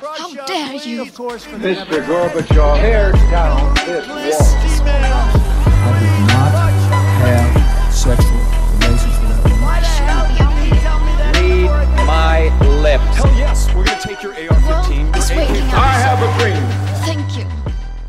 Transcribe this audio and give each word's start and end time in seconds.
How 0.00 0.32
dare 0.46 0.76
you? 0.76 1.04
Mr. 1.04 2.00
Gorbachev, 2.08 2.80
tear 2.80 3.12
down 3.28 3.74
this 3.84 4.40
wall. 4.80 5.28
I 5.76 5.92
did 6.00 6.16
not 6.24 6.52
have 7.20 7.92
sexual 7.92 8.40
relations 8.80 9.16
with 9.20 9.28
that 9.28 9.44
woman. 9.44 9.84
Read 11.36 12.06
my 12.06 12.48
lips. 12.80 13.16
Hell 13.18 13.34
yes, 13.36 13.68
we're 13.74 13.84
gonna 13.84 14.00
take 14.00 14.22
your 14.22 14.32
AR-15. 14.32 15.16
It's 15.16 15.28
your 15.28 15.38
waking 15.40 15.68
AK. 15.68 15.74
up. 15.74 15.84
I 15.84 15.92
have 16.00 16.20
a 16.24 16.30
dream. 16.40 16.64
Thank 17.04 17.36
you. 17.36 17.44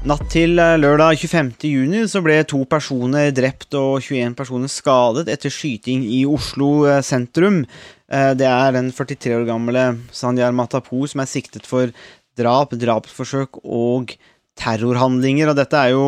Natt 0.07 0.23
til 0.33 0.57
eh, 0.57 0.79
lørdag 0.81 1.19
25. 1.19 1.51
juni 1.75 2.07
så 2.09 2.23
ble 2.25 2.39
to 2.49 2.63
personer 2.65 3.29
drept 3.35 3.75
og 3.77 3.99
21 4.01 4.33
personer 4.33 4.71
skadet 4.71 5.27
etter 5.29 5.51
skyting 5.53 6.07
i 6.07 6.23
Oslo 6.25 6.87
eh, 6.87 7.03
sentrum. 7.05 7.65
Eh, 8.11 8.33
Det 8.35 8.47
er 8.47 8.75
den 8.75 8.91
43 8.91 9.35
år 9.39 9.45
gamle 9.47 9.85
Sanyar 10.11 10.51
Matapour 10.55 11.07
som 11.07 11.23
er 11.23 11.31
siktet 11.31 11.67
for 11.69 11.91
drap, 12.37 12.73
drapsforsøk 12.75 13.61
og 13.63 14.15
terrorhandlinger. 14.59 15.51
Og 15.51 15.59
dette 15.59 15.79
er 15.79 15.93
jo 15.95 16.07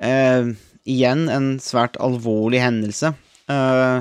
eh, 0.00 0.54
igjen 0.88 1.28
en 1.32 1.50
svært 1.62 1.98
alvorlig 2.02 2.62
hendelse. 2.64 3.12
Eh, 3.50 3.98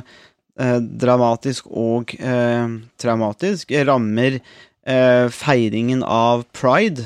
eh, 0.59 0.77
dramatisk 0.79 1.67
og 1.71 2.15
eh, 2.19 2.77
traumatisk. 3.01 3.75
Rammer 3.87 4.39
feiringen 4.83 6.01
av 6.03 6.41
pride. 6.51 7.05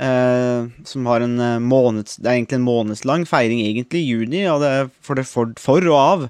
Som 0.00 1.04
har 1.04 1.20
en 1.20 1.34
måneds, 1.60 2.16
Det 2.16 2.24
er 2.24 2.38
egentlig 2.38 2.56
en 2.56 2.64
månedslang 2.64 3.26
feiring, 3.28 3.60
egentlig, 3.60 4.00
i 4.00 4.08
juni, 4.14 4.40
og 4.48 4.62
det 4.62 4.70
for, 5.04 5.20
det, 5.20 5.26
for, 5.28 5.52
for 5.60 5.84
og 5.84 5.98
av 5.98 6.24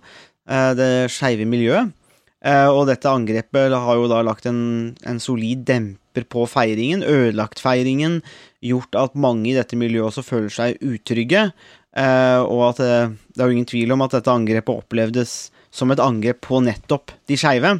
det 0.74 0.88
skeive 1.14 1.46
miljøet. 1.46 1.92
Eh, 2.40 2.68
og 2.72 2.86
dette 2.88 3.10
angrepet 3.10 3.74
har 3.74 3.98
jo 3.98 4.06
da 4.08 4.22
lagt 4.24 4.46
en, 4.48 4.94
en 5.04 5.20
solid 5.20 5.66
demper 5.68 6.24
på 6.32 6.46
feiringen, 6.48 7.04
ødelagt 7.04 7.60
feiringen, 7.60 8.20
gjort 8.64 8.96
at 8.96 9.18
mange 9.18 9.50
i 9.50 9.56
dette 9.56 9.76
miljøet 9.78 10.08
også 10.08 10.24
føler 10.24 10.54
seg 10.54 10.80
utrygge. 10.80 11.50
eh, 11.97 12.41
og 12.41 12.70
at 12.70 12.80
det, 12.80 12.94
det 13.34 13.42
er 13.42 13.50
jo 13.50 13.58
ingen 13.58 13.69
tvil 13.69 13.92
om 13.92 14.06
at 14.06 14.16
dette 14.16 14.32
angrepet 14.32 14.84
opplevdes 14.84 15.34
som 15.70 15.92
et 15.92 16.02
angrep 16.02 16.41
på 16.48 16.62
nettopp 16.64 17.12
de 17.28 17.36
skeive. 17.38 17.77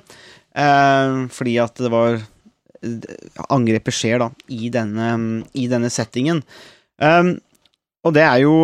Eh, 0.55 1.17
fordi 1.33 1.57
at 1.63 1.81
det 1.81 1.93
var 1.93 2.21
angrepet 3.53 3.97
skjer 3.97 4.23
da 4.23 4.31
i 4.49 4.71
denne, 4.73 5.09
i 5.53 5.67
denne 5.69 5.91
settingen. 5.93 6.39
Og 6.97 8.15
det 8.17 8.23
er 8.25 8.39
jo 8.41 8.55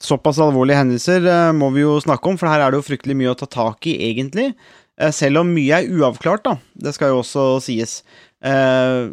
såpass 0.00 0.38
alvorlige 0.40 0.78
hendelser 0.80 1.52
må 1.52 1.68
vi 1.74 1.82
jo 1.82 1.98
snakke 2.00 2.30
om, 2.32 2.38
for 2.40 2.48
her 2.48 2.64
er 2.64 2.72
det 2.72 2.80
jo 2.80 2.86
fryktelig 2.86 3.18
mye 3.20 3.34
å 3.34 3.36
ta 3.36 3.44
tak 3.52 3.90
i, 3.92 3.98
egentlig. 4.08 4.54
Uh, 4.96 5.12
selv 5.12 5.42
om 5.42 5.52
mye 5.52 5.82
er 5.82 5.90
uavklart, 5.92 6.46
da. 6.46 6.56
Det 6.74 6.94
skal 6.96 7.12
jo 7.12 7.20
også 7.20 7.48
sies. 7.64 8.00
Eh, 8.44 9.08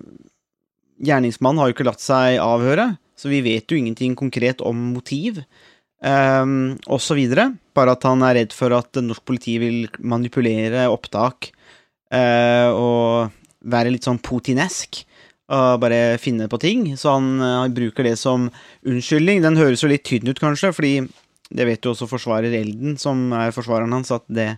gjerningsmannen 1.04 1.62
har 1.62 1.70
jo 1.70 1.76
ikke 1.78 1.88
latt 1.88 2.04
seg 2.04 2.40
avhøre, 2.44 2.94
så 3.18 3.32
vi 3.32 3.42
vet 3.46 3.72
jo 3.72 3.80
ingenting 3.80 4.16
konkret 4.20 4.62
om 4.62 4.94
motiv. 4.94 5.44
eh, 6.04 6.46
videre. 7.16 7.54
Bare 7.74 7.92
at 7.92 8.04
han 8.04 8.22
er 8.22 8.36
redd 8.36 8.54
for 8.54 8.72
at 8.76 8.94
norsk 8.94 9.24
politi 9.26 9.58
vil 9.58 9.88
manipulere 10.00 10.90
opptak 10.92 11.52
eh, 12.12 12.70
og 12.70 13.32
være 13.64 13.92
litt 13.92 14.04
sånn 14.04 14.20
putinesk 14.20 15.06
og 15.54 15.80
bare 15.80 16.18
finne 16.20 16.48
på 16.50 16.60
ting. 16.60 16.98
Så 16.98 17.14
han, 17.16 17.40
eh, 17.40 17.60
han 17.64 17.74
bruker 17.74 18.04
det 18.04 18.18
som 18.20 18.52
unnskyldning. 18.86 19.42
Den 19.42 19.58
høres 19.58 19.84
jo 19.84 19.90
litt 19.90 20.04
tynn 20.04 20.28
ut, 20.28 20.40
kanskje, 20.40 20.74
fordi 20.74 21.10
det 21.54 21.66
vet 21.66 21.84
jo 21.84 21.94
også 21.94 22.10
forsvarer 22.10 22.54
Elden, 22.54 22.98
som 22.98 23.32
er 23.34 23.52
forsvareren 23.52 23.94
hans, 23.94 24.12
at 24.12 24.24
det 24.28 24.58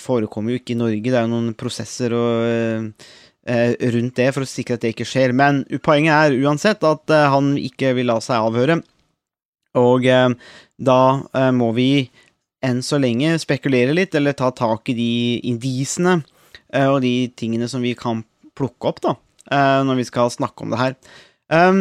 forekommer 0.00 0.54
jo 0.54 0.60
ikke 0.60 0.74
i 0.74 0.80
Norge. 0.80 1.08
Det 1.08 1.16
er 1.16 1.26
jo 1.26 1.32
noen 1.32 1.54
prosesser 1.58 2.14
og, 2.16 2.46
eh, 2.46 3.12
eh, 3.46 3.74
rundt 3.94 4.16
det 4.18 4.30
for 4.34 4.44
å 4.44 4.48
sikre 4.48 4.76
at 4.76 4.84
det 4.84 4.94
ikke 4.94 5.08
skjer. 5.08 5.34
Men 5.36 5.62
poenget 5.84 6.14
er 6.16 6.40
uansett 6.44 6.84
at 6.86 7.14
eh, 7.14 7.28
han 7.32 7.54
ikke 7.60 7.94
vil 7.98 8.10
la 8.12 8.18
seg 8.24 8.40
avhøre. 8.50 8.80
Og 9.80 10.06
eh, 10.06 10.28
da 10.80 11.00
eh, 11.34 11.50
må 11.56 11.70
vi 11.76 11.90
enn 12.64 12.82
så 12.84 12.98
lenge 13.00 13.38
spekulere 13.40 13.94
litt, 13.96 14.14
eller 14.14 14.36
ta 14.36 14.50
tak 14.52 14.90
i 14.92 14.96
de 14.96 15.12
indisene 15.48 16.18
eh, 16.74 16.86
og 16.86 17.00
de 17.04 17.30
tingene 17.38 17.68
som 17.70 17.82
vi 17.84 17.94
kan 17.96 18.22
plukke 18.58 18.90
opp, 18.90 19.00
da, 19.04 19.16
eh, 19.48 19.80
når 19.88 20.02
vi 20.02 20.08
skal 20.10 20.32
snakke 20.32 20.66
om 20.66 20.74
det 20.74 20.80
her. 20.80 20.96
Um, 21.50 21.80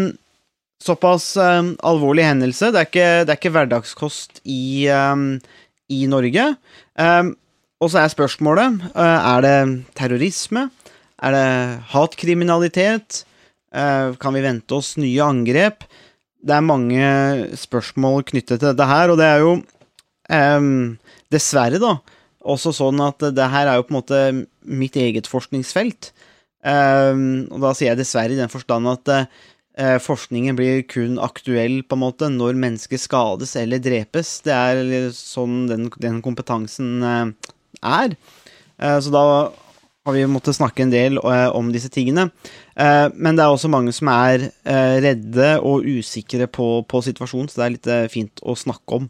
såpass 0.82 1.34
um, 1.38 1.74
alvorlig 1.86 2.24
hendelse. 2.24 2.72
Det 2.72 2.80
er 2.80 2.88
ikke, 2.88 3.10
det 3.26 3.34
er 3.34 3.40
ikke 3.42 3.52
hverdagskost 3.58 4.40
i, 4.48 4.88
um, 4.88 5.34
i 5.92 6.06
Norge. 6.10 6.46
Um, 6.96 7.36
og 7.80 7.92
så 7.92 8.02
er 8.02 8.12
spørsmålet 8.12 8.84
uh, 8.92 9.20
Er 9.36 9.44
det 9.46 9.58
terrorisme? 9.96 10.68
Er 11.20 11.36
det 11.36 11.48
hatkriminalitet? 11.94 13.24
Uh, 13.72 14.16
kan 14.20 14.36
vi 14.36 14.44
vente 14.44 14.76
oss 14.76 14.96
nye 15.00 15.24
angrep? 15.24 15.86
Det 16.40 16.56
er 16.56 16.64
mange 16.64 17.04
spørsmål 17.60 18.24
knyttet 18.32 18.60
til 18.62 18.72
dette 18.72 18.88
her, 18.88 19.12
og 19.12 19.20
det 19.20 19.28
er 19.28 19.44
jo 19.44 19.52
um, 19.60 20.96
dessverre, 21.34 21.82
da, 21.82 21.98
også 22.48 22.72
sånn 22.78 23.02
at 23.04 23.26
det 23.36 23.48
her 23.52 23.68
er 23.68 23.80
jo 23.80 23.86
på 23.88 23.94
en 23.94 24.00
måte 24.00 24.22
mitt 24.64 24.96
eget 24.96 25.28
forskningsfelt. 25.28 26.14
Um, 26.64 27.48
og 27.52 27.64
da 27.64 27.74
sier 27.76 27.92
jeg 27.92 28.02
dessverre 28.02 28.36
i 28.36 28.40
den 28.40 28.52
forstand 28.52 28.88
at 28.92 29.12
uh, 29.12 29.98
forskningen 30.04 30.56
blir 30.60 30.82
kun 30.88 31.20
aktuell 31.24 31.82
på 31.84 31.96
en 31.96 32.04
måte 32.04 32.32
når 32.32 32.60
mennesker 32.60 33.00
skades 33.00 33.58
eller 33.60 33.84
drepes. 33.84 34.38
Det 34.48 34.56
er 34.56 35.12
sånn 35.16 35.66
den, 35.68 35.88
den 36.00 36.24
kompetansen 36.24 37.04
uh, 37.04 37.52
er. 37.86 38.16
Uh, 38.82 38.98
så 39.04 39.14
da 39.14 39.24
har 40.08 40.16
vi 40.16 40.26
måttet 40.32 40.58
snakke 40.58 40.86
en 40.86 40.94
del 40.94 41.20
om 41.22 41.68
disse 41.70 41.90
tingene. 41.94 42.30
men 42.80 43.36
det 43.36 43.44
er 43.44 43.52
også 43.52 43.70
mange 43.70 43.92
som 43.94 44.08
er 44.10 44.48
redde 45.04 45.50
og 45.60 45.84
usikre 45.86 46.48
på, 46.48 46.82
på 46.88 47.02
situasjonen, 47.04 47.50
så 47.52 47.60
det 47.60 47.66
er 47.66 47.74
litt 47.76 48.14
fint 48.16 48.42
å 48.42 48.56
snakke 48.58 48.96
om. 48.96 49.10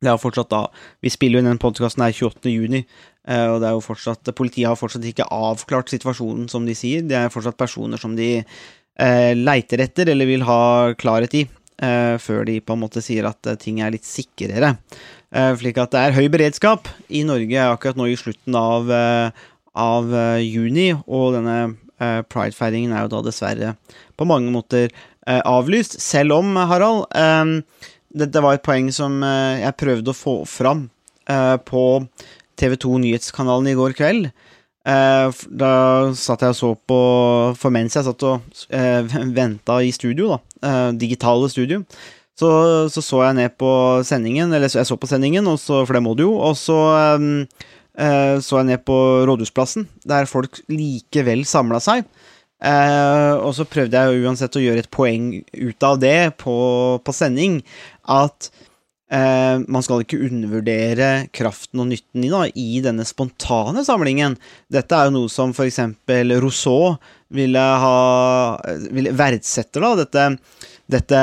Det 0.00 0.08
er 0.08 0.20
fortsatt 0.20 0.50
da 0.52 0.64
Vi 1.04 1.12
spiller 1.12 1.38
jo 1.38 1.44
inn 1.44 1.52
den 1.52 1.60
podkasten 1.60 2.04
her 2.04 2.14
28. 2.16 2.50
juni, 2.52 2.82
eh, 3.28 3.46
og 3.52 3.60
det 3.60 3.68
er 3.68 3.76
jo 3.76 3.84
fortsatt 3.84 4.32
Politiet 4.36 4.70
har 4.70 4.80
fortsatt 4.80 5.04
ikke 5.06 5.28
avklart 5.28 5.92
situasjonen, 5.92 6.48
som 6.48 6.66
de 6.66 6.76
sier. 6.76 7.04
Det 7.04 7.18
er 7.18 7.32
fortsatt 7.32 7.58
personer 7.60 8.00
som 8.00 8.16
de 8.16 8.30
eh, 8.40 9.32
leiter 9.36 9.84
etter 9.84 10.12
eller 10.12 10.28
vil 10.28 10.46
ha 10.48 10.60
klarhet 11.00 11.36
i, 11.36 11.46
eh, 11.84 12.16
før 12.20 12.46
de 12.48 12.60
på 12.64 12.76
en 12.76 12.84
måte 12.86 13.04
sier 13.04 13.28
at 13.28 13.46
eh, 13.46 13.60
ting 13.60 13.82
er 13.84 13.92
litt 13.92 14.08
sikrere. 14.08 14.76
Eh, 15.30 15.52
slik 15.60 15.78
at 15.78 15.92
det 15.94 16.00
er 16.02 16.16
høy 16.16 16.26
beredskap 16.32 16.88
i 17.06 17.22
Norge 17.26 17.62
akkurat 17.62 17.98
nå 17.98 18.08
i 18.10 18.18
slutten 18.18 18.56
av, 18.58 18.90
eh, 18.90 19.30
av 19.78 20.10
eh, 20.10 20.42
juni, 20.42 20.90
og 21.06 21.38
denne 21.38 21.76
pridefeiringen 22.00 22.94
er 22.96 23.04
jo 23.04 23.10
da 23.12 23.18
dessverre 23.26 23.74
på 24.16 24.24
mange 24.24 24.48
måter 24.48 24.86
avlyst, 25.28 25.98
selv 26.00 26.32
om, 26.38 26.54
Harald 26.56 27.02
dette 28.08 28.40
var 28.40 28.56
et 28.56 28.62
poeng 28.64 28.86
som 28.88 29.18
jeg 29.20 29.76
prøvde 29.76 30.08
å 30.08 30.16
få 30.16 30.32
fram 30.48 30.86
på 31.28 31.82
TV2 32.56 33.02
Nyhetskanalen 33.04 33.68
i 33.68 33.76
går 33.76 33.92
kveld. 33.98 34.30
Da 34.80 35.74
satt 36.16 36.46
jeg 36.46 36.56
og 36.56 36.56
så 36.56 36.72
på 36.88 37.00
For 37.60 37.76
mens 37.76 37.98
jeg 38.00 38.08
satt 38.08 38.24
og 38.24 38.48
venta 39.42 39.76
i 39.84 39.92
studio, 39.92 40.32
da, 40.32 40.72
digitale 40.96 41.52
studio, 41.52 41.84
så, 42.40 42.50
så 42.92 43.02
så 43.04 43.20
jeg 43.26 43.36
ned 43.36 43.58
på 43.60 43.70
sendingen, 44.06 44.52
eller 44.56 44.72
jeg 44.72 44.88
så 44.88 44.96
på 44.96 45.10
sendingen, 45.10 45.48
så, 45.60 45.82
for 45.84 45.96
det 45.96 46.04
må 46.04 46.16
du 46.16 46.24
jo, 46.28 46.34
og 46.40 46.56
så 46.58 46.78
um, 47.20 47.44
uh, 48.00 48.36
så 48.40 48.60
jeg 48.60 48.70
ned 48.70 48.84
på 48.88 48.96
Rådhusplassen, 49.28 49.88
der 50.08 50.30
folk 50.30 50.62
likevel 50.72 51.44
samla 51.48 51.82
seg. 51.84 52.08
Uh, 52.60 53.40
og 53.40 53.54
så 53.56 53.64
prøvde 53.68 53.96
jeg 53.96 54.24
uansett 54.24 54.56
å 54.56 54.60
gjøre 54.60 54.84
et 54.84 54.90
poeng 54.92 55.30
ut 55.40 55.86
av 55.86 56.00
det 56.00 56.34
på, 56.40 56.56
på 57.00 57.14
sending, 57.16 57.60
at 58.04 58.50
uh, 59.12 59.60
man 59.64 59.84
skal 59.84 60.04
ikke 60.04 60.20
undervurdere 60.28 61.10
kraften 61.36 61.80
og 61.80 61.88
nytten 61.92 62.26
i, 62.26 62.32
da, 62.32 62.44
i 62.52 62.82
denne 62.84 63.06
spontane 63.08 63.84
samlingen. 63.86 64.36
Dette 64.72 64.96
er 64.96 65.08
jo 65.08 65.16
noe 65.16 65.32
som 65.32 65.56
for 65.56 65.68
eksempel 65.68 66.36
Rousseau 66.44 66.98
ville 67.32 67.64
ha 67.84 67.96
ville 68.90 69.12
verdsette, 69.16 69.80
da, 69.80 69.94
dette, 70.02 70.30
dette 70.90 71.20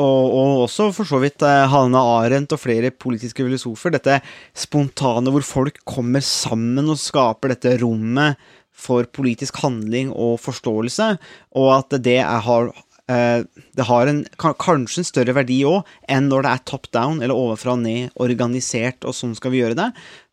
og, 0.00 0.32
og 0.32 0.62
også 0.64 0.88
for 0.96 1.08
så 1.08 1.20
vidt 1.20 1.44
eh, 1.44 1.66
Hanne 1.68 2.00
Arendt 2.00 2.54
og 2.56 2.62
flere 2.62 2.92
politiske 2.94 3.44
filosofer. 3.44 3.92
Dette 3.92 4.20
spontane 4.56 5.32
hvor 5.34 5.44
folk 5.44 5.82
kommer 5.88 6.24
sammen 6.24 6.88
og 6.88 7.00
skaper 7.00 7.52
dette 7.52 7.76
rommet 7.82 8.40
for 8.72 9.04
politisk 9.12 9.60
handling 9.62 10.14
og 10.16 10.38
forståelse, 10.40 11.12
og 11.60 11.68
at 11.76 11.98
det 12.02 12.18
er, 12.22 12.40
har 12.46 12.72
eh, 13.12 13.44
det 13.76 13.86
har 13.86 14.08
en, 14.08 14.24
kanskje 14.40 15.04
en 15.04 15.10
større 15.10 15.36
verdi 15.36 15.60
òg 15.68 15.84
enn 16.08 16.30
når 16.32 16.46
det 16.46 16.54
er 16.54 16.66
top 16.72 16.88
down 16.96 17.20
eller 17.20 17.36
ovenfra 17.36 17.76
og 17.76 17.84
ned, 17.84 18.16
organisert, 18.16 19.04
og 19.04 19.16
sånn 19.16 19.36
skal 19.36 19.52
vi 19.52 19.60
gjøre 19.60 19.78
det, 19.78 19.90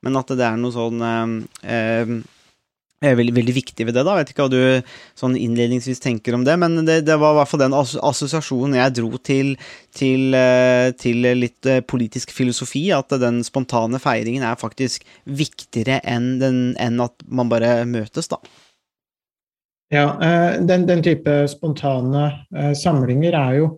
men 0.07 0.19
at 0.19 0.31
det 0.31 0.47
er 0.47 0.59
noe 0.61 0.75
sånn 0.75 1.03
eh, 1.03 1.35
eh, 1.75 2.19
er 3.01 3.17
veldig, 3.19 3.33
veldig 3.37 3.55
viktig 3.55 3.85
ved 3.87 3.95
det, 3.95 4.03
da. 4.03 4.15
Jeg 4.17 4.25
vet 4.25 4.33
ikke 4.33 4.45
hva 4.45 4.51
du 4.51 4.93
sånn 5.19 5.37
innledningsvis 5.39 6.01
tenker 6.03 6.35
om 6.35 6.45
det, 6.47 6.55
men 6.59 6.81
det, 6.87 7.01
det 7.07 7.17
var 7.21 7.35
i 7.35 7.39
hvert 7.39 7.51
fall 7.51 7.63
den 7.63 7.75
assosiasjonen 7.77 8.77
jeg 8.79 8.95
dro 8.99 9.11
til, 9.23 9.53
til, 9.95 10.35
eh, 10.35 10.89
til 10.99 11.29
litt 11.39 11.69
eh, 11.69 11.83
politisk 11.85 12.33
filosofi, 12.35 12.89
at 12.95 13.15
den 13.21 13.41
spontane 13.47 14.01
feiringen 14.03 14.43
er 14.45 14.59
faktisk 14.59 15.07
viktigere 15.25 16.01
enn, 16.03 16.33
den, 16.43 16.59
enn 16.81 16.99
at 17.03 17.15
man 17.27 17.51
bare 17.51 17.77
møtes, 17.89 18.31
da. 18.31 18.41
Ja, 19.89 20.05
eh, 20.21 20.59
den, 20.61 20.85
den 20.85 21.01
type 21.05 21.41
spontane 21.49 22.27
eh, 22.53 22.73
samlinger 22.77 23.33
er 23.33 23.55
jo 23.57 23.69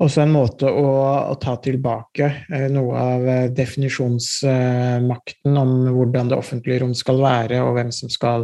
også 0.00 0.22
en 0.24 0.32
måte 0.34 0.70
å, 0.70 0.86
å 1.32 1.34
ta 1.40 1.56
tilbake 1.62 2.26
eh, 2.52 2.68
noe 2.72 2.98
av 2.98 3.28
eh, 3.28 3.50
definisjonsmakten 3.54 5.56
om 5.58 5.88
hvordan 5.92 6.28
det 6.30 6.38
offentlige 6.38 6.80
rom 6.84 6.94
skal 6.96 7.20
være, 7.22 7.62
og 7.64 7.74
hvem 7.76 7.90
som 7.94 8.08
skal 8.12 8.40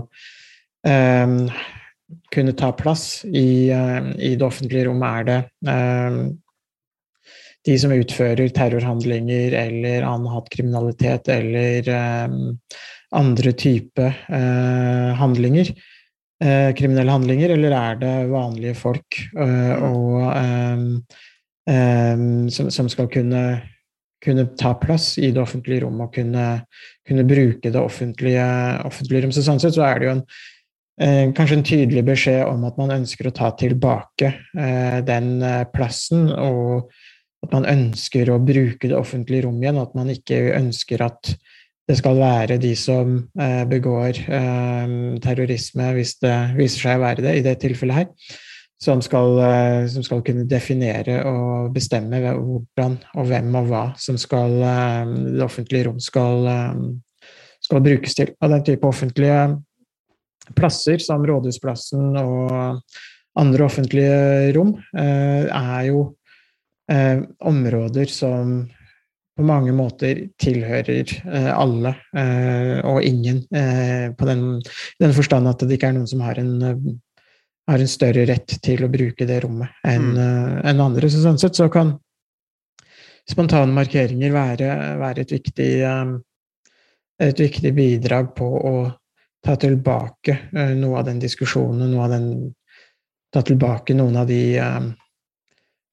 eh, 0.87 1.27
kunne 2.35 2.53
ta 2.59 2.73
plass 2.77 3.25
i, 3.27 3.71
eh, 3.75 4.03
i, 4.19 4.37
det 4.37 4.47
offentlige 4.47 4.85
rom. 4.91 5.03
Er 5.07 5.23
det 5.29 5.41
de 7.67 7.79
som 7.81 7.93
utfører 7.93 8.49
terrorhandlinger 8.55 9.53
eller 9.67 10.03
annen 10.07 10.33
hatkriminalitet 10.33 11.29
eller 11.35 11.81
andre 13.19 13.53
type 13.59 14.07
handlinger? 15.19 15.69
eh, 16.45 16.75
kriminelle 16.75 17.13
handlinger, 17.13 17.55
eller 17.55 17.77
er 17.77 17.95
det 18.03 18.15
vanlige 18.33 18.77
folk 18.79 19.21
eh, 19.37 19.75
og, 19.85 20.37
eh, 20.37 20.77
som, 21.69 22.71
som, 22.73 22.87
skal 22.89 23.09
kunne, 23.13 23.43
kunne, 24.25 24.47
ta 24.57 24.75
plass 24.81 25.19
i 25.21 25.31
det 25.35 25.43
offentlige 25.43 25.85
rom 25.85 26.01
og 26.01 26.15
kunne, 26.15 26.45
kunne 27.07 27.27
bruke 27.29 27.73
det 27.73 27.81
offentlige, 27.81 28.47
offentlige 28.89 29.27
rom? 29.27 29.35
Så 29.35 29.45
sånn 29.47 29.61
sett 29.63 29.77
så 29.77 29.85
er 29.89 30.01
det 30.01 30.09
jo 30.09 30.15
en 30.15 30.25
eh, 31.03 31.35
kanskje 31.37 31.59
en 31.59 31.67
tydelig 31.69 32.05
beskjed 32.09 32.41
om 32.49 32.65
at 32.69 32.81
man 32.81 32.95
ønsker 32.97 33.29
å 33.29 33.35
ta 33.37 33.53
tilbake 33.59 34.33
eh, 34.33 34.99
den 35.07 35.37
eh, 35.45 35.67
plassen, 35.75 36.31
og 36.33 36.89
at 37.45 37.55
man 37.55 37.69
ønsker 37.71 38.33
å 38.33 38.41
bruke 38.43 38.89
det 38.89 38.97
offentlige 38.99 39.47
rom 39.47 39.61
igjen, 39.63 39.79
at 39.79 39.95
man 39.99 40.11
ikke 40.11 40.41
ønsker 40.57 41.05
at 41.07 41.35
det 41.89 41.97
skal 41.97 42.19
være 42.21 42.59
de 42.61 42.75
som 42.77 43.15
begår 43.71 44.19
terrorisme, 45.25 45.87
hvis 45.97 46.19
det 46.21 46.35
viser 46.59 46.83
seg 46.83 46.99
å 46.99 47.05
være 47.07 47.25
det 47.25 47.33
i 47.39 47.45
det 47.47 47.55
tilfellet 47.63 48.03
her, 48.03 48.35
som 48.79 49.03
skal, 49.03 49.39
eh, 49.43 49.87
som 49.91 50.05
skal 50.07 50.23
kunne 50.27 50.47
definere 50.49 51.21
og 51.27 51.73
bestemme 51.75 52.21
hvordan 52.23 52.99
og 53.19 53.29
hvem 53.31 53.59
og 53.59 53.71
hva 53.71 53.85
som 53.99 54.19
skal, 54.21 54.55
det 55.35 55.45
offentlige 55.45 55.89
rom 55.89 55.99
skal, 56.03 56.47
skal 57.65 57.85
brukes 57.85 58.15
til. 58.15 58.35
Og 58.41 58.55
den 58.55 58.65
type 58.67 58.87
offentlige 58.87 59.41
plasser, 60.57 61.03
som 61.03 61.27
Rådhusplassen 61.27 62.17
og 62.17 62.81
andre 63.39 63.65
offentlige 63.67 64.55
rom, 64.57 64.77
er 64.95 65.83
jo 65.91 66.15
områder 66.89 68.09
som 68.09 68.63
på 69.39 69.47
mange 69.47 69.73
måter 69.77 70.25
tilhører 70.43 71.07
eh, 71.07 71.51
alle 71.55 71.95
eh, 72.19 72.79
og 72.87 73.05
ingen, 73.07 73.45
eh, 73.55 74.11
på 74.19 74.27
den, 74.27 74.43
den, 74.99 75.15
forstand 75.15 75.51
at 75.51 75.63
det 75.63 75.79
ikke 75.79 75.93
er 75.93 75.99
noen 75.99 76.11
som 76.11 76.25
har 76.27 76.41
en, 76.43 76.57
har 77.69 77.79
en 77.79 77.91
større 77.91 78.25
rett 78.29 78.55
til 78.65 78.85
å 78.85 78.91
bruke 78.93 79.27
det 79.29 79.41
rommet 79.45 79.83
enn 79.87 80.13
mm. 80.15 80.61
en 80.71 80.85
andre. 80.85 81.11
Så 81.11 81.23
sånn 81.23 81.41
sett 81.41 81.59
så 81.59 81.69
kan 81.73 81.93
spontane 83.29 83.75
markeringer 83.77 84.33
være, 84.33 84.71
være 85.01 85.25
et, 85.25 85.35
viktig, 85.37 85.73
et 87.29 87.43
viktig 87.45 87.75
bidrag 87.77 88.33
på 88.37 88.49
å 88.71 88.77
ta 89.45 89.57
tilbake 89.61 90.39
noe 90.79 91.03
av 91.03 91.11
den 91.11 91.21
diskusjonen, 91.23 91.91
noe 91.93 92.07
av 92.09 92.17
den 92.17 92.31
Ta 93.29 93.43
tilbake 93.45 93.93
noen 93.93 94.15
av 94.17 94.25
de 94.25 94.57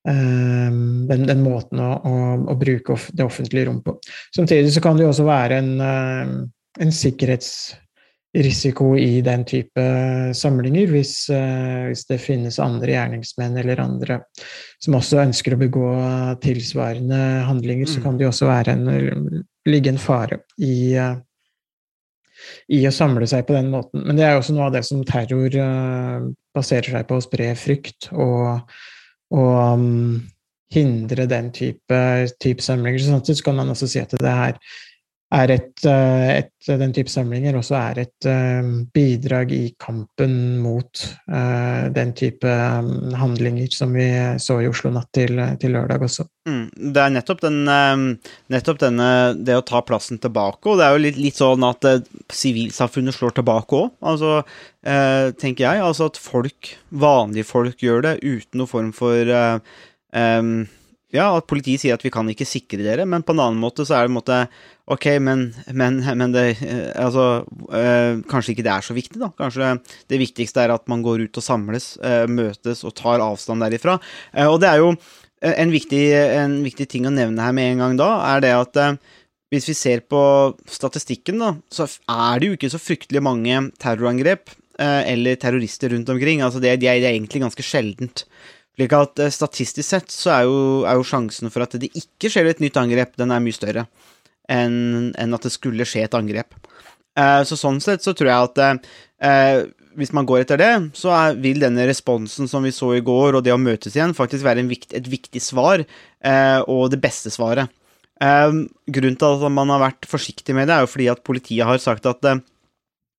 den, 0.08 1.24
den, 1.28 1.42
måten 1.44 1.82
å, 1.84 1.90
å, 2.08 2.14
å, 2.48 2.54
bruke 2.56 2.96
det 3.12 3.26
offentlige 3.26 3.66
rom 3.68 3.82
på. 3.84 3.98
Samtidig 4.32 4.72
så 4.72 4.80
kan 4.80 4.96
det 4.96 5.04
jo 5.04 5.10
også 5.12 5.26
være 5.28 5.58
en, 5.60 5.74
en 5.84 6.46
en 6.80 6.92
sikkerhetsrisiko 8.36 8.98
i 8.98 9.22
den 9.22 9.46
type 9.46 9.84
samlinger, 10.36 10.88
hvis, 10.92 11.30
eh, 11.30 11.88
hvis, 11.90 12.06
det 12.08 12.20
finnes 12.20 12.60
andre 12.60 12.92
gjerningsmenn 12.92 13.58
eller 13.58 13.80
andre 13.80 14.20
som 14.80 14.96
også 14.96 15.22
ønsker 15.24 15.56
å 15.56 15.60
begå 15.60 15.92
tilsvarende 16.44 17.46
handlinger, 17.48 17.86
så 17.88 18.00
mm. 18.00 18.04
kan 18.04 18.18
det 18.18 18.26
jo 18.26 18.32
også 18.34 18.50
være 18.50 18.76
en, 18.76 19.46
ligge 19.66 19.90
en 19.90 19.98
fare 19.98 20.42
i, 20.60 20.96
eh, 21.00 21.16
i 22.70 22.84
å 22.88 22.92
samle 22.92 23.28
seg 23.28 23.46
på 23.48 23.56
den 23.56 23.72
måten. 23.72 24.04
Men 24.06 24.16
det 24.16 24.26
er 24.26 24.36
jo 24.36 24.44
også 24.44 24.58
noe 24.58 24.68
av 24.68 24.76
det 24.76 24.84
som 24.86 25.04
terror 25.08 25.56
baserer 26.56 26.92
seg 26.92 27.08
på, 27.08 27.16
å 27.18 27.24
spre 27.24 27.54
frykt 27.56 28.12
og 28.14 28.68
og 29.34 29.74
um, 29.74 30.22
hindre 30.74 31.26
den 31.30 31.52
type, 31.56 32.02
type 32.42 32.64
samlinger. 32.64 33.02
Sånn 33.02 33.24
sett 33.26 33.44
kan 33.46 33.58
man 33.58 33.72
også 33.74 33.90
si 33.90 34.02
at 34.02 34.14
det 34.22 34.36
her 34.40 34.60
er 35.36 35.52
et, 35.54 35.72
uh, 35.88 36.28
et, 36.32 36.52
den 36.66 36.94
type 36.96 37.12
samlinger 37.12 37.58
også 37.60 37.76
er 37.78 38.00
et 38.06 38.28
um, 38.30 38.70
bidrag 38.94 39.52
i 39.56 39.64
kampen 39.82 40.36
mot 40.64 41.04
uh, 41.32 41.88
den 41.94 42.14
type 42.18 42.52
handlinger 43.20 43.74
som 43.74 43.96
vi 43.96 44.08
så 44.42 44.60
i 44.64 44.70
Oslo 44.70 44.92
natt 44.96 45.12
til, 45.16 45.40
til 45.62 45.76
lørdag 45.76 46.06
også. 46.08 46.28
Mm, 46.50 46.70
det 46.94 47.02
er 47.02 47.14
nettopp, 47.16 47.42
den, 47.46 47.60
nettopp 48.54 48.82
denne, 48.84 49.10
det 49.38 49.58
å 49.58 49.66
ta 49.66 49.82
plassen 49.86 50.22
tilbake, 50.22 50.70
og 50.70 50.80
det 50.80 50.88
er 50.88 50.96
jo 50.96 51.04
litt, 51.08 51.20
litt 51.22 51.40
sånn 51.40 51.66
at 51.66 51.90
sivilsamfunnet 52.34 53.18
slår 53.18 53.38
tilbake 53.40 53.80
òg. 53.80 53.92
Altså, 54.06 54.42
tenker 55.42 55.66
jeg. 55.66 55.82
Altså 55.82 56.12
at 56.12 56.20
folk, 56.22 56.76
vanlige 56.94 57.50
folk, 57.50 57.82
gjør 57.82 58.06
det 58.06 58.16
uten 58.22 58.62
noen 58.62 58.70
form 58.70 58.92
for 58.94 59.34
um, 60.14 60.58
ja, 61.16 61.30
at 61.38 61.48
politiet 61.50 61.82
sier 61.82 61.98
at 61.98 62.04
vi 62.06 62.12
kan 62.14 62.28
ikke 62.32 62.48
sikre 62.48 62.84
dere, 62.84 63.06
men 63.10 63.24
på 63.26 63.34
en 63.36 63.42
annen 63.44 63.62
måte 63.62 63.86
så 63.88 63.98
er 63.98 64.06
det 64.06 64.14
en 64.14 64.20
måte 64.20 64.40
Ok, 64.86 65.08
men, 65.18 65.48
men, 65.74 65.98
men 66.14 66.34
det 66.34 66.44
eh, 66.62 66.92
Altså, 67.02 67.42
øh, 67.74 68.22
kanskje 68.30 68.54
ikke 68.54 68.66
det 68.68 68.74
er 68.76 68.86
så 68.86 68.94
viktig, 68.94 69.18
da. 69.18 69.32
Kanskje 69.34 69.72
det 70.12 70.20
viktigste 70.22 70.62
er 70.62 70.76
at 70.76 70.86
man 70.92 71.02
går 71.06 71.26
ut 71.26 71.40
og 71.42 71.46
samles, 71.46 71.96
øh, 72.06 72.28
møtes 72.30 72.84
og 72.86 72.94
tar 72.98 73.24
avstand 73.24 73.66
derifra. 73.66 73.98
Uh, 74.30 74.46
og 74.52 74.60
det 74.62 74.70
er 74.70 74.84
jo 74.84 74.92
en 75.46 75.74
viktig, 75.74 76.04
en 76.38 76.60
viktig, 76.66 76.88
ting 76.90 77.08
å 77.10 77.14
nevne 77.14 77.42
her 77.42 77.56
med 77.56 77.72
en 77.72 77.82
gang 77.84 77.98
da, 78.00 78.10
er 78.34 78.46
det 78.46 78.54
at 78.58 78.82
øh, 78.82 79.00
hvis 79.54 79.70
vi 79.70 79.76
ser 79.78 80.06
på 80.10 80.22
statistikken, 80.70 81.42
da, 81.42 81.56
så 81.74 81.88
er 81.90 82.42
det 82.42 82.48
jo 82.50 82.60
ikke 82.60 82.72
så 82.74 82.82
fryktelig 82.82 83.22
mange 83.26 83.60
terrorangrep 83.82 84.54
eller 84.76 85.38
terrorister 85.40 85.94
rundt 85.94 86.10
omkring. 86.12 86.42
Altså 86.44 86.60
det, 86.60 86.74
det, 86.82 86.90
er, 86.92 87.06
egentlig 87.08 87.40
ganske 87.46 87.64
sjeldent. 87.64 88.26
Slik 88.76 88.96
at 88.96 89.22
eh, 89.24 89.32
statistisk 89.34 89.88
sett 89.88 90.12
så 90.12 90.34
er 90.36 90.50
jo, 90.50 90.58
er 90.88 91.00
jo, 91.00 91.08
sjansen 91.08 91.52
for 91.54 91.64
at 91.66 91.78
det 91.80 91.94
ikke 91.96 92.32
skjer 92.32 92.52
et 92.52 92.64
nytt 92.64 92.78
angrep, 92.80 93.16
den 93.20 93.32
er 93.32 93.44
mye 93.44 93.56
større 93.56 93.88
enn, 94.52 95.14
enn 95.18 95.34
at 95.34 95.48
det 95.48 95.54
skulle 95.56 95.88
skje 95.88 96.06
et 96.06 96.18
angrep. 96.18 96.58
Eh, 97.16 97.42
så 97.48 97.58
sånn 97.58 97.80
sett 97.84 98.04
så 98.04 98.14
tror 98.18 98.32
jeg 98.32 98.50
at 98.50 98.62
eh, 99.24 99.64
hvis 99.96 100.12
man 100.16 100.28
går 100.28 100.44
etter 100.44 100.60
det, 100.60 100.74
så 100.98 101.14
er, 101.16 101.38
vil 101.40 101.62
denne 101.64 101.88
responsen 101.88 102.50
som 102.52 102.66
vi 102.68 102.74
så 102.76 102.92
i 102.98 103.04
går, 103.06 103.38
og 103.38 103.46
det 103.46 103.54
å 103.56 103.62
møtes 103.62 103.96
igjen, 103.96 104.16
faktisk 104.18 104.44
være 104.46 104.66
vikt, 104.68 104.92
et 104.98 105.08
viktig 105.08 105.42
svar, 105.44 105.86
eh, 105.86 106.60
og 106.68 106.92
det 106.92 107.00
beste 107.04 107.32
svaret. 107.34 107.72
Eh, 108.24 108.60
grunnen 108.92 109.18
til 109.20 109.48
at 109.48 109.56
man 109.56 109.72
har 109.72 109.86
vært 109.88 110.10
forsiktig 110.12 110.56
med 110.56 110.68
det, 110.68 110.76
er 110.76 110.84
jo 110.84 110.92
fordi 110.92 111.10
at 111.12 111.24
politiet 111.24 111.68
har 111.68 111.82
sagt 111.84 112.12
at 112.12 112.36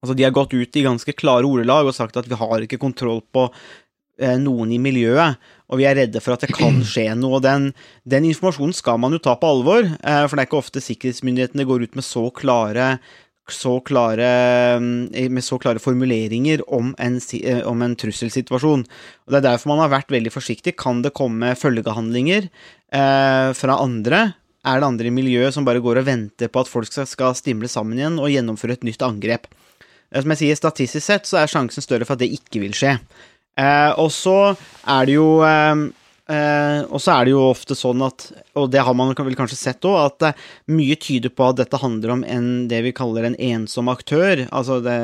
Altså, 0.04 0.12
de 0.12 0.26
har 0.26 0.34
gått 0.36 0.52
ut 0.52 0.76
i 0.76 0.84
ganske 0.84 1.12
klare 1.18 1.48
ordelag 1.48 1.88
og 1.88 1.94
sagt 1.96 2.18
at 2.20 2.26
vi 2.28 2.36
har 2.38 2.62
ikke 2.62 2.78
kontroll 2.78 3.22
på 3.34 3.46
noen 4.16 4.70
i 4.72 4.78
miljøet, 4.80 5.36
og 5.66 5.80
vi 5.80 5.86
er 5.88 5.98
redde 5.98 6.22
for 6.22 6.36
at 6.36 6.44
det 6.46 6.54
kan 6.54 6.78
skje 6.86 7.10
noe. 7.18 7.40
Den, 7.44 7.70
den 8.08 8.26
informasjonen 8.28 8.74
skal 8.76 9.00
man 9.02 9.16
jo 9.16 9.22
ta 9.22 9.34
på 9.38 9.50
alvor, 9.50 9.86
eh, 9.86 10.24
for 10.26 10.36
det 10.36 10.44
er 10.44 10.50
ikke 10.50 10.62
ofte 10.62 10.82
sikkerhetsmyndighetene 10.84 11.66
går 11.68 11.86
ut 11.86 11.98
med 11.98 12.06
så 12.06 12.28
klare, 12.34 12.96
så 13.50 13.76
klare, 13.86 14.28
mm, 14.82 15.30
med 15.30 15.44
så 15.44 15.58
klare 15.62 15.82
formuleringer 15.82 16.64
om 16.74 16.94
en, 16.98 17.20
eh, 17.42 17.60
om 17.66 17.82
en, 17.82 17.94
trusselsituasjon. 17.98 18.86
Og 18.86 19.30
Det 19.30 19.38
er 19.38 19.48
derfor 19.50 19.74
man 19.74 19.84
har 19.84 20.00
vært 20.00 20.10
veldig 20.10 20.32
forsiktig. 20.32 20.76
Kan 20.76 21.02
det 21.02 21.14
komme 21.14 21.54
følgehandlinger 21.54 22.48
eh, 22.92 23.52
fra 23.52 23.78
andre? 23.82 24.34
Er 24.66 24.80
det 24.80 24.86
andre 24.86 25.06
i 25.06 25.14
miljøet 25.14 25.54
som 25.54 25.64
bare 25.64 25.82
går 25.82 26.02
og 26.02 26.06
venter 26.06 26.48
på 26.48 26.60
at 26.60 26.70
folk 26.70 26.90
skal 26.90 27.34
stimle 27.38 27.68
sammen 27.70 27.98
igjen 27.98 28.18
og 28.18 28.30
gjennomføre 28.30 28.72
et 28.72 28.86
nytt 28.86 29.02
angrep? 29.02 29.46
Som 30.10 30.30
jeg 30.30 30.38
sier, 30.38 30.58
Statistisk 30.58 31.06
sett 31.06 31.26
så 31.26 31.38
er 31.42 31.50
sjansen 31.50 31.82
større 31.82 32.06
for 32.06 32.14
at 32.14 32.22
det 32.22 32.34
ikke 32.34 32.62
vil 32.62 32.74
skje. 32.74 32.96
Eh, 33.56 33.92
og 34.00 34.10
så 34.12 34.36
er 34.52 35.06
det 35.08 35.14
jo 35.16 35.28
eh, 35.46 35.86
eh, 36.32 36.80
og 36.84 37.00
så 37.00 37.14
er 37.14 37.26
det 37.26 37.32
jo 37.32 37.44
ofte 37.48 37.76
sånn 37.78 38.02
at, 38.04 38.26
og 38.58 38.68
det 38.72 38.82
har 38.84 38.96
man 38.98 39.14
vel 39.16 39.38
kanskje 39.38 39.58
sett 39.58 39.86
òg, 39.88 39.96
at 40.10 40.26
eh, 40.28 40.42
mye 40.76 40.98
tyder 41.00 41.32
på 41.32 41.46
at 41.48 41.60
dette 41.62 41.80
handler 41.80 42.16
om 42.18 42.24
en, 42.28 42.50
det 42.70 42.82
vi 42.84 42.94
kaller 42.96 43.28
en 43.28 43.38
ensom 43.48 43.88
aktør. 43.92 44.44
Altså 44.50 44.82
det, 44.84 44.98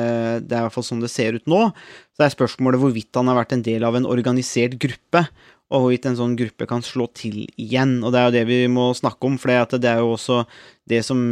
det, 0.45 0.53
er 0.53 0.61
i 0.61 0.67
hvert 0.67 0.77
fall 0.77 0.87
sånn 0.91 1.03
det 1.03 1.11
ser 1.13 1.39
ut 1.39 1.49
nå. 1.49 1.65
Så 2.13 2.27
er 2.27 2.35
spørsmålet 2.35 2.83
hvorvidt 2.83 3.19
han 3.19 3.31
har 3.31 3.41
vært 3.41 3.57
en 3.57 3.65
del 3.65 3.87
av 3.87 3.97
en 3.97 4.09
organisert 4.09 4.77
gruppe, 4.81 5.25
og 5.73 5.87
hvorvidt 5.87 6.05
en 6.05 6.19
sånn 6.19 6.37
gruppe 6.37 6.67
kan 6.69 6.83
slå 6.85 7.07
til 7.17 7.47
igjen. 7.57 7.97
Og 8.03 8.13
det 8.13 8.19
er 8.19 8.27
jo 8.27 8.35
det 8.35 8.47
vi 8.51 8.59
må 8.69 8.91
snakke 8.93 9.25
om, 9.25 9.39
for 9.41 9.49
det 9.49 9.89
er 9.89 10.03
jo 10.03 10.13
også 10.13 10.43
det 10.91 11.01
som 11.07 11.23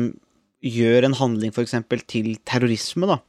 gjør 0.66 1.06
en 1.06 1.18
handling 1.18 1.54
f.eks. 1.54 1.76
til 2.10 2.34
terrorisme, 2.46 3.10
da 3.10 3.22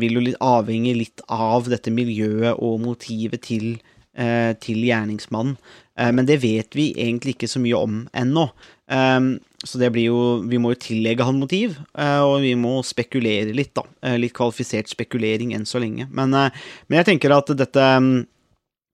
vil 0.00 0.14
jo 0.16 0.20
litt 0.22 0.38
avhenge 0.40 0.94
litt 0.96 1.20
av 1.28 1.66
dette 1.68 1.90
miljøet 1.92 2.56
og 2.64 2.78
motivet 2.80 3.42
til, 3.44 3.78
eh, 4.16 4.54
til 4.62 4.80
gjerningsmannen. 4.86 5.58
Eh, 5.98 6.12
men 6.14 6.28
det 6.28 6.40
vet 6.44 6.76
vi 6.78 6.92
egentlig 6.94 7.36
ikke 7.36 7.50
så 7.50 7.60
mye 7.62 7.78
om 7.78 8.00
ennå. 8.16 8.48
Eh, 8.90 9.20
så 9.66 9.80
det 9.80 9.90
blir 9.92 10.06
jo 10.06 10.20
Vi 10.46 10.60
må 10.62 10.72
jo 10.72 10.80
tillegge 10.80 11.26
han 11.26 11.40
motiv, 11.40 11.76
eh, 11.98 12.22
og 12.22 12.40
vi 12.42 12.54
må 12.54 12.78
spekulere 12.86 13.54
litt, 13.54 13.74
da. 13.74 13.82
Eh, 14.02 14.18
litt 14.18 14.34
kvalifisert 14.36 14.88
spekulering 14.88 15.54
enn 15.54 15.66
så 15.66 15.82
lenge. 15.82 16.08
Men, 16.10 16.32
eh, 16.34 16.50
men 16.88 17.02
jeg 17.02 17.18
tenker 17.18 17.36
at 17.36 17.46
dette, 17.56 18.26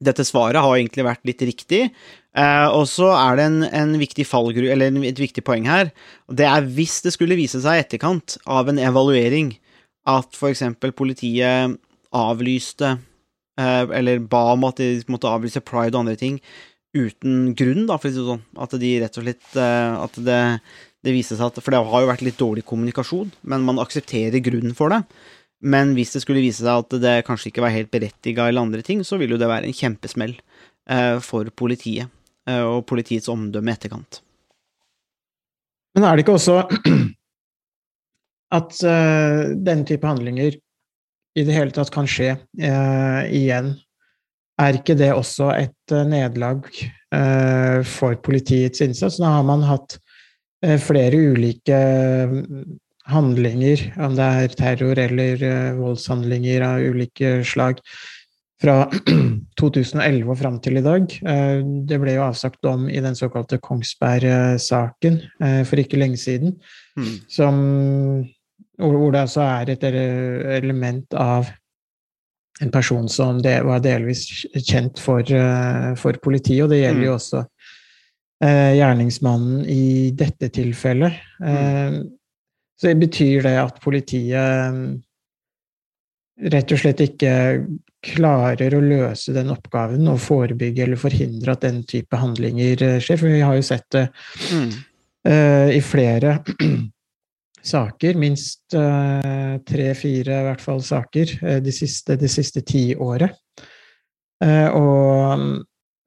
dette 0.02 0.24
svaret 0.24 0.60
har 0.60 0.76
egentlig 0.76 1.04
vært 1.04 1.24
litt 1.24 1.44
riktig. 1.44 1.90
Eh, 2.34 2.68
og 2.68 2.88
så 2.88 3.12
er 3.14 3.36
det 3.36 3.44
en, 3.44 3.62
en 3.62 3.92
viktig 3.98 4.26
fallgru, 4.26 4.66
eller 4.72 4.90
et 5.04 5.20
viktig 5.20 5.44
poeng 5.44 5.66
her. 5.66 5.92
Det 6.32 6.48
er 6.48 6.62
hvis 6.62 7.02
det 7.02 7.12
skulle 7.12 7.36
vise 7.38 7.60
seg 7.62 7.78
i 7.78 7.84
etterkant 7.84 8.38
av 8.46 8.68
en 8.68 8.80
evaluering 8.80 9.54
at 10.04 10.36
for 10.36 10.52
eksempel 10.52 10.92
politiet 10.96 11.76
avlyste 12.14 12.94
eh, 13.60 13.84
eller 13.98 14.22
ba 14.30 14.46
om 14.52 14.66
at 14.68 14.80
de 14.82 15.02
måtte 15.10 15.30
avlyse 15.30 15.62
pride 15.64 15.94
og 15.94 16.04
andre 16.04 16.18
ting 16.20 16.38
uten 16.94 17.54
grunn, 17.58 17.88
da, 17.88 17.96
for 17.98 18.06
å 18.06 18.12
si 18.12 18.20
det 18.20 18.26
sånn. 18.28 18.42
At 18.62 18.74
de 18.78 18.90
rett 19.02 19.16
og 19.18 19.24
slett 19.24 19.56
eh, 19.58 19.94
At 20.04 20.18
det, 20.26 20.42
det 21.02 21.14
viste 21.16 21.34
seg 21.34 21.48
at 21.48 21.62
For 21.64 21.74
det 21.74 21.80
har 21.82 22.04
jo 22.04 22.10
vært 22.12 22.26
litt 22.26 22.38
dårlig 22.38 22.66
kommunikasjon, 22.68 23.32
men 23.50 23.64
man 23.66 23.82
aksepterer 23.82 24.44
grunnen 24.44 24.76
for 24.78 24.94
det. 24.94 25.02
Men 25.64 25.94
hvis 25.96 26.12
det 26.14 26.22
skulle 26.22 26.44
vise 26.44 26.62
seg 26.62 26.84
at 26.84 26.98
det 27.00 27.16
kanskje 27.26 27.50
ikke 27.50 27.64
var 27.64 27.72
helt 27.74 27.90
berettiga 27.90 28.46
eller 28.46 28.66
andre 28.66 28.84
ting, 28.84 29.00
så 29.02 29.16
ville 29.18 29.34
jo 29.34 29.40
det 29.40 29.48
være 29.48 29.70
en 29.70 29.76
kjempesmell 29.76 30.36
eh, 30.36 31.16
for 31.24 31.48
politiet 31.56 32.12
og 32.44 32.82
politiets 32.84 33.30
omdømme 33.32 33.72
i 33.72 33.72
etterkant. 33.72 34.18
Men 35.96 36.04
er 36.04 36.18
det 36.18 36.26
ikke 36.26 36.34
også 36.36 36.58
at 38.54 38.76
uh, 38.86 39.54
denne 39.54 39.86
type 39.88 40.06
handlinger 40.06 40.54
i 41.34 41.42
det 41.46 41.56
hele 41.56 41.74
tatt 41.74 41.92
kan 41.94 42.08
skje 42.10 42.34
uh, 42.36 43.22
igjen? 43.26 43.74
Er 44.60 44.78
ikke 44.78 44.96
det 44.98 45.10
også 45.14 45.50
et 45.56 45.94
uh, 45.94 46.04
nederlag 46.06 46.68
for 47.86 48.16
politiets 48.26 48.80
innsats? 48.82 49.20
Nå 49.22 49.28
har 49.30 49.44
man 49.46 49.60
hatt 49.62 49.92
flere 50.82 51.14
ulike 51.30 51.76
mm, 52.26 52.64
handlinger, 53.06 53.84
om 54.02 54.16
det 54.18 54.26
er 54.40 54.56
terror 54.58 54.98
eller 54.98 55.44
voldshandlinger 55.78 56.64
av 56.66 56.82
ulike 56.82 57.36
slag, 57.46 57.78
fra 58.58 58.88
2011 59.62 60.26
og 60.26 60.40
fram 60.42 60.58
til 60.64 60.80
i 60.80 60.82
dag. 60.82 61.06
Det 61.86 62.00
ble 62.02 62.16
jo 62.16 62.26
avsagt 62.26 62.58
dom 62.66 62.88
i 62.90 62.98
den 63.04 63.14
såkalte 63.14 63.60
Kongsberg-saken 63.62 65.20
for 65.38 65.84
ikke 65.84 66.02
lenge 66.02 66.18
siden, 66.18 66.58
Mm. 66.94 67.14
som, 67.28 67.56
hvor 68.78 69.12
det 69.14 69.20
altså 69.26 69.40
er 69.46 69.70
et 69.74 69.84
element 69.84 71.14
av 71.14 71.48
en 72.62 72.70
person 72.70 73.08
som 73.10 73.40
det 73.42 73.56
var 73.66 73.80
delvis 73.82 74.24
kjent 74.54 74.98
for, 75.02 75.20
eh, 75.26 75.94
for 75.98 76.12
politiet, 76.22 76.62
og 76.64 76.70
det 76.70 76.82
gjelder 76.84 77.00
Mm. 77.00 77.06
jo 77.06 77.14
også 77.14 77.40
eh, 78.44 78.74
gjerningsmannen 78.76 79.64
i 79.70 80.10
dette 80.10 80.48
tilfellet. 80.50 81.12
Eh, 81.44 82.02
Så 82.76 82.88
det 82.90 82.98
betyr 83.08 83.42
det 83.42 83.56
at 83.58 83.80
politiet 83.80 84.72
mm, 84.74 85.02
rett 86.50 86.72
og 86.72 86.78
slett 86.78 87.00
ikke 87.00 87.64
klarer 88.02 88.74
å 88.74 88.80
løse 88.82 89.32
den 89.32 89.50
oppgaven 89.54 90.08
og 90.10 90.18
forebygge 90.20 90.82
eller 90.82 90.96
forhindre 90.96 91.52
at 91.52 91.60
den 91.62 91.84
type 91.84 92.16
handlinger 92.18 92.82
eh, 92.82 92.98
skjer. 93.00 93.16
For 93.16 93.28
vi 93.30 93.40
har 93.40 93.54
jo 93.54 93.62
sett 93.62 93.86
det 93.94 94.08
Mm. 94.52 94.72
eh, 95.26 95.68
i 95.78 95.80
flere 95.80 96.44
saker, 97.64 98.18
minst 98.20 98.74
eh, 98.76 99.56
tre-fire 99.66 100.40
i 100.40 100.46
hvert 100.48 100.62
fall 100.62 100.82
saker, 100.84 101.34
eh, 101.42 101.60
de 101.64 101.72
siste, 101.72 102.16
de 102.20 102.30
siste 102.30 102.62
tiåret. 102.66 103.36
Eh, 104.44 104.68
og 104.68 105.40
mm, 105.40 105.50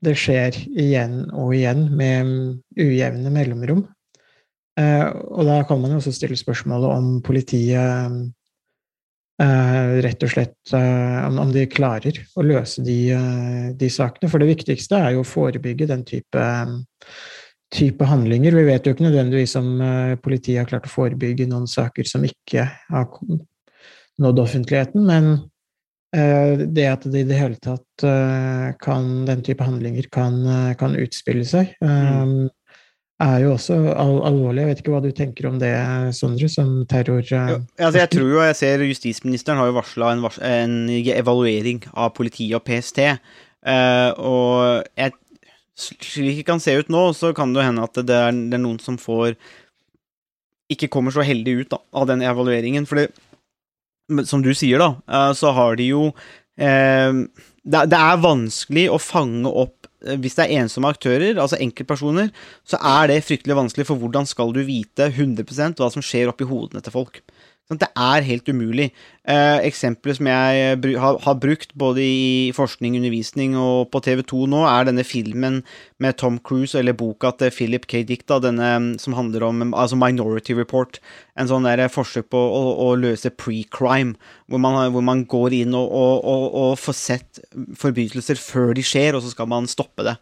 det 0.05 0.15
skjer 0.19 0.57
igjen 0.77 1.23
og 1.33 1.55
igjen 1.57 1.87
med 1.97 2.29
mm, 2.29 2.49
ujevne 2.85 3.33
mellomrom. 3.33 3.85
Og 4.77 5.39
da 5.41 5.55
kan 5.65 5.79
man 5.81 5.89
jo 5.89 5.97
også 5.97 6.11
stille 6.13 6.35
spørsmålet 6.37 6.91
om 6.93 7.05
politiet 7.25 8.11
mm, 8.13 8.19
rett 10.05 10.21
og 10.21 10.29
slett 10.29 10.73
om, 10.77 11.49
de 11.49 11.63
klarer 11.65 12.19
å 12.37 12.45
løse 12.45 12.83
de, 12.85 12.99
de 13.73 13.89
sakene. 13.89 14.29
For 14.29 14.37
det 14.37 14.51
viktigste 14.51 14.99
er 15.01 15.15
jo 15.15 15.23
å 15.23 15.25
forebygge 15.25 15.89
den 15.89 16.05
type 16.05 16.45
type 17.73 18.07
handlinger. 18.07 18.55
Vi 18.55 18.65
vet 18.67 18.85
jo 18.85 18.95
ikke 18.95 19.07
nødvendigvis 19.07 19.55
om 19.59 19.81
eh, 19.83 20.15
politiet 20.23 20.61
har 20.61 20.69
klart 20.69 20.87
å 20.87 20.93
forebygge 20.93 21.49
noen 21.49 21.67
saker 21.69 22.07
som 22.07 22.25
ikke 22.27 22.67
har 22.87 23.07
nådd 24.23 24.39
offentligheten, 24.41 25.03
men 25.07 25.33
eh, 26.15 26.63
det 26.63 26.87
at 26.89 27.07
det 27.07 27.25
i 27.25 27.27
det 27.27 27.39
hele 27.39 27.59
tatt 27.61 28.05
eh, 28.07 28.69
kan, 28.81 29.25
den 29.27 29.43
type 29.45 29.67
handlinger 29.67 30.07
kan, 30.13 30.39
kan 30.79 30.95
utspille 30.97 31.43
seg, 31.47 31.75
mm. 31.83 32.47
er 33.27 33.37
jo 33.43 33.51
også 33.57 33.81
al 33.91 34.15
alvorlig. 34.31 34.63
Jeg 34.63 34.71
vet 34.71 34.85
ikke 34.85 34.95
hva 34.95 35.03
du 35.03 35.11
tenker 35.11 35.51
om 35.51 35.59
det, 35.61 35.73
Sondre, 36.15 36.47
som 36.51 36.79
terror... 36.89 37.25
Jo, 37.27 37.59
altså 37.75 38.05
jeg 38.05 38.13
tror 38.15 38.31
jo 38.31 38.47
jeg 38.47 38.59
ser 38.63 38.87
justisministeren 38.87 39.59
har 39.59 39.73
jo 39.73 39.79
varsla 39.81 40.15
en, 40.15 40.25
en 40.39 40.79
evaluering 40.95 41.83
av 41.93 42.15
politiet 42.15 42.55
og 42.55 42.63
PST. 42.63 43.03
og 44.23 44.87
jeg, 44.95 45.17
slik 45.77 46.41
det 46.41 46.45
kan 46.47 46.61
se 46.63 46.73
ut 46.79 46.89
nå, 46.93 47.11
så 47.13 47.33
kan 47.37 47.53
det 47.53 47.65
hende 47.67 47.85
at 47.85 47.97
det 48.01 48.15
er, 48.15 48.33
det 48.33 48.57
er 48.57 48.63
noen 48.63 48.79
som 48.81 48.97
får 49.01 49.35
Ikke 50.73 50.89
kommer 50.91 51.13
så 51.15 51.23
heldig 51.23 51.53
ut 51.61 51.69
da, 51.71 51.79
av 51.95 52.07
den 52.09 52.23
evalueringen. 52.25 52.87
For 52.89 53.05
som 54.27 54.41
du 54.43 54.53
sier, 54.55 54.81
da, 54.81 54.95
eh, 55.07 55.33
så 55.35 55.53
har 55.55 55.77
de 55.79 55.89
jo 55.91 56.09
eh, 56.59 57.13
det, 57.67 57.83
det 57.91 57.99
er 57.99 58.23
vanskelig 58.23 58.87
å 58.91 58.99
fange 59.01 59.51
opp 59.51 59.87
eh, 60.05 60.17
hvis 60.19 60.37
det 60.37 60.45
er 60.45 60.63
ensomme 60.63 60.91
aktører, 60.91 61.39
altså 61.39 61.59
enkeltpersoner, 61.63 62.31
så 62.67 62.79
er 62.79 63.11
det 63.11 63.23
fryktelig 63.27 63.57
vanskelig, 63.59 63.87
for 63.89 63.99
hvordan 63.99 64.27
skal 64.29 64.53
du 64.55 64.61
vite 64.67 65.09
100% 65.11 65.79
hva 65.79 65.91
som 65.93 66.03
skjer 66.05 66.31
oppi 66.31 66.47
hodene 66.47 66.83
til 66.83 66.95
folk? 66.95 67.21
Sånn, 67.67 67.81
det 67.81 67.89
er 67.99 68.23
helt 68.23 68.47
umulig. 68.47 68.85
Eh, 69.27 69.57
eksempler 69.67 70.15
som 70.15 70.27
jeg 70.29 70.77
br 70.79 70.93
har, 71.03 71.17
har 71.25 71.33
brukt 71.35 71.73
både 71.75 71.99
i 71.99 72.27
forskning, 72.55 72.95
undervisning 72.95 73.57
og 73.59 73.89
på 73.91 73.99
TV2 74.05 74.45
nå, 74.53 74.61
er 74.69 74.87
denne 74.87 75.03
filmen 75.03 75.57
med 75.99 76.15
Tom 76.15 76.37
Cruise, 76.39 76.77
eller 76.79 76.95
boka 76.95 77.33
til 77.35 77.51
Philip 77.51 77.83
K. 77.91 78.05
Dick, 78.07 78.23
da, 78.31 78.39
denne 78.39 78.69
mm, 78.79 78.87
som 79.03 79.17
handler 79.19 79.43
om 79.49 79.65
altså 79.73 79.99
Minority 79.99 80.55
Report. 80.55 81.01
En 81.35 81.51
sånn 81.51 81.67
der 81.67 81.83
forsøk 81.91 82.29
på 82.31 82.39
å, 82.39 82.63
å 82.87 82.89
løse 82.95 83.33
pre-crime, 83.35 84.15
hvor, 84.47 84.63
hvor 84.63 85.03
man 85.03 85.25
går 85.27 85.59
inn 85.59 85.75
og, 85.75 85.91
og, 85.91 86.23
og, 86.23 86.47
og 86.63 86.79
får 86.79 86.99
sett 87.01 87.43
forbrytelser 87.75 88.39
før 88.39 88.71
de 88.79 88.87
skjer, 88.87 89.19
og 89.19 89.27
så 89.27 89.35
skal 89.35 89.51
man 89.51 89.67
stoppe 89.67 90.07
det. 90.07 90.15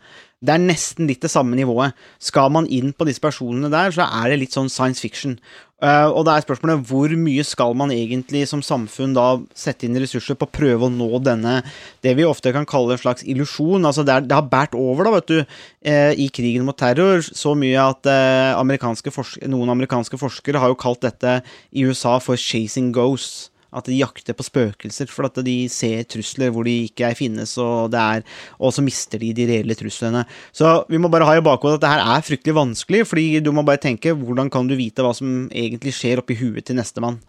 Det 0.44 0.52
er 0.52 0.62
nesten 0.62 1.08
litt 1.10 1.24
det 1.24 1.32
samme 1.32 1.56
nivået. 1.58 1.96
Skal 2.20 2.52
man 2.54 2.68
inn 2.68 2.92
på 2.94 3.08
disse 3.08 3.24
personene 3.24 3.72
der, 3.72 3.94
så 3.96 4.04
er 4.04 4.32
det 4.32 4.42
litt 4.42 4.56
sånn 4.56 4.70
science 4.72 5.02
fiction. 5.02 5.38
Uh, 5.84 6.08
og 6.08 6.24
da 6.28 6.38
er 6.38 6.44
spørsmålet 6.46 6.86
hvor 6.88 7.12
mye 7.20 7.44
skal 7.44 7.74
man 7.78 7.92
egentlig 7.92 8.46
som 8.48 8.62
samfunn 8.64 9.16
da 9.16 9.26
sette 9.58 9.88
inn 9.88 9.98
ressurser 10.00 10.38
på 10.40 10.48
å 10.48 10.54
prøve 10.56 10.88
å 10.88 10.92
nå 10.92 11.20
denne, 11.24 11.58
det 12.06 12.14
vi 12.16 12.28
ofte 12.28 12.54
kan 12.56 12.68
kalle 12.68 12.96
en 12.96 13.02
slags 13.02 13.26
illusjon. 13.28 13.88
Altså 13.88 14.06
det, 14.08 14.16
er, 14.16 14.28
det 14.28 14.38
har 14.38 14.48
båret 14.52 14.78
over, 14.80 15.08
da, 15.08 15.16
vet 15.18 15.32
du, 15.32 15.42
uh, 15.42 16.14
i 16.16 16.30
krigen 16.36 16.68
mot 16.68 16.78
terror, 16.80 17.24
så 17.26 17.56
mye 17.60 17.90
at 17.96 18.08
uh, 18.12 18.60
amerikanske 18.60 19.12
noen 19.52 19.74
amerikanske 19.76 20.20
forskere 20.20 20.62
har 20.64 20.72
jo 20.72 20.80
kalt 20.80 21.04
dette 21.08 21.40
i 21.72 21.88
USA 21.88 22.20
for 22.24 22.40
'chasing 22.40 22.94
ghosts'. 22.96 23.52
At 23.76 23.90
de 23.90 23.98
jakter 24.00 24.38
på 24.38 24.46
spøkelser, 24.48 25.10
for 25.12 25.28
at 25.28 25.40
de 25.46 25.56
ser 25.72 26.06
trusler 26.08 26.54
hvor 26.56 26.68
de 26.68 26.78
ikke 26.86 27.12
finnes, 27.20 27.58
og, 27.62 27.92
det 27.94 28.02
er, 28.02 28.26
og 28.60 28.72
så 28.76 28.84
mister 28.86 29.22
de 29.22 29.34
de 29.36 29.50
reelle 29.50 29.76
truslene. 29.78 30.24
Så 30.56 30.78
vi 30.92 31.02
må 31.02 31.12
bare 31.12 31.28
ha 31.28 31.36
i 31.36 31.44
bakhodet 31.44 31.82
at 31.82 31.86
det 31.86 31.92
her 31.92 32.06
er 32.16 32.26
fryktelig 32.30 32.56
vanskelig, 32.56 33.04
fordi 33.10 33.28
du 33.44 33.52
må 33.56 33.66
bare 33.68 33.84
tenke 33.84 34.16
hvordan 34.16 34.52
kan 34.54 34.70
du 34.70 34.78
vite 34.80 35.04
hva 35.04 35.12
som 35.18 35.50
egentlig 35.52 35.96
skjer 35.98 36.24
oppi 36.24 36.40
huet 36.40 36.64
til 36.68 36.80
nestemann. 36.80 37.20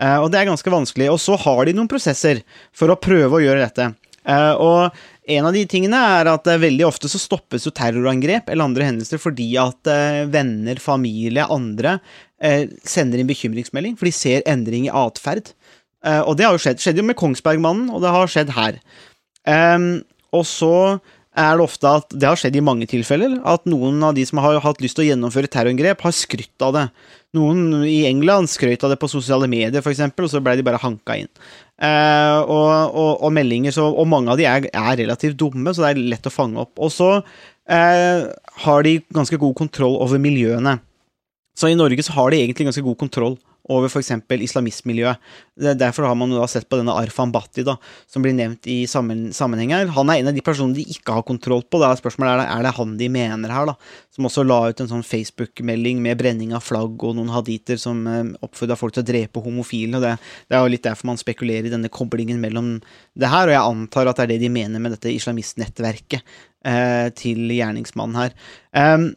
Uh, 0.00 0.24
og 0.24 0.30
det 0.32 0.40
er 0.40 0.50
ganske 0.50 0.74
vanskelig. 0.74 1.08
Og 1.12 1.20
så 1.22 1.38
har 1.40 1.64
de 1.66 1.76
noen 1.76 1.90
prosesser 1.90 2.42
for 2.74 2.90
å 2.90 2.98
prøve 3.00 3.38
å 3.38 3.44
gjøre 3.44 3.62
dette. 3.62 3.92
Uh, 4.24 4.54
og 4.56 5.02
en 5.36 5.46
av 5.48 5.52
de 5.56 5.62
tingene 5.68 5.98
er 6.18 6.28
at 6.32 6.48
uh, 6.48 6.60
veldig 6.60 6.86
ofte 6.88 7.10
så 7.12 7.20
stoppes 7.20 7.66
jo 7.66 7.72
terrorangrep 7.76 8.48
eller 8.48 8.68
andre 8.68 8.88
hendelser 8.88 9.20
fordi 9.20 9.50
at 9.60 9.88
eh, 9.90 10.24
venner, 10.28 10.80
familie, 10.80 11.44
andre 11.44 11.98
eh, 12.40 12.70
sender 12.84 13.20
inn 13.20 13.28
bekymringsmelding, 13.28 13.98
for 14.00 14.08
de 14.08 14.14
ser 14.16 14.44
endring 14.48 14.88
i 14.88 14.92
atferd. 14.92 15.52
Eh, 16.04 16.22
og 16.22 16.36
det 16.38 16.46
har 16.46 16.56
jo 16.56 16.62
skjedd. 16.62 16.82
skjedde 16.82 17.02
jo 17.02 17.08
med 17.10 17.18
Kongsbergmannen, 17.18 17.90
og 17.90 18.04
det 18.04 18.12
har 18.14 18.30
skjedd 18.30 18.54
her. 18.56 18.80
Og 20.34 20.46
så 20.48 20.74
er 21.34 21.58
det 21.58 21.64
ofte 21.64 21.90
at 21.98 22.14
det 22.14 22.28
har 22.28 22.38
skjedd 22.38 22.56
i 22.58 22.62
mange 22.62 22.86
tilfeller, 22.90 23.40
at 23.48 23.64
noen 23.66 23.98
av 24.06 24.14
de 24.14 24.22
som 24.26 24.38
har 24.42 24.60
hatt 24.62 24.80
lyst 24.82 24.98
til 24.98 25.04
å 25.04 25.08
gjennomføre 25.08 25.50
terrorangrep, 25.50 26.04
har 26.06 26.14
skrytt 26.14 26.62
av 26.62 26.74
det. 26.76 26.84
Noen 27.34 27.82
i 27.90 28.04
England 28.06 28.50
skrøt 28.52 28.84
av 28.86 28.92
det 28.92 29.00
på 29.02 29.10
sosiale 29.10 29.48
medier, 29.50 29.82
f.eks., 29.82 30.04
og 30.14 30.30
så 30.30 30.42
ble 30.44 30.54
de 30.58 30.66
bare 30.66 30.78
hanka 30.82 31.16
inn. 31.18 31.30
Eh, 31.82 32.38
og, 32.38 32.94
og, 32.94 33.10
og 33.26 33.34
meldinger, 33.34 33.74
så, 33.74 33.88
og 33.90 34.06
mange 34.10 34.30
av 34.30 34.38
de 34.38 34.46
er, 34.46 34.68
er 34.70 35.00
relativt 35.02 35.38
dumme, 35.40 35.74
så 35.74 35.82
det 35.82 35.90
er 35.90 36.04
lett 36.14 36.30
å 36.30 36.34
fange 36.34 36.62
opp. 36.62 36.78
Og 36.78 36.94
så 36.94 37.10
eh, 37.18 38.30
har 38.66 38.86
de 38.86 39.00
ganske 39.14 39.40
god 39.42 39.58
kontroll 39.58 39.98
over 40.04 40.22
miljøene. 40.22 40.78
Så 41.58 41.70
i 41.70 41.78
Norge 41.78 42.06
så 42.06 42.14
har 42.14 42.30
de 42.30 42.44
egentlig 42.44 42.68
ganske 42.70 42.86
god 42.86 42.98
kontroll 43.00 43.36
over 43.72 43.88
f.eks. 43.88 44.10
islamistmiljøet. 44.44 45.20
Derfor 45.78 46.08
har 46.08 46.16
man 46.18 46.32
jo 46.32 46.40
da 46.40 46.48
sett 46.50 46.66
på 46.68 46.76
denne 46.76 46.92
Arfan 46.98 47.32
Bhatti, 47.32 47.64
da, 47.64 47.76
som 48.10 48.24
blir 48.24 48.34
nevnt 48.36 48.66
i 48.68 48.82
sammen, 48.90 49.30
sammenheng 49.32 49.72
her. 49.72 49.92
Han 49.96 50.10
er 50.12 50.20
en 50.20 50.30
av 50.32 50.36
de 50.36 50.44
personene 50.44 50.76
de 50.76 50.84
ikke 50.92 51.14
har 51.16 51.24
kontroll 51.26 51.64
på. 51.64 51.80
Da 51.80 51.92
er 51.92 52.00
spørsmålet 52.00 52.44
er 52.44 52.66
det, 52.66 52.74
han 52.76 52.96
de 53.00 53.08
mener 53.12 53.54
her, 53.54 53.70
da. 53.70 53.76
Som 54.14 54.28
også 54.28 54.44
la 54.44 54.60
ut 54.68 54.84
en 54.84 54.90
sånn 54.90 55.06
Facebook-melding 55.06 56.02
med 56.04 56.20
brenning 56.20 56.54
av 56.56 56.64
flagg 56.66 57.00
og 57.06 57.16
noen 57.16 57.32
haditer 57.32 57.80
som 57.80 58.04
eh, 58.10 58.22
oppfordra 58.44 58.76
folk 58.78 58.96
til 58.96 59.04
å 59.04 59.10
drepe 59.14 59.44
homofile. 59.44 59.96
og 59.96 60.04
det, 60.04 60.16
det 60.50 60.58
er 60.58 60.64
jo 60.64 60.74
litt 60.74 60.84
derfor 60.84 61.12
man 61.14 61.20
spekulerer 61.20 61.70
i 61.70 61.74
denne 61.74 61.92
koblingen 61.92 62.42
mellom 62.42 62.76
det 63.16 63.30
her, 63.30 63.48
og 63.48 63.56
jeg 63.56 63.74
antar 63.74 64.10
at 64.10 64.20
det 64.20 64.26
er 64.26 64.34
det 64.34 64.42
de 64.44 64.52
mener 64.52 64.82
med 64.82 64.96
dette 64.96 65.12
islamistnettverket 65.14 66.20
eh, 66.20 67.08
til 67.16 67.46
gjerningsmannen 67.54 68.18
her. 68.18 68.34
Em, 68.76 69.12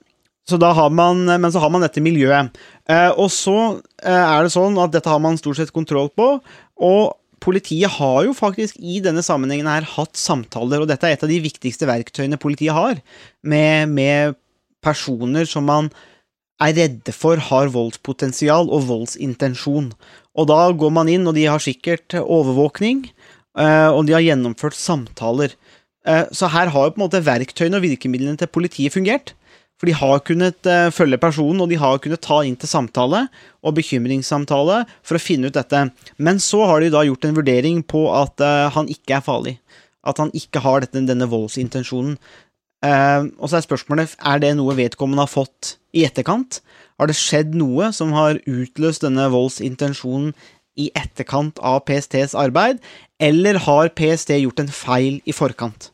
så 0.48 0.90
man, 0.90 1.26
men 1.28 1.52
så 1.52 1.60
har 1.60 1.72
man 1.74 1.84
dette 1.84 2.00
miljøet. 2.04 2.56
Eh, 2.88 3.12
og 3.20 3.30
så 3.36 3.82
eh, 4.00 4.16
er 4.16 4.46
det 4.46 4.54
sånn 4.54 4.78
at 4.80 4.94
dette 4.94 5.12
har 5.12 5.20
man 5.20 5.36
stort 5.40 5.60
sett 5.60 5.74
kontroll 5.76 6.08
på. 6.16 6.38
Og 6.80 7.18
politiet 7.44 7.92
har 7.98 8.24
jo 8.24 8.36
faktisk 8.36 8.80
i 8.80 9.02
denne 9.04 9.24
sammenhengen 9.26 9.68
her 9.68 9.84
hatt 9.84 10.16
samtaler, 10.16 10.82
og 10.82 10.88
dette 10.88 11.04
er 11.04 11.18
et 11.18 11.26
av 11.26 11.32
de 11.32 11.42
viktigste 11.44 11.90
verktøyene 11.90 12.40
politiet 12.40 12.76
har, 12.76 13.02
med, 13.44 13.92
med 13.92 14.38
personer 14.84 15.48
som 15.50 15.68
man 15.68 15.92
er 16.64 16.74
redde 16.74 17.14
for 17.14 17.38
har 17.38 17.68
voldspotensial 17.74 18.72
og 18.72 18.88
voldsintensjon. 18.88 19.92
Og 20.38 20.48
da 20.48 20.62
går 20.72 20.94
man 20.96 21.12
inn, 21.12 21.28
og 21.28 21.36
de 21.36 21.44
har 21.46 21.62
sikkert 21.62 22.16
overvåkning, 22.24 23.04
eh, 23.60 23.90
og 23.92 24.08
de 24.08 24.16
har 24.16 24.24
gjennomført 24.24 24.80
samtaler. 24.80 25.60
Så 26.08 26.48
her 26.48 26.70
har 26.72 26.86
jo 26.86 26.92
på 26.96 27.02
en 27.02 27.04
måte 27.04 27.20
verktøyene 27.20 27.82
og 27.82 27.84
virkemidlene 27.84 28.40
til 28.40 28.48
politiet 28.48 28.94
fungert. 28.96 29.34
For 29.78 29.90
de 29.90 29.94
har 29.94 30.24
kunnet 30.26 30.70
uh, 30.70 30.90
følge 30.94 31.20
personen, 31.22 31.62
og 31.62 31.70
de 31.70 31.78
har 31.78 32.00
kunnet 32.02 32.24
ta 32.26 32.42
inn 32.46 32.58
til 32.58 32.70
samtale 32.70 33.28
og 33.62 33.76
bekymringssamtale 33.78 34.82
for 35.06 35.18
å 35.18 35.22
finne 35.22 35.52
ut 35.52 35.58
dette. 35.58 35.84
Men 36.18 36.42
så 36.42 36.64
har 36.66 36.82
de 36.82 36.92
da 36.94 37.04
gjort 37.06 37.28
en 37.30 37.38
vurdering 37.38 37.84
på 37.86 38.08
at 38.18 38.42
uh, 38.42 38.68
han 38.74 38.90
ikke 38.90 39.20
er 39.20 39.26
farlig. 39.26 39.56
At 40.08 40.22
han 40.24 40.34
ikke 40.38 40.64
har 40.66 40.82
dette, 40.82 41.06
denne 41.06 41.30
voldsintensjonen. 41.30 42.18
Uh, 42.86 43.30
og 43.38 43.50
så 43.50 43.58
er 43.58 43.66
spørsmålet 43.66 44.18
er 44.18 44.42
det 44.42 44.54
noe 44.58 44.76
vedkommende 44.78 45.26
har 45.26 45.34
fått 45.34 45.76
i 45.98 46.06
etterkant. 46.10 46.62
Har 46.98 47.10
det 47.10 47.18
skjedd 47.18 47.54
noe 47.58 47.92
som 47.94 48.14
har 48.18 48.42
utløst 48.50 49.06
denne 49.06 49.28
voldsintensjonen 49.34 50.34
i 50.78 50.90
etterkant 50.98 51.58
av 51.66 51.84
PSTs 51.88 52.36
arbeid, 52.38 52.82
eller 53.22 53.58
har 53.66 53.94
PST 53.98 54.34
gjort 54.38 54.62
en 54.62 54.74
feil 54.74 55.22
i 55.26 55.34
forkant? 55.34 55.92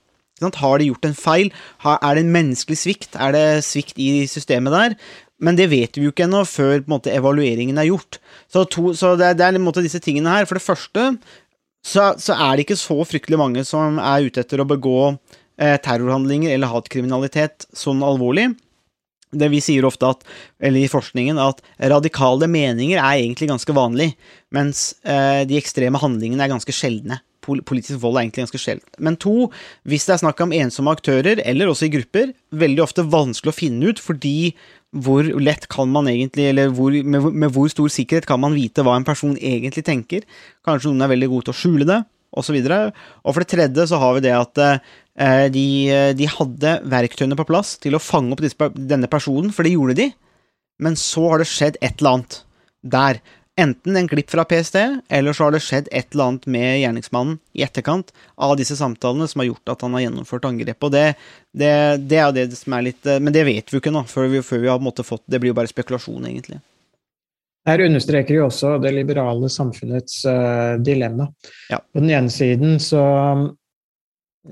Har 0.51 0.79
de 0.79 0.89
gjort 0.91 1.05
en 1.07 1.15
feil? 1.15 1.51
Er 1.87 2.15
det 2.15 2.23
en 2.25 2.33
menneskelig 2.33 2.79
svikt? 2.81 3.15
Er 3.15 3.31
det 3.35 3.45
svikt 3.63 3.99
i 4.01 4.25
systemet 4.27 4.73
der? 4.75 4.97
Men 5.43 5.57
det 5.59 5.69
vet 5.71 5.97
vi 5.97 6.05
jo 6.05 6.13
ikke 6.13 6.27
ennå 6.27 6.43
før 6.47 6.83
måte, 6.87 7.11
evalueringen 7.11 7.79
er 7.79 7.89
gjort. 7.89 8.19
Så, 8.51 8.63
to, 8.71 8.93
så 8.95 9.15
det, 9.19 9.35
det 9.39 9.47
er 9.47 9.57
en 9.57 9.65
måte 9.65 9.83
disse 9.83 9.99
tingene 10.03 10.31
her. 10.31 10.47
For 10.49 10.59
det 10.59 10.65
første 10.65 11.07
så, 11.83 12.13
så 12.19 12.35
er 12.35 12.55
det 12.55 12.67
ikke 12.67 12.79
så 12.79 12.99
fryktelig 13.07 13.39
mange 13.39 13.63
som 13.67 13.99
er 13.99 14.29
ute 14.29 14.43
etter 14.43 14.61
å 14.63 14.67
begå 14.67 14.97
eh, 15.09 15.75
terrorhandlinger 15.83 16.53
eller 16.53 16.71
hatkriminalitet 16.71 17.67
sånn 17.75 18.03
alvorlig. 18.05 18.53
Det 19.33 19.49
Vi 19.49 19.59
sier 19.65 19.85
ofte 19.87 20.11
at, 20.13 20.21
eller 20.61 20.85
i 20.85 20.91
forskningen 20.91 21.39
at 21.41 21.63
radikale 21.91 22.47
meninger 22.47 22.99
er 23.01 23.17
egentlig 23.17 23.49
ganske 23.49 23.75
vanlig, 23.75 24.11
mens 24.53 24.91
eh, 25.01 25.41
de 25.49 25.57
ekstreme 25.57 25.99
handlingene 25.99 26.45
er 26.45 26.53
ganske 26.53 26.75
sjeldne. 26.75 27.17
Pol 27.43 27.61
politisk 27.67 27.99
vold 28.01 28.17
er 28.17 28.25
egentlig 28.25 28.45
ganske 28.45 28.61
sjeldent. 28.61 28.95
Men 29.03 29.17
to, 29.21 29.49
hvis 29.89 30.07
det 30.07 30.15
er 30.15 30.23
snakk 30.23 30.39
om 30.45 30.55
ensomme 30.55 30.93
aktører, 30.95 31.41
eller 31.43 31.71
også 31.71 31.89
i 31.89 31.93
grupper, 31.97 32.31
veldig 32.63 32.83
ofte 32.85 33.05
vanskelig 33.05 33.53
å 33.53 33.57
finne 33.57 33.91
ut, 33.91 34.01
fordi 34.01 34.53
hvor 34.93 35.25
lett 35.41 35.67
kan 35.73 35.89
man 35.89 36.07
egentlig, 36.09 36.47
eller 36.51 36.73
hvor, 36.73 36.93
med, 36.93 37.29
med 37.33 37.53
hvor 37.53 37.69
stor 37.71 37.89
sikkerhet 37.91 38.27
kan 38.29 38.41
man 38.41 38.55
vite 38.55 38.85
hva 38.85 38.95
en 38.99 39.07
person 39.07 39.33
egentlig 39.37 39.85
tenker? 39.87 40.27
Kanskje 40.65 40.91
noen 40.91 41.05
er 41.05 41.13
veldig 41.15 41.31
gode 41.31 41.47
til 41.47 41.55
å 41.55 41.61
skjule 41.63 41.87
det, 41.89 41.99
osv. 42.37 42.59
Og, 42.61 42.99
og 43.23 43.33
for 43.33 43.43
det 43.43 43.51
tredje 43.53 43.87
så 43.89 43.99
har 44.01 44.17
vi 44.17 44.25
det 44.25 44.33
at 44.37 44.63
eh, 44.63 45.47
de, 45.53 45.67
de 46.17 46.29
hadde 46.29 46.75
verktøyene 46.93 47.37
på 47.39 47.47
plass 47.49 47.75
til 47.81 47.97
å 47.97 48.01
fange 48.03 48.35
opp 48.35 48.43
disse, 48.45 48.69
denne 48.77 49.09
personen, 49.11 49.53
for 49.53 49.65
det 49.65 49.73
gjorde 49.75 49.97
de. 50.01 50.09
Men 50.83 50.97
så 50.99 51.25
har 51.31 51.41
det 51.41 51.49
skjedd 51.49 51.79
et 51.81 51.97
eller 52.01 52.19
annet 52.19 52.39
der. 52.83 53.21
Enten 53.55 53.95
en 53.95 54.07
glipp 54.07 54.31
fra 54.33 54.43
PST, 54.49 54.75
eller 55.13 55.33
så 55.33 55.45
har 55.45 55.53
det 55.53 55.61
skjedd 55.61 55.89
et 55.91 56.07
eller 56.15 56.31
annet 56.31 56.45
med 56.49 56.79
gjerningsmannen 56.81 57.35
i 57.53 57.61
etterkant 57.61 58.09
av 58.41 58.55
disse 58.57 58.73
samtalene 58.79 59.27
som 59.29 59.43
har 59.43 59.51
gjort 59.51 59.73
at 59.75 59.83
han 59.85 59.93
har 59.93 60.07
gjennomført 60.07 60.47
angrep. 60.49 60.79
Og 60.81 60.93
det, 60.95 61.03
det, 61.53 61.73
det 62.09 62.17
er 62.17 62.33
det 62.33 62.47
som 62.57 62.73
er 62.73 62.87
litt 62.89 63.05
eh, 63.05 63.21
Men 63.21 63.35
det 63.35 63.45
vet 63.45 63.69
vi 63.69 63.77
jo 63.77 63.83
ikke 63.83 63.93
nå, 63.93 64.07
før 64.09 64.31
vi, 64.31 64.41
før 64.41 64.63
vi 64.63 64.71
har 64.71 65.03
fått 65.05 65.25
Det 65.29 65.37
blir 65.37 65.53
jo 65.53 65.57
bare 65.59 65.69
spekulasjon, 65.69 66.25
egentlig. 66.31 66.57
Her 67.69 67.85
understreker 67.85 68.39
jo 68.39 68.47
også 68.47 68.73
det 68.81 68.95
liberale 68.97 69.47
samfunnets 69.53 70.23
uh, 70.25 70.81
dilemma. 70.81 71.29
Ja. 71.69 71.77
På 71.77 72.01
den 72.01 72.09
ene 72.09 72.33
siden 72.33 72.79
så, 72.81 73.05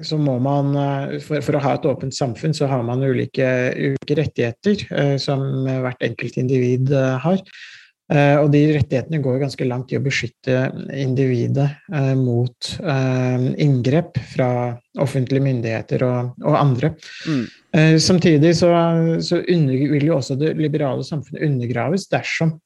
så 0.06 0.22
må 0.22 0.38
man 0.46 0.78
eh, 0.78 1.18
for, 1.26 1.42
for 1.42 1.58
å 1.58 1.66
ha 1.66 1.74
et 1.76 1.90
åpent 1.90 2.16
samfunn, 2.16 2.54
så 2.54 2.70
har 2.70 2.86
man 2.86 3.02
ulike, 3.02 3.50
ulike 3.74 4.22
rettigheter 4.22 4.86
uh, 4.94 5.18
som 5.20 5.66
hvert 5.66 6.06
enkelt 6.06 6.38
individ 6.40 6.94
har. 7.26 7.42
Eh, 8.12 8.36
og 8.42 8.50
de 8.52 8.64
rettighetene 8.76 9.22
går 9.24 9.40
ganske 9.46 9.68
langt 9.68 9.94
i 9.94 10.00
å 10.00 10.04
beskytte 10.04 10.66
individet 11.00 11.70
eh, 11.94 12.14
mot 12.20 12.72
eh, 12.84 13.46
inngrep 13.64 14.20
fra 14.34 14.50
offentlige 15.00 15.46
myndigheter 15.46 16.04
og, 16.08 16.34
og 16.44 16.58
andre. 16.60 16.96
Mm. 17.28 17.46
Samtidig 18.04 18.50
så, 18.60 18.68
så 19.24 19.38
under, 19.40 19.86
vil 19.94 20.10
jo 20.10 20.18
også 20.18 20.36
det 20.36 20.50
liberale 20.60 21.06
samfunnet 21.08 21.46
undergraves 21.48 22.10
dersom 22.12 22.58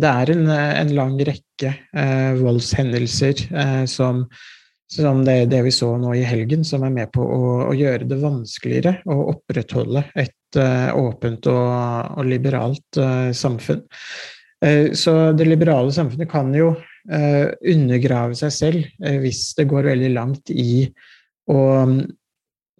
det 0.00 0.10
er 0.10 0.32
en, 0.34 0.48
en 0.50 0.92
lang 0.96 1.14
rekke 1.22 1.70
eh, 1.94 2.32
voldshendelser 2.40 3.44
eh, 3.54 3.84
som, 3.90 4.24
som 4.90 5.22
det, 5.26 5.44
det 5.52 5.62
vi 5.66 5.72
så 5.74 5.92
nå 6.00 6.16
i 6.18 6.24
helgen, 6.26 6.64
som 6.66 6.82
er 6.86 6.94
med 6.94 7.12
på 7.14 7.22
å, 7.22 7.52
å 7.68 7.76
gjøre 7.78 8.08
det 8.10 8.18
vanskeligere 8.22 8.96
å 9.06 9.20
opprettholde 9.36 10.06
et 10.18 10.34
åpent 10.62 11.48
og, 11.50 12.18
og 12.18 12.28
liberalt 12.28 13.00
eh, 13.00 13.30
samfunn. 13.36 13.84
Eh, 14.64 14.92
så 14.96 15.32
det 15.36 15.48
liberale 15.48 15.94
samfunnet 15.94 16.30
kan 16.30 16.52
jo 16.56 16.72
eh, 17.10 17.50
undergrave 17.74 18.36
seg 18.38 18.54
selv 18.54 18.84
eh, 19.04 19.18
hvis 19.22 19.46
det 19.58 19.68
går 19.70 19.90
veldig 19.92 20.12
langt 20.16 20.54
i 20.54 20.84
å 21.50 21.62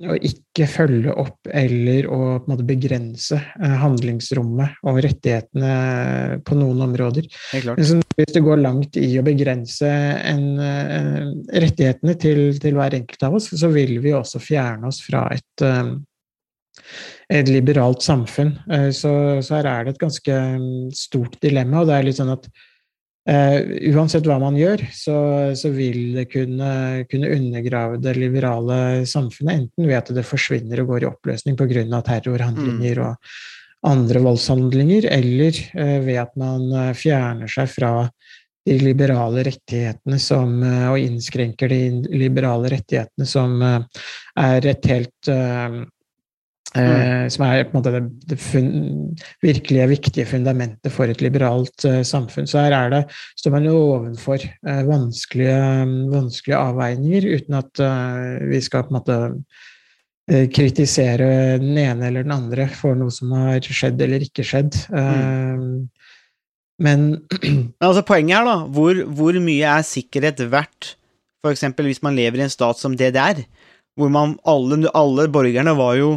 å 0.02 0.14
ikke 0.18 0.66
følge 0.66 1.12
opp 1.22 1.48
eller 1.54 2.08
å 2.10 2.40
begrense 2.66 3.37
eh, 3.38 3.76
handlingsrommet 3.78 4.80
og 4.88 4.98
rettighetene 5.04 6.40
på 6.46 6.58
noen 6.58 6.82
områder. 6.88 7.28
Så 7.54 8.00
hvis 8.18 8.34
det 8.34 8.42
går 8.44 8.62
langt 8.62 8.98
i 8.98 9.12
å 9.20 9.24
begrense 9.26 9.87
en, 9.87 10.48
eh, 10.58 11.20
rettighetene 11.62 12.16
til, 12.18 12.42
til 12.58 12.80
hver 12.80 12.98
enkelt 12.98 13.28
av 13.28 13.38
oss, 13.38 13.52
så 13.54 13.70
vil 13.74 14.00
vi 14.02 14.16
også 14.16 14.42
fjerne 14.42 14.90
oss 14.90 14.98
fra 15.06 15.28
et, 15.34 15.62
eh, 15.62 15.94
et 17.32 17.48
liberalt 17.48 18.02
samfunn. 18.04 18.54
Eh, 18.70 18.90
Så, 18.92 19.10
så 19.42 19.58
her 19.58 19.66
er 19.70 19.84
det 19.84 19.94
et 19.94 20.04
ganske 20.04 20.37
mm, 20.60 20.92
stort 20.94 21.38
dilemma, 21.42 21.80
og 21.80 21.88
det 21.88 21.96
er 21.96 22.06
litt 22.06 22.18
sånn 22.18 22.34
at 22.34 22.46
uh, 23.30 23.58
uansett 23.94 24.26
hva 24.28 24.37
man 24.42 24.56
gjør, 24.58 24.84
så, 24.92 25.16
så 25.56 25.70
vil 25.72 26.14
det 26.18 26.28
kunne, 26.32 27.04
kunne 27.10 27.32
undergrave 27.32 27.98
det 28.02 28.14
liberale 28.18 28.78
samfunnet, 29.08 29.54
enten 29.54 29.88
ved 29.88 29.98
at 29.98 30.12
det 30.14 30.26
forsvinner 30.28 30.82
og 30.82 30.92
går 30.92 31.04
i 31.04 31.10
oppløsning 31.10 31.56
pga. 31.58 32.02
terrorhandlinger 32.04 33.02
og 33.06 33.34
andre 33.84 34.22
voldshandlinger, 34.24 35.08
eller 35.12 35.58
uh, 35.80 35.98
ved 36.04 36.20
at 36.26 36.37
man 36.40 36.94
fjerner 36.94 37.50
seg 37.50 37.72
fra 37.72 37.94
de 38.64 38.78
liberale 38.80 39.42
rettighetene 39.44 40.16
som, 40.16 40.54
og 40.64 40.96
innskrenker 40.96 41.68
de 41.68 42.16
liberale 42.16 42.70
rettighetene 42.72 43.26
som 43.28 43.58
er 43.60 44.68
et 44.70 44.88
helt 44.88 45.28
eh, 46.76 47.14
Eh, 47.24 47.28
som 47.32 47.44
er 47.46 47.64
på 47.66 47.74
en 47.74 47.78
måte 47.80 47.92
det, 47.94 48.02
det 48.30 48.38
fun, 48.42 48.70
virkelige 49.44 49.90
viktige 49.92 50.28
fundamentet 50.28 50.92
for 50.92 51.10
et 51.10 51.22
liberalt 51.24 51.87
eh, 51.88 52.02
samfunn. 52.06 52.48
Så 52.50 52.60
her 52.62 52.74
er 52.76 52.90
det, 52.92 53.02
står 53.40 53.54
man 53.56 53.68
jo 53.68 53.76
ovenfor 53.96 54.42
eh, 54.42 54.82
vanskelige, 54.88 55.60
vanskelige 56.12 56.60
avveininger, 56.60 57.28
uten 57.38 57.60
at 57.60 57.84
eh, 57.84 58.48
vi 58.50 58.60
skal 58.64 58.87
på 58.87 58.94
en 58.94 59.00
måte 59.00 59.20
kritisere 60.24 61.58
den 61.60 61.76
ene 61.76 62.06
eller 62.08 62.24
den 62.24 62.32
andre 62.32 62.64
for 62.72 62.96
noe 62.96 63.12
som 63.12 63.34
har 63.37 63.60
skjedd 63.60 64.00
eller 64.00 64.22
ikke 64.24 64.46
skjedd. 64.46 64.78
Eh, 64.96 65.64
Men 66.84 67.02
altså 67.78 68.02
poenget 68.02 68.40
her, 68.40 68.48
da, 68.48 68.54
hvor, 68.74 68.98
hvor 69.14 69.37
mye 69.38 69.76
er 69.76 69.84
sikkerhet 69.87 70.40
verdt, 70.50 70.96
eksempel 71.44 71.87
hvis 71.87 72.00
man 72.02 72.16
lever 72.16 72.40
i 72.40 72.46
en 72.46 72.52
stat 72.52 72.80
som 72.80 72.96
DDR, 72.96 73.44
hvor 73.94 74.10
man, 74.10 74.32
alle, 74.48 74.80
alle 74.96 75.28
borgerne 75.30 75.74
var 75.78 75.98
jo 76.00 76.08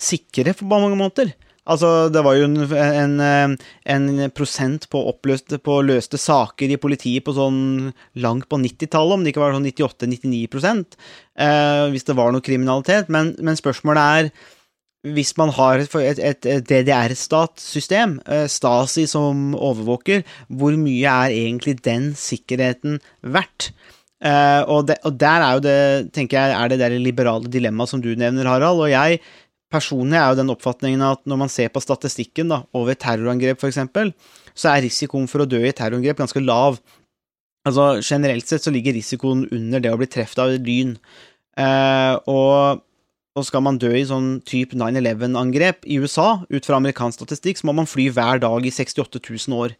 sikre 0.00 0.54
på 0.56 0.68
mange 0.70 0.96
måter. 0.98 1.34
Altså, 1.66 2.08
det 2.14 2.22
var 2.22 2.36
jo 2.38 2.46
en, 2.46 3.18
en, 3.18 3.54
en 3.90 4.10
prosent 4.30 4.86
på 4.92 5.00
oppløste, 5.10 5.58
på 5.58 5.80
løste 5.82 6.18
saker 6.20 6.70
i 6.70 6.78
politiet 6.78 7.26
på 7.26 7.34
sånn 7.34 7.88
langt 8.22 8.46
på 8.46 8.60
90-tallet, 8.62 9.16
om 9.16 9.24
det 9.24 9.32
ikke 9.32 9.42
var 9.42 9.56
sånn 9.56 9.66
98-99 9.66 10.44
eh, 10.62 11.88
hvis 11.90 12.06
det 12.06 12.14
var 12.18 12.30
noe 12.30 12.44
kriminalitet. 12.46 13.10
Men, 13.10 13.34
men 13.42 13.58
spørsmålet 13.58 14.20
er 14.20 14.30
hvis 15.16 15.34
man 15.38 15.50
har 15.54 15.82
et, 15.82 15.92
et, 16.18 16.46
et 16.46 16.70
DDR-statssystem, 16.70 18.16
eh, 18.30 18.46
Stasi 18.50 19.06
som 19.10 19.52
overvåker, 19.54 20.22
hvor 20.48 20.74
mye 20.78 21.18
er 21.26 21.34
egentlig 21.34 21.76
den 21.82 22.12
sikkerheten 22.18 23.00
verdt? 23.22 23.72
Eh, 24.24 24.62
og, 24.64 24.86
de, 24.88 24.96
og, 25.04 25.18
der 25.20 25.44
er 25.44 25.58
jo 25.58 25.64
det, 25.66 25.80
tenker 26.16 26.38
jeg, 26.38 26.54
er 26.56 26.72
det 26.72 26.80
der 26.80 26.96
liberale 27.02 27.50
dilemmaet 27.52 27.92
som 27.92 28.02
du 28.02 28.14
nevner, 28.16 28.48
Harald. 28.48 28.86
Og 28.86 28.90
jeg 28.90 29.20
personlig 29.72 30.18
er 30.18 30.30
jo 30.30 30.40
den 30.40 30.52
oppfatningen 30.54 31.02
at 31.04 31.22
når 31.28 31.40
man 31.44 31.52
ser 31.52 31.72
på 31.74 31.82
statistikken 31.82 32.52
da, 32.52 32.62
over 32.76 32.98
terrorangrep, 32.98 33.62
f.eks., 33.62 33.80
så 34.56 34.72
er 34.72 34.86
risikoen 34.86 35.26
for 35.30 35.44
å 35.44 35.48
dø 35.50 35.60
i 35.66 35.74
terrorangrep 35.74 36.22
ganske 36.22 36.42
lav. 36.44 36.78
Altså 37.66 37.96
Generelt 37.98 38.48
sett 38.48 38.64
så 38.64 38.72
ligger 38.72 38.96
risikoen 38.96 39.44
under 39.52 39.82
det 39.82 39.92
å 39.92 39.98
bli 40.00 40.08
truffet 40.10 40.42
av 40.42 40.54
lyn. 40.64 40.94
Eh, 41.58 42.14
og, 42.30 42.82
og, 43.34 43.44
skal 43.48 43.64
man 43.66 43.80
dø 43.82 43.90
i 43.96 44.06
sånn 44.06 44.36
type 44.46 44.78
9-11-angrep 44.78 45.84
i 45.90 45.98
USA, 46.00 46.46
ut 46.48 46.68
fra 46.68 46.78
amerikansk 46.78 47.20
statistikk, 47.20 47.60
så 47.60 47.68
må 47.68 47.76
man 47.76 47.90
fly 47.90 48.08
hver 48.14 48.42
dag 48.44 48.66
i 48.66 48.72
68 48.72 49.20
000 49.20 49.58
år. 49.58 49.76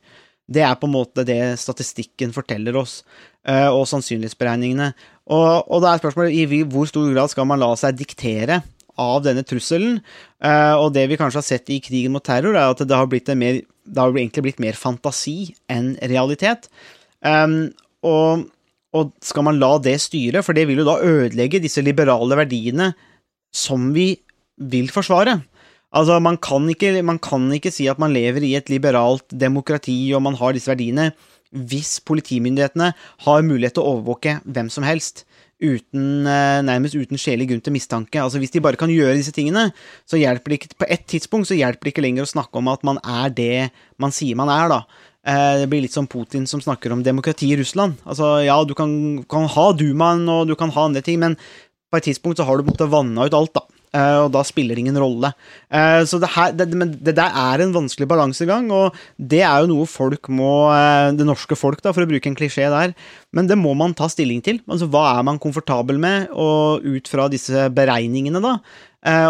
Det 0.47 0.63
er 0.63 0.77
på 0.79 0.87
en 0.87 0.95
måte 0.95 1.25
det 1.27 1.57
statistikken 1.59 2.35
forteller 2.35 2.77
oss, 2.79 3.01
eh, 3.49 3.71
og 3.71 3.87
sannsynlighetsberegningene. 3.91 4.93
Og, 5.31 5.49
og 5.67 5.83
da 5.83 5.95
er 5.95 6.03
spørsmålet 6.03 6.37
i 6.37 6.63
hvor 6.67 6.91
stor 6.91 7.09
grad 7.15 7.33
skal 7.33 7.49
man 7.49 7.63
la 7.63 7.73
seg 7.79 7.99
diktere 7.99 8.61
av 9.01 9.23
denne 9.25 9.45
trusselen. 9.47 10.01
Eh, 10.45 10.75
og 10.75 10.93
det 10.97 11.07
vi 11.11 11.19
kanskje 11.21 11.41
har 11.41 11.47
sett 11.47 11.73
i 11.73 11.81
krigen 11.85 12.15
mot 12.15 12.25
terror, 12.25 12.57
er 12.57 12.75
at 12.75 12.83
det 12.83 12.97
har 12.97 13.09
blitt, 13.11 13.31
mer, 13.39 13.61
det 13.63 14.03
har 14.03 14.13
egentlig 14.15 14.49
blitt 14.49 14.63
mer 14.63 14.79
fantasi 14.79 15.55
enn 15.73 15.95
realitet. 16.03 16.71
Um, 17.25 17.73
og, 18.07 18.47
og, 18.97 19.13
skal 19.25 19.47
man 19.49 19.61
la 19.61 19.77
det 19.83 19.97
styre, 20.05 20.45
for 20.47 20.57
det 20.57 20.67
vil 20.69 20.83
jo 20.83 20.89
da 20.89 21.01
ødelegge 21.03 21.63
disse 21.65 21.85
liberale 21.85 22.39
verdiene 22.39 22.93
som 23.57 23.91
vi 23.97 24.13
vil 24.57 24.91
forsvare. 24.93 25.41
Altså, 25.97 26.19
man 26.21 26.37
kan, 26.43 26.67
ikke, 26.69 26.93
man 27.07 27.21
kan 27.23 27.47
ikke 27.55 27.73
si 27.73 27.87
at 27.89 28.01
man 28.03 28.13
lever 28.13 28.45
i 28.45 28.57
et 28.59 28.69
liberalt 28.73 29.25
demokrati 29.33 29.97
og 30.17 30.25
man 30.27 30.37
har 30.39 30.57
disse 30.57 30.71
verdiene, 30.71 31.13
hvis 31.57 32.01
politimyndighetene 32.05 32.91
har 33.25 33.47
mulighet 33.47 33.79
til 33.79 33.85
å 33.85 33.95
overvåke 33.97 34.41
hvem 34.45 34.69
som 34.73 34.85
helst. 34.85 35.25
Uten, 35.57 36.27
eh, 36.29 36.61
nærmest 36.61 36.99
uten 36.99 37.17
skjelig 37.17 37.49
grunn 37.49 37.63
til 37.65 37.73
mistanke. 37.73 38.21
Altså 38.21 38.39
Hvis 38.39 38.53
de 38.53 38.61
bare 38.61 38.77
kan 38.77 38.93
gjøre 38.93 39.17
disse 39.17 39.33
tingene, 39.33 39.71
så 40.05 40.21
hjelper 40.21 40.53
det 40.53 40.59
ikke 40.61 40.77
på 40.83 40.89
et 40.93 41.07
tidspunkt 41.09 41.49
så 41.49 41.57
hjelper 41.57 41.89
det 41.89 41.95
ikke 41.95 42.05
lenger 42.05 42.27
å 42.27 42.33
snakke 42.35 42.61
om 42.61 42.69
at 42.69 42.85
man 42.85 43.01
er 43.01 43.31
det 43.33 43.71
man 43.99 44.13
sier 44.13 44.37
man 44.37 44.53
er. 44.53 44.69
da. 44.69 44.83
Eh, 45.27 45.63
det 45.63 45.71
blir 45.71 45.83
litt 45.83 45.97
som 45.97 46.07
Putin 46.07 46.47
som 46.47 46.61
snakker 46.61 46.93
om 46.93 47.03
demokrati 47.03 47.49
i 47.53 47.57
Russland. 47.57 47.97
Altså, 48.05 48.45
Ja, 48.45 48.63
du 48.65 48.75
kan, 48.75 49.25
kan 49.25 49.49
ha 49.49 49.73
dumaen 49.73 50.29
og 50.29 50.47
du 50.47 50.55
kan 50.55 50.71
ha 50.71 50.85
andre 50.85 51.03
ting, 51.03 51.19
men 51.19 51.37
på 51.91 51.97
et 51.99 52.05
tidspunkt 52.05 52.37
så 52.37 52.45
har 52.45 52.59
du 52.59 52.69
måttet 52.69 52.93
vanne 52.93 53.25
ut 53.25 53.35
alt, 53.35 53.55
da. 53.55 53.65
Eh, 53.95 54.19
og 54.25 54.31
da 54.35 54.43
spiller 54.47 54.79
ingen 54.81 54.97
rolle. 54.99 55.31
Eh, 55.71 56.03
så 56.09 56.19
det, 56.23 56.31
her, 56.35 56.55
det, 56.57 56.69
det, 56.75 57.15
der 57.17 57.37
er 57.43 57.63
en 57.63 57.75
vanskelig 57.75 58.09
balansegang, 58.11 58.69
og 58.75 58.97
det 59.17 59.43
er 59.47 59.63
jo 59.63 59.71
noe 59.71 59.87
folk 59.91 60.31
må 60.33 60.69
eh, 60.75 61.13
Det 61.17 61.27
norske 61.29 61.59
folk, 61.59 61.83
da, 61.85 61.95
for 61.97 62.05
å 62.05 62.11
bruke 62.11 62.31
en 62.31 62.39
klisjé 62.39 62.69
der, 62.73 62.97
men 63.37 63.51
det 63.51 63.59
må 63.61 63.75
man 63.79 63.95
ta 63.97 64.11
stilling 64.13 64.43
til. 64.45 64.61
Altså, 64.67 64.91
Hva 64.91 65.07
er 65.15 65.27
man 65.29 65.41
komfortabel 65.43 66.01
med, 66.03 66.31
og 66.33 66.85
ut 66.85 67.11
fra 67.11 67.31
disse 67.33 67.69
beregningene, 67.75 68.43
da? 68.43 68.59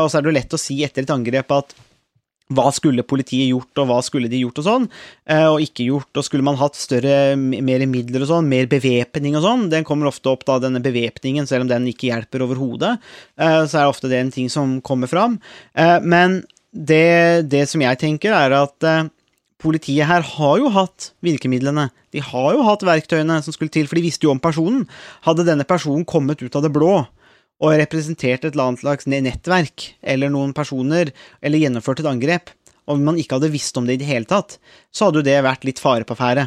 Og 0.00 0.06
så 0.08 0.16
er 0.16 0.24
det 0.24 0.30
jo 0.30 0.36
lett 0.38 0.54
å 0.56 0.60
si 0.60 0.78
etter 0.86 1.04
et 1.04 1.10
angrep 1.12 1.50
at 1.52 1.74
hva 2.54 2.70
skulle 2.74 3.02
politiet 3.06 3.50
gjort, 3.50 3.72
og 3.82 3.88
hva 3.90 3.98
skulle 4.06 4.30
de 4.30 4.40
gjort, 4.44 4.60
og 4.62 4.66
sånn, 4.66 4.84
eh, 5.26 5.46
og 5.48 5.62
ikke 5.64 5.88
gjort, 5.88 6.12
og 6.14 6.26
skulle 6.26 6.46
man 6.46 6.58
hatt 6.60 6.78
større, 6.78 7.34
mer 7.36 7.86
midler 7.90 8.22
og 8.22 8.30
sånn, 8.30 8.50
mer 8.50 8.68
bevæpning 8.70 9.34
og 9.38 9.42
sånn, 9.46 9.66
den 9.72 9.86
kommer 9.88 10.12
ofte 10.12 10.30
opp, 10.30 10.44
da, 10.46 10.60
denne 10.62 10.82
bevæpningen, 10.84 11.48
selv 11.50 11.66
om 11.66 11.72
den 11.72 11.88
ikke 11.90 12.12
hjelper 12.12 12.46
overhodet, 12.46 12.96
eh, 13.40 13.62
så 13.66 13.82
er 13.82 13.90
ofte 13.90 14.10
det 14.12 14.22
en 14.22 14.34
ting 14.34 14.52
som 14.52 14.78
kommer 14.86 15.10
fram. 15.10 15.40
Eh, 15.74 15.98
men 16.06 16.44
det, 16.70 17.48
det 17.50 17.66
som 17.70 17.82
jeg 17.82 17.98
tenker, 17.98 18.36
er 18.36 18.54
at 18.54 19.10
politiet 19.62 20.06
her 20.06 20.22
har 20.36 20.58
jo 20.60 20.70
hatt 20.70 21.10
virkemidlene, 21.24 21.88
de 22.14 22.22
har 22.22 22.50
jo 22.54 22.64
hatt 22.66 22.84
verktøyene 22.86 23.40
som 23.42 23.54
skulle 23.54 23.72
til, 23.72 23.88
for 23.88 23.98
de 23.98 24.04
visste 24.04 24.28
jo 24.28 24.32
om 24.34 24.42
personen. 24.42 24.84
Hadde 25.26 25.46
denne 25.48 25.66
personen 25.68 26.06
kommet 26.08 26.42
ut 26.44 26.56
av 26.56 26.64
det 26.66 26.72
blå, 26.74 27.00
og 27.62 27.76
representert 27.80 28.44
et 28.44 28.52
eller 28.52 28.70
annet 28.70 28.82
slags 28.82 29.08
nettverk 29.08 29.90
eller 30.04 30.32
noen 30.32 30.52
personer, 30.56 31.12
eller 31.40 31.62
gjennomført 31.62 32.02
et 32.02 32.10
angrep, 32.10 32.52
og 32.86 33.00
man 33.02 33.18
ikke 33.18 33.38
hadde 33.38 33.54
visst 33.54 33.76
om 33.78 33.86
det 33.88 33.96
i 33.96 34.02
det 34.02 34.10
hele 34.10 34.28
tatt, 34.28 34.58
så 34.94 35.08
hadde 35.08 35.22
jo 35.22 35.28
det 35.28 35.40
vært 35.46 35.64
litt 35.66 35.80
fare 35.82 36.06
på 36.06 36.16
ferde. 36.18 36.46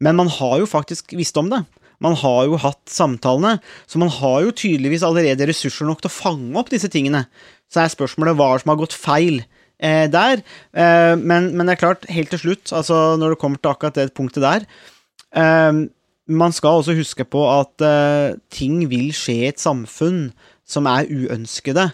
Men 0.00 0.16
man 0.18 0.30
har 0.32 0.58
jo 0.62 0.68
faktisk 0.68 1.12
visst 1.18 1.36
om 1.38 1.50
det. 1.52 1.60
Man 2.00 2.16
har 2.16 2.46
jo 2.48 2.58
hatt 2.60 2.80
samtalene, 2.88 3.58
så 3.86 4.00
man 4.00 4.10
har 4.12 4.46
jo 4.46 4.56
tydeligvis 4.56 5.04
allerede 5.04 5.46
ressurser 5.50 5.88
nok 5.88 6.00
til 6.00 6.08
å 6.08 6.16
fange 6.16 6.56
opp 6.58 6.72
disse 6.72 6.88
tingene. 6.92 7.26
Så 7.70 7.82
er 7.82 7.92
spørsmålet 7.92 8.38
hva 8.38 8.54
som 8.58 8.72
har 8.72 8.80
gått 8.80 8.96
feil 8.96 9.42
eh, 9.42 10.06
der. 10.10 10.40
Eh, 10.72 11.12
men, 11.20 11.52
men, 11.52 11.66
det 11.68 11.76
er 11.76 11.82
klart, 11.84 12.08
helt 12.08 12.32
til 12.32 12.42
slutt, 12.46 12.72
altså 12.72 13.20
når 13.20 13.36
det 13.36 13.42
kommer 13.42 13.60
til 13.60 13.74
akkurat 13.74 14.00
det 14.00 14.14
punktet 14.16 14.46
der 14.46 14.64
eh, 15.36 15.84
man 16.30 16.54
skal 16.54 16.80
også 16.80 16.94
huske 16.98 17.26
på 17.28 17.42
at 17.50 17.84
uh, 17.84 18.38
ting 18.52 18.84
vil 18.90 19.10
skje 19.16 19.36
i 19.36 19.48
et 19.50 19.62
samfunn 19.62 20.30
som 20.68 20.88
er 20.90 21.10
uønskede. 21.10 21.90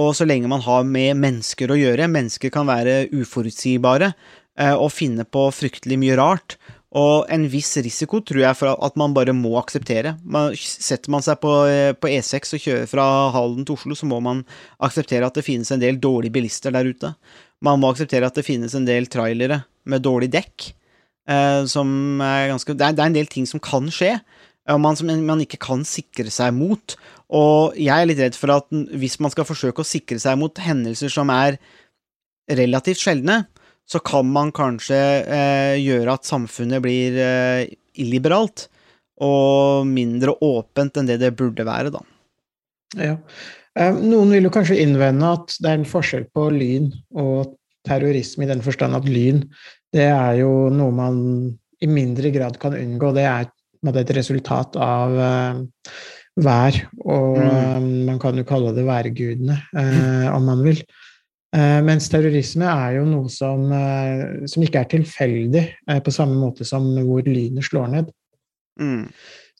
Og 0.00 0.14
så 0.18 0.26
lenge 0.26 0.50
man 0.50 0.64
har 0.64 0.86
med 0.88 1.20
mennesker 1.22 1.70
å 1.70 1.78
gjøre 1.78 2.10
Mennesker 2.10 2.50
kan 2.50 2.66
være 2.66 3.04
uforutsigbare 3.14 4.14
uh, 4.14 4.74
og 4.74 4.90
finne 4.94 5.26
på 5.26 5.46
fryktelig 5.54 6.00
mye 6.00 6.18
rart. 6.18 6.58
Og 6.94 7.26
en 7.34 7.48
viss 7.50 7.72
risiko 7.82 8.20
tror 8.22 8.44
jeg 8.44 8.58
for 8.58 8.84
at 8.86 8.98
man 8.98 9.14
bare 9.16 9.34
må 9.34 9.56
akseptere. 9.58 10.14
Man, 10.22 10.54
setter 10.54 11.10
man 11.14 11.24
seg 11.26 11.40
på, 11.42 11.54
uh, 11.66 11.92
på, 11.98 12.10
E6 12.10 12.56
og 12.56 12.64
kjører 12.66 12.90
fra 12.90 13.08
Halden 13.34 13.66
til 13.66 13.78
Oslo, 13.78 13.98
så 13.98 14.08
må 14.10 14.20
man 14.24 14.44
akseptere 14.82 15.26
at 15.28 15.36
det 15.38 15.46
finnes 15.46 15.74
en 15.74 15.82
del 15.82 16.00
dårlige 16.02 16.38
bilister 16.38 16.74
der 16.74 16.88
ute. 16.88 17.14
Man 17.64 17.82
må 17.82 17.92
akseptere 17.92 18.28
at 18.28 18.38
det 18.38 18.46
finnes 18.46 18.74
en 18.76 18.88
del 18.88 19.10
trailere 19.12 19.64
med 19.90 20.04
dårlig 20.04 20.30
dekk. 20.34 20.72
Uh, 21.24 21.64
som 21.70 22.20
er 22.20 22.50
ganske 22.50 22.74
det 22.76 22.84
er, 22.84 22.96
det 22.96 23.00
er, 23.00 23.08
en 23.08 23.16
del 23.16 23.30
ting 23.32 23.46
som 23.48 23.62
kan 23.62 23.86
skje, 23.92 24.18
og 24.68 24.80
man, 24.80 24.96
som 24.96 25.08
man 25.08 25.40
ikke 25.44 25.60
kan 25.60 25.84
sikre 25.88 26.32
seg 26.32 26.52
mot. 26.56 26.96
Og 27.32 27.76
jeg 27.80 27.92
er 27.92 28.08
litt 28.08 28.20
redd 28.20 28.36
for 28.36 28.52
at 28.54 28.68
hvis 28.96 29.18
man 29.20 29.32
skal 29.32 29.48
forsøke 29.48 29.82
å 29.82 29.88
sikre 29.88 30.20
seg 30.20 30.38
mot 30.40 30.60
hendelser 30.60 31.12
som 31.12 31.32
er 31.32 31.58
relativt 32.52 33.00
sjeldne, 33.00 33.42
så 33.88 34.00
kan 34.00 34.28
man 34.32 34.52
kanskje 34.56 34.96
eh, 34.96 35.74
gjøre 35.82 36.16
at 36.16 36.28
samfunnet 36.28 36.80
blir 36.84 37.18
eh, 37.20 37.72
illiberalt 38.00 38.68
og 39.24 39.84
mindre 39.88 40.34
åpent 40.44 40.96
enn 40.98 41.08
det 41.08 41.18
det 41.22 41.34
burde 41.36 41.66
være, 41.68 41.92
da. 41.94 42.00
Ja. 42.98 43.18
Noen 43.74 44.30
vil 44.30 44.46
jo 44.46 44.54
kanskje 44.54 44.78
innvende 44.82 45.32
at 45.34 45.56
det 45.58 45.70
er 45.70 45.80
en 45.80 45.88
forskjell 45.88 46.28
på 46.34 46.46
lyn 46.54 46.92
og 47.18 47.56
terrorisme 47.84 48.46
i 48.46 48.50
den 48.50 48.62
forstand 48.64 48.96
at 48.96 49.08
lyn 49.10 49.42
det 49.94 50.08
er 50.10 50.40
jo 50.40 50.50
noe 50.74 50.90
man 50.94 51.18
i 51.84 51.88
mindre 51.90 52.32
grad 52.34 52.58
kan 52.60 52.74
unngå. 52.76 53.12
Det 53.14 53.24
er 53.28 53.48
et 54.00 54.12
resultat 54.16 54.76
av 54.80 55.14
uh, 55.14 55.88
vær, 56.40 56.78
og 57.04 57.38
mm. 57.38 57.50
um, 57.78 57.88
man 58.08 58.20
kan 58.22 58.38
jo 58.40 58.46
kalle 58.48 58.72
det 58.74 58.86
værgudene, 58.88 59.58
uh, 59.76 60.28
om 60.34 60.48
man 60.50 60.64
vil. 60.66 60.80
Uh, 61.54 61.78
mens 61.86 62.08
terrorisme 62.10 62.66
er 62.66 62.96
jo 62.98 63.04
noe 63.06 63.30
som, 63.30 63.68
som 64.50 64.64
ikke 64.66 64.82
er 64.82 64.90
tilfeldig, 64.96 65.64
på 66.02 66.14
samme 66.14 66.40
måte 66.40 66.66
som 66.66 66.88
hvor 67.04 67.22
lynet 67.28 67.68
slår 67.68 67.92
ned. 67.92 68.08
Mm. 68.80 69.04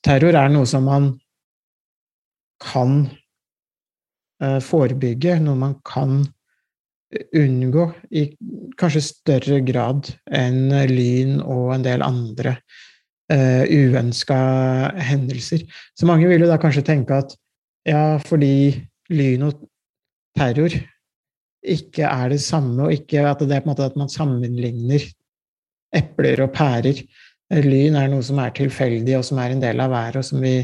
Terror 0.03 0.35
er 0.35 0.51
noe 0.51 0.67
som 0.67 0.83
man 0.89 1.13
kan 2.61 3.05
forebygge, 4.61 5.37
noe 5.39 5.55
man 5.55 5.77
kan 5.87 6.25
unngå 7.35 7.89
i 8.11 8.25
kanskje 8.79 9.03
større 9.03 9.61
grad 9.65 10.11
enn 10.33 10.73
lyn 10.89 11.39
og 11.41 11.75
en 11.75 11.85
del 11.85 12.03
andre 12.05 12.57
uh, 13.31 13.63
uønska 13.63 14.39
hendelser. 15.09 15.65
Så 15.95 16.09
mange 16.09 16.27
vil 16.29 16.45
jo 16.45 16.49
da 16.51 16.59
kanskje 16.61 16.85
tenke 16.87 17.21
at 17.23 17.35
ja, 17.85 18.17
fordi 18.25 18.73
lyn 19.13 19.45
og 19.47 19.61
terror 20.35 20.73
ikke 21.65 22.05
er 22.05 22.33
det 22.33 22.41
samme, 22.43 22.85
og 22.85 22.93
ikke 22.93 23.23
at 23.25 23.41
det 23.41 23.55
er 23.55 23.63
på 23.63 23.69
en 23.69 23.73
måte 23.73 23.87
at 23.87 23.97
man 23.97 24.11
sammenligner 24.11 25.05
epler 25.95 26.43
og 26.45 26.53
pærer. 26.53 27.01
Lyn 27.55 27.97
er 27.97 28.09
noe 28.11 28.25
som 28.25 28.39
er 28.41 28.53
tilfeldig, 28.57 29.15
og 29.17 29.25
som 29.25 29.39
er 29.41 29.53
en 29.53 29.63
del 29.63 29.81
av 29.81 29.93
været, 29.93 30.19
og 30.21 30.25
som 30.27 30.41
vi 30.43 30.57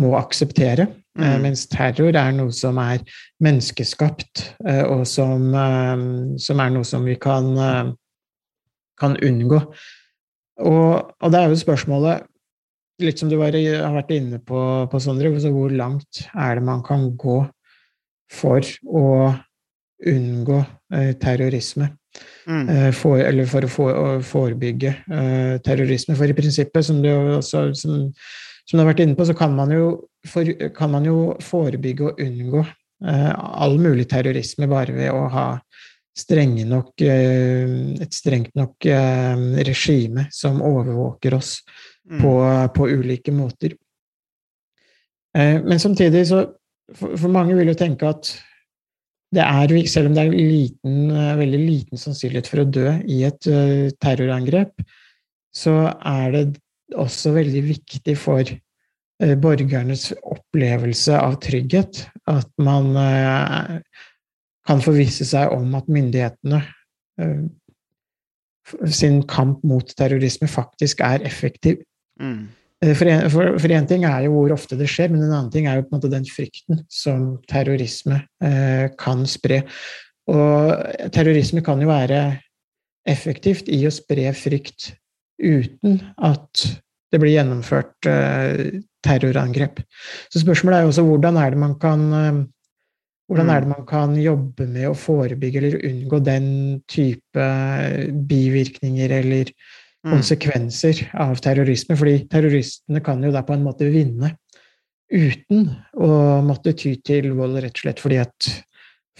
må 0.00 0.14
akseptere. 0.18 0.88
Eh, 1.18 1.26
mm. 1.26 1.42
Mens 1.44 1.66
terror 1.70 2.16
er 2.16 2.34
noe 2.36 2.54
som 2.54 2.78
er 2.82 3.02
menneskeskapt, 3.42 4.44
eh, 4.66 4.84
og 4.86 5.06
som, 5.10 5.48
eh, 5.54 6.04
som 6.38 6.62
er 6.62 6.74
noe 6.74 6.86
som 6.86 7.06
vi 7.06 7.16
kan, 7.20 7.52
kan 9.00 9.16
unngå. 9.16 9.60
Og, 10.60 10.90
og, 11.16 11.30
det 11.32 11.40
er 11.40 11.48
jo 11.48 11.60
spørsmålet, 11.60 12.26
litt 13.00 13.20
som 13.20 13.30
du 13.30 13.38
var, 13.40 13.56
har 13.56 13.94
vært 13.96 14.12
inne 14.12 14.42
på, 14.44 14.60
på 14.92 15.00
Sondre, 15.00 15.32
hvor 15.32 15.72
langt 15.72 16.26
er 16.34 16.58
det 16.58 16.66
man 16.66 16.82
kan 16.84 17.08
gå 17.16 17.38
for 18.30 18.66
å 18.84 19.06
unngå 20.10 20.58
terrorisme? 21.20 21.94
Mm. 22.44 22.68
For, 22.96 23.22
eller 23.22 23.48
for 23.48 23.64
å, 23.64 23.70
for, 23.70 23.96
å 23.96 24.20
forebygge 24.26 24.92
terrorisme. 25.64 26.16
For 26.18 26.28
i 26.28 26.36
prinsippet, 26.36 26.84
som 26.84 27.00
du 27.00 27.08
også 27.38 27.70
som, 27.78 28.10
som 28.70 28.78
du 28.78 28.84
har 28.84 28.92
vært 28.92 29.02
inne 29.02 29.18
på, 29.18 29.26
så 29.26 29.34
kan 29.34 29.52
man 29.56 29.74
jo, 29.74 29.86
for, 30.30 30.46
kan 30.76 30.92
man 30.94 31.08
jo 31.08 31.34
forebygge 31.42 32.12
og 32.12 32.20
unngå 32.22 32.62
eh, 32.62 33.32
all 33.34 33.74
mulig 33.82 34.06
terrorisme 34.08 34.70
bare 34.70 34.94
ved 34.94 35.10
å 35.10 35.26
ha 35.34 35.46
strenge 36.16 36.62
nok, 36.68 36.94
eh, 37.02 37.74
et 38.04 38.14
strengt 38.14 38.54
nok 38.54 38.86
eh, 38.86 39.46
regime 39.66 40.28
som 40.30 40.62
overvåker 40.62 41.34
oss 41.34 41.58
Mm. 42.10 42.22
på, 42.24 42.30
på 42.74 42.86
ulike 42.88 43.30
måter. 43.30 43.74
Eh, 45.36 45.60
Men 45.62 45.78
samtidig 45.78 46.26
så 46.26 46.46
For, 46.90 47.12
for 47.14 47.30
mange 47.30 47.54
vil 47.54 47.68
jo 47.70 47.76
tenke 47.78 48.08
at 48.08 48.32
det 49.30 49.44
er, 49.44 49.86
selv 49.86 50.08
om 50.08 50.14
det 50.16 50.24
er 50.24 50.32
liten, 50.34 51.10
eh, 51.14 51.36
veldig 51.38 51.60
liten 51.60 52.00
sannsynlighet 52.00 52.48
for 52.50 52.64
å 52.64 52.66
dø 52.66 52.96
i 53.06 53.20
et 53.28 53.46
eh, 53.46 53.92
terrorangrep, 54.02 54.82
så 55.54 55.92
er 56.02 56.32
det 56.34 56.58
også 56.98 57.34
veldig 57.36 57.62
viktig 57.68 58.16
for 58.18 58.44
eh, 58.46 59.36
borgernes 59.40 60.10
opplevelse 60.20 61.16
av 61.18 61.38
trygghet 61.44 62.04
at 62.30 62.50
man 62.62 62.92
eh, 62.98 63.80
kan 64.68 64.82
forvisse 64.84 65.26
seg 65.28 65.52
om 65.54 65.74
at 65.78 65.90
myndighetene 65.90 66.62
eh, 67.20 67.42
sin 68.90 69.22
kamp 69.30 69.64
mot 69.66 69.94
terrorisme 69.98 70.48
faktisk 70.50 71.02
er 71.02 71.24
effektiv. 71.26 71.80
Mm. 72.20 72.48
For 72.80 73.72
en 73.74 73.88
ting 73.88 74.06
er 74.08 74.24
jo 74.24 74.36
hvor 74.38 74.54
ofte 74.54 74.76
det 74.80 74.88
skjer, 74.88 75.10
men 75.12 75.26
en 75.26 75.34
annen 75.34 75.50
ting 75.52 75.66
er 75.68 75.80
jo 75.80 75.84
på 75.84 75.92
en 75.92 75.98
måte 75.98 76.12
den 76.12 76.24
frykten 76.24 76.84
som 76.88 77.34
terrorisme 77.50 78.22
eh, 78.44 78.86
kan 79.00 79.26
spre. 79.28 79.64
Og 80.30 81.10
terrorisme 81.12 81.60
kan 81.66 81.82
jo 81.82 81.90
være 81.90 82.22
effektivt 83.08 83.68
i 83.72 83.82
å 83.88 83.92
spre 83.92 84.30
frykt 84.36 84.94
uten 85.40 85.98
at 86.16 86.64
det 87.10 87.18
blir 87.18 87.34
gjennomført 87.34 88.06
eh, 88.06 88.80
terrorangrep. 89.02 89.82
Så 90.30 90.44
spørsmålet 90.44 90.78
er 90.78 90.86
jo 90.86 90.92
også 90.92 91.06
hvordan 91.08 91.40
er 91.40 91.52
det 91.54 91.60
man 91.60 91.76
kan 91.82 92.06
eh, 92.14 92.40
hvordan 93.30 93.50
er 93.50 93.62
det 93.62 93.70
man 93.70 93.84
kan 93.86 94.16
jobbe 94.18 94.66
med 94.66 94.88
å 94.88 94.96
forebygge 94.98 95.60
eller 95.60 95.84
unngå 95.86 96.18
den 96.26 96.48
type 96.90 97.44
bivirkninger 98.30 99.14
eller 99.20 99.52
Mm. 100.00 100.14
konsekvenser 100.14 101.02
av 101.20 101.40
terrorisme. 101.44 101.96
Fordi 101.96 102.24
terroristene 102.30 103.02
kan 103.04 103.20
jo 103.22 103.32
da 103.34 103.42
på 103.44 103.52
en 103.56 103.66
måte 103.66 103.88
vinne 103.92 104.32
uten 105.10 105.66
å 105.98 106.40
måtte 106.46 106.72
ty 106.78 106.94
til 107.04 107.32
vold, 107.36 107.58
rett 107.60 107.74
og 107.74 107.84
slett 107.84 108.00
fordi 108.00 108.20
at 108.22 108.48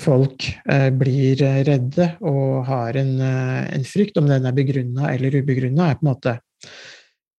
folk 0.00 0.46
eh, 0.70 0.88
blir 0.96 1.42
eh, 1.44 1.60
redde 1.68 2.06
og 2.26 2.64
har 2.68 2.96
en, 3.00 3.12
eh, 3.24 3.68
en 3.76 3.84
frykt, 3.86 4.18
om 4.20 4.28
den 4.30 4.48
er 4.48 4.56
begrunna 4.56 5.12
eller 5.12 5.40
ubegrunna, 5.40 5.90
er 5.90 6.00
på 6.00 6.06
en 6.06 6.12
måte 6.14 6.40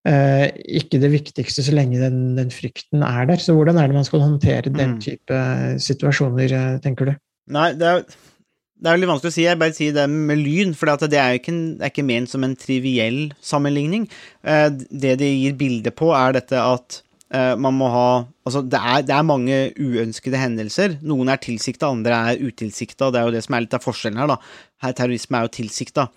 ikke 0.02 0.98
det 0.98 1.12
viktigste 1.14 1.62
så 1.62 1.76
lenge 1.78 2.00
den, 2.02 2.32
den 2.34 2.48
frykten 2.50 3.04
er 3.06 3.28
der. 3.30 3.38
Så 3.38 3.54
hvordan 3.54 3.78
er 3.78 3.86
det 3.86 3.94
man 4.00 4.08
skal 4.08 4.24
håndtere 4.24 4.72
den 4.74 4.96
Mm. 4.96 5.02
type 5.04 5.42
situasjoner, 5.78 6.80
tenker 6.82 7.06
du? 7.06 7.12
Nei, 7.54 7.68
det 7.78 7.86
er, 7.86 8.02
det 8.02 8.90
er 8.90 8.96
veldig 8.98 9.12
vanskelig 9.12 9.30
å 9.30 9.36
si. 9.36 9.46
Jeg 9.46 9.60
bare 9.62 9.76
sier 9.78 9.94
det 9.94 10.08
med 10.10 10.42
lyn, 10.42 10.74
for 10.74 10.90
det 10.90 11.20
er 11.22 11.38
ikke, 11.38 11.54
det 11.78 11.86
er 11.86 11.94
ikke 11.94 12.08
ment 12.08 12.34
som 12.34 12.42
en 12.48 12.58
triviell 12.58 13.30
sammenligning. 13.46 14.10
Det 14.42 15.14
det 15.22 15.30
gir 15.38 15.54
bilde 15.62 15.94
på, 15.94 16.10
er 16.18 16.34
dette 16.40 16.58
at 16.58 17.04
man 17.32 17.78
må 17.78 17.88
ha 17.88 18.08
Altså, 18.42 18.64
det 18.66 18.80
er, 18.82 19.04
det 19.06 19.14
er 19.14 19.24
mange 19.24 19.58
uønskede 19.78 20.40
hendelser. 20.42 20.96
Noen 21.06 21.30
er 21.30 21.38
tilsikta, 21.40 21.92
andre 21.94 22.18
er 22.32 22.42
utilsikta. 22.42 23.12
Det 23.14 23.20
er 23.22 23.28
jo 23.28 23.34
det 23.36 23.44
som 23.46 23.54
er 23.54 23.64
litt 23.64 23.76
av 23.78 23.84
forskjellen 23.86 24.18
her, 24.18 24.32
da. 24.34 24.38
Her, 24.82 24.96
terrorisme 24.98 25.38
er 25.38 25.46
jo 25.46 25.52
tilsikta. 25.60 26.08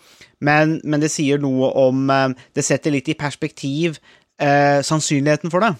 Men, 0.41 0.79
men 0.89 1.05
det 1.05 1.13
sier 1.13 1.43
noe 1.43 1.69
om 1.85 2.09
eh, 2.11 2.33
Det 2.57 2.65
setter 2.65 2.95
litt 2.97 3.11
i 3.13 3.19
perspektiv 3.21 4.01
eh, 4.41 4.81
sannsynligheten 4.89 5.53
for 5.53 5.67
det. 5.67 5.75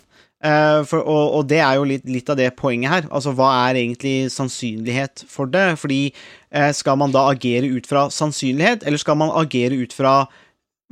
Eh, 0.45 0.83
for, 0.85 1.01
og, 1.01 1.39
og 1.39 1.49
det 1.49 1.63
er 1.65 1.79
jo 1.79 1.89
litt, 1.89 2.05
litt 2.05 2.29
av 2.29 2.37
det 2.37 2.51
poenget 2.59 2.93
her. 2.93 3.07
Altså, 3.09 3.33
hva 3.37 3.51
er 3.65 3.81
egentlig 3.81 4.29
sannsynlighet 4.35 5.25
for 5.31 5.49
det? 5.49 5.79
Fordi 5.81 6.03
eh, 6.11 6.71
skal 6.77 7.01
man 7.01 7.15
da 7.15 7.25
agere 7.33 7.73
ut 7.73 7.89
fra 7.89 8.11
sannsynlighet, 8.13 8.85
eller 8.85 9.01
skal 9.01 9.17
man 9.21 9.33
agere 9.41 9.81
ut 9.81 9.97
fra 9.97 10.19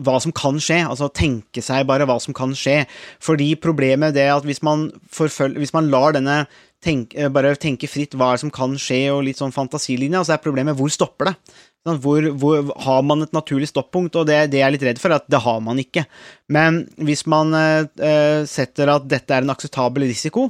hva 0.01 0.17
som 0.23 0.33
kan 0.33 0.57
skje, 0.63 0.81
altså 0.89 1.11
tenke 1.13 1.63
seg 1.63 1.87
bare 1.87 2.07
hva 2.09 2.17
som 2.23 2.35
kan 2.35 2.55
skje. 2.57 2.87
Fordi 3.23 3.53
problemet 3.61 4.17
er 4.17 4.33
at 4.37 4.47
hvis 4.49 4.63
man, 4.65 4.91
forføl- 5.13 5.59
hvis 5.61 5.75
man 5.77 5.91
lar 5.93 6.13
denne 6.17 6.47
tenk, 6.83 7.15
eh, 7.15 7.29
bare 7.29 7.55
tenke 7.57 7.87
fritt 7.91 8.17
hva 8.19 8.33
som 8.41 8.51
kan 8.51 8.75
skje, 8.81 9.13
og 9.13 9.25
litt 9.25 9.39
sånn 9.39 9.53
fantasilinja, 9.55 10.25
så 10.25 10.35
er 10.35 10.43
problemet 10.43 10.77
hvor 10.77 10.91
stopper 10.91 11.31
det? 11.31 11.37
Sånn, 11.87 11.99
Hvor, 11.99 12.23
hvor 12.39 12.73
har 12.85 13.03
man 13.03 13.23
et 13.23 13.33
naturlig 13.35 13.67
stoppunkt, 13.69 14.15
og 14.17 14.27
det, 14.29 14.51
det 14.53 14.61
er 14.61 14.71
jeg 14.71 14.79
litt 14.79 14.85
redd 14.87 14.99
for, 15.03 15.11
at 15.17 15.27
det 15.29 15.41
har 15.43 15.61
man 15.61 15.79
ikke. 15.83 16.07
Men 16.49 16.85
hvis 16.97 17.27
man 17.27 17.53
eh, 17.55 18.45
setter 18.47 18.89
at 18.95 19.09
dette 19.11 19.35
er 19.35 19.43
en 19.43 19.51
akseptabel 19.51 20.07
risiko, 20.07 20.49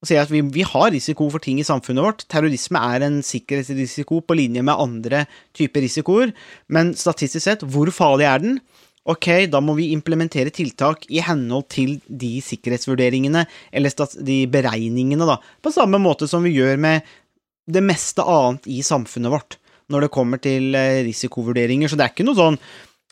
og 0.00 0.08
sier 0.08 0.22
at 0.22 0.30
vi, 0.32 0.40
vi 0.40 0.62
har 0.64 0.88
risiko 0.94 1.26
for 1.28 1.44
ting 1.44 1.58
i 1.60 1.66
samfunnet 1.68 2.00
vårt. 2.00 2.22
Terrorisme 2.32 2.80
er 2.80 3.04
en 3.04 3.18
sikkerhetsrisiko 3.20 4.22
på 4.24 4.36
linje 4.38 4.62
med 4.64 4.72
andre 4.80 5.26
typer 5.52 5.84
risikoer, 5.84 6.32
men 6.72 6.94
statistisk 6.96 7.44
sett, 7.44 7.64
hvor 7.68 7.92
farlig 7.92 8.24
er 8.24 8.40
den? 8.40 8.54
Ok, 9.10 9.26
da 9.50 9.62
må 9.64 9.74
vi 9.78 9.90
implementere 9.94 10.52
tiltak 10.54 11.06
i 11.10 11.22
henhold 11.24 11.66
til 11.72 11.96
de 12.06 12.36
sikkerhetsvurderingene, 12.44 13.46
eller 13.74 14.04
de 14.26 14.36
beregningene, 14.52 15.26
da, 15.26 15.40
på 15.62 15.72
samme 15.74 15.98
måte 16.02 16.28
som 16.30 16.44
vi 16.46 16.54
gjør 16.54 16.78
med 16.80 17.08
det 17.70 17.82
meste 17.84 18.22
annet 18.22 18.68
i 18.70 18.80
samfunnet 18.86 19.32
vårt 19.32 19.58
når 19.90 20.06
det 20.06 20.14
kommer 20.14 20.38
til 20.42 20.74
eh, 20.78 21.02
risikovurderinger. 21.06 21.90
Så 21.90 21.98
det 21.98 22.06
er 22.06 22.14
ikke 22.14 22.26
noe 22.28 22.38
sånn 22.38 22.60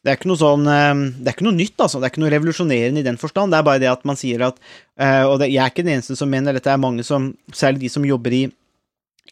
det 0.06 0.12
er 0.12 0.28
noe 0.30 0.38
sånn 0.38 0.68
eh, 0.70 1.00
Det 1.18 1.26
er 1.26 1.34
ikke 1.34 1.46
noe 1.48 1.58
nytt, 1.58 1.74
altså. 1.82 1.98
Det 1.98 2.06
er 2.06 2.12
ikke 2.12 2.22
noe 2.22 2.30
revolusjonerende 2.32 3.02
i 3.02 3.06
den 3.06 3.18
forstand. 3.18 3.52
Det 3.52 3.58
er 3.58 3.66
bare 3.66 3.82
det 3.82 3.90
at 3.90 4.04
man 4.08 4.18
sier 4.18 4.44
at 4.46 4.60
eh, 4.62 5.24
Og 5.26 5.42
jeg 5.42 5.58
er 5.58 5.72
ikke 5.72 5.84
den 5.84 5.96
eneste 5.96 6.16
som 6.18 6.30
mener 6.30 6.54
dette, 6.54 6.70
er 6.70 6.80
mange 6.80 7.06
som 7.06 7.32
Særlig 7.50 7.86
de 7.86 7.92
som 7.92 8.06
jobber 8.06 8.36
i, 8.36 8.44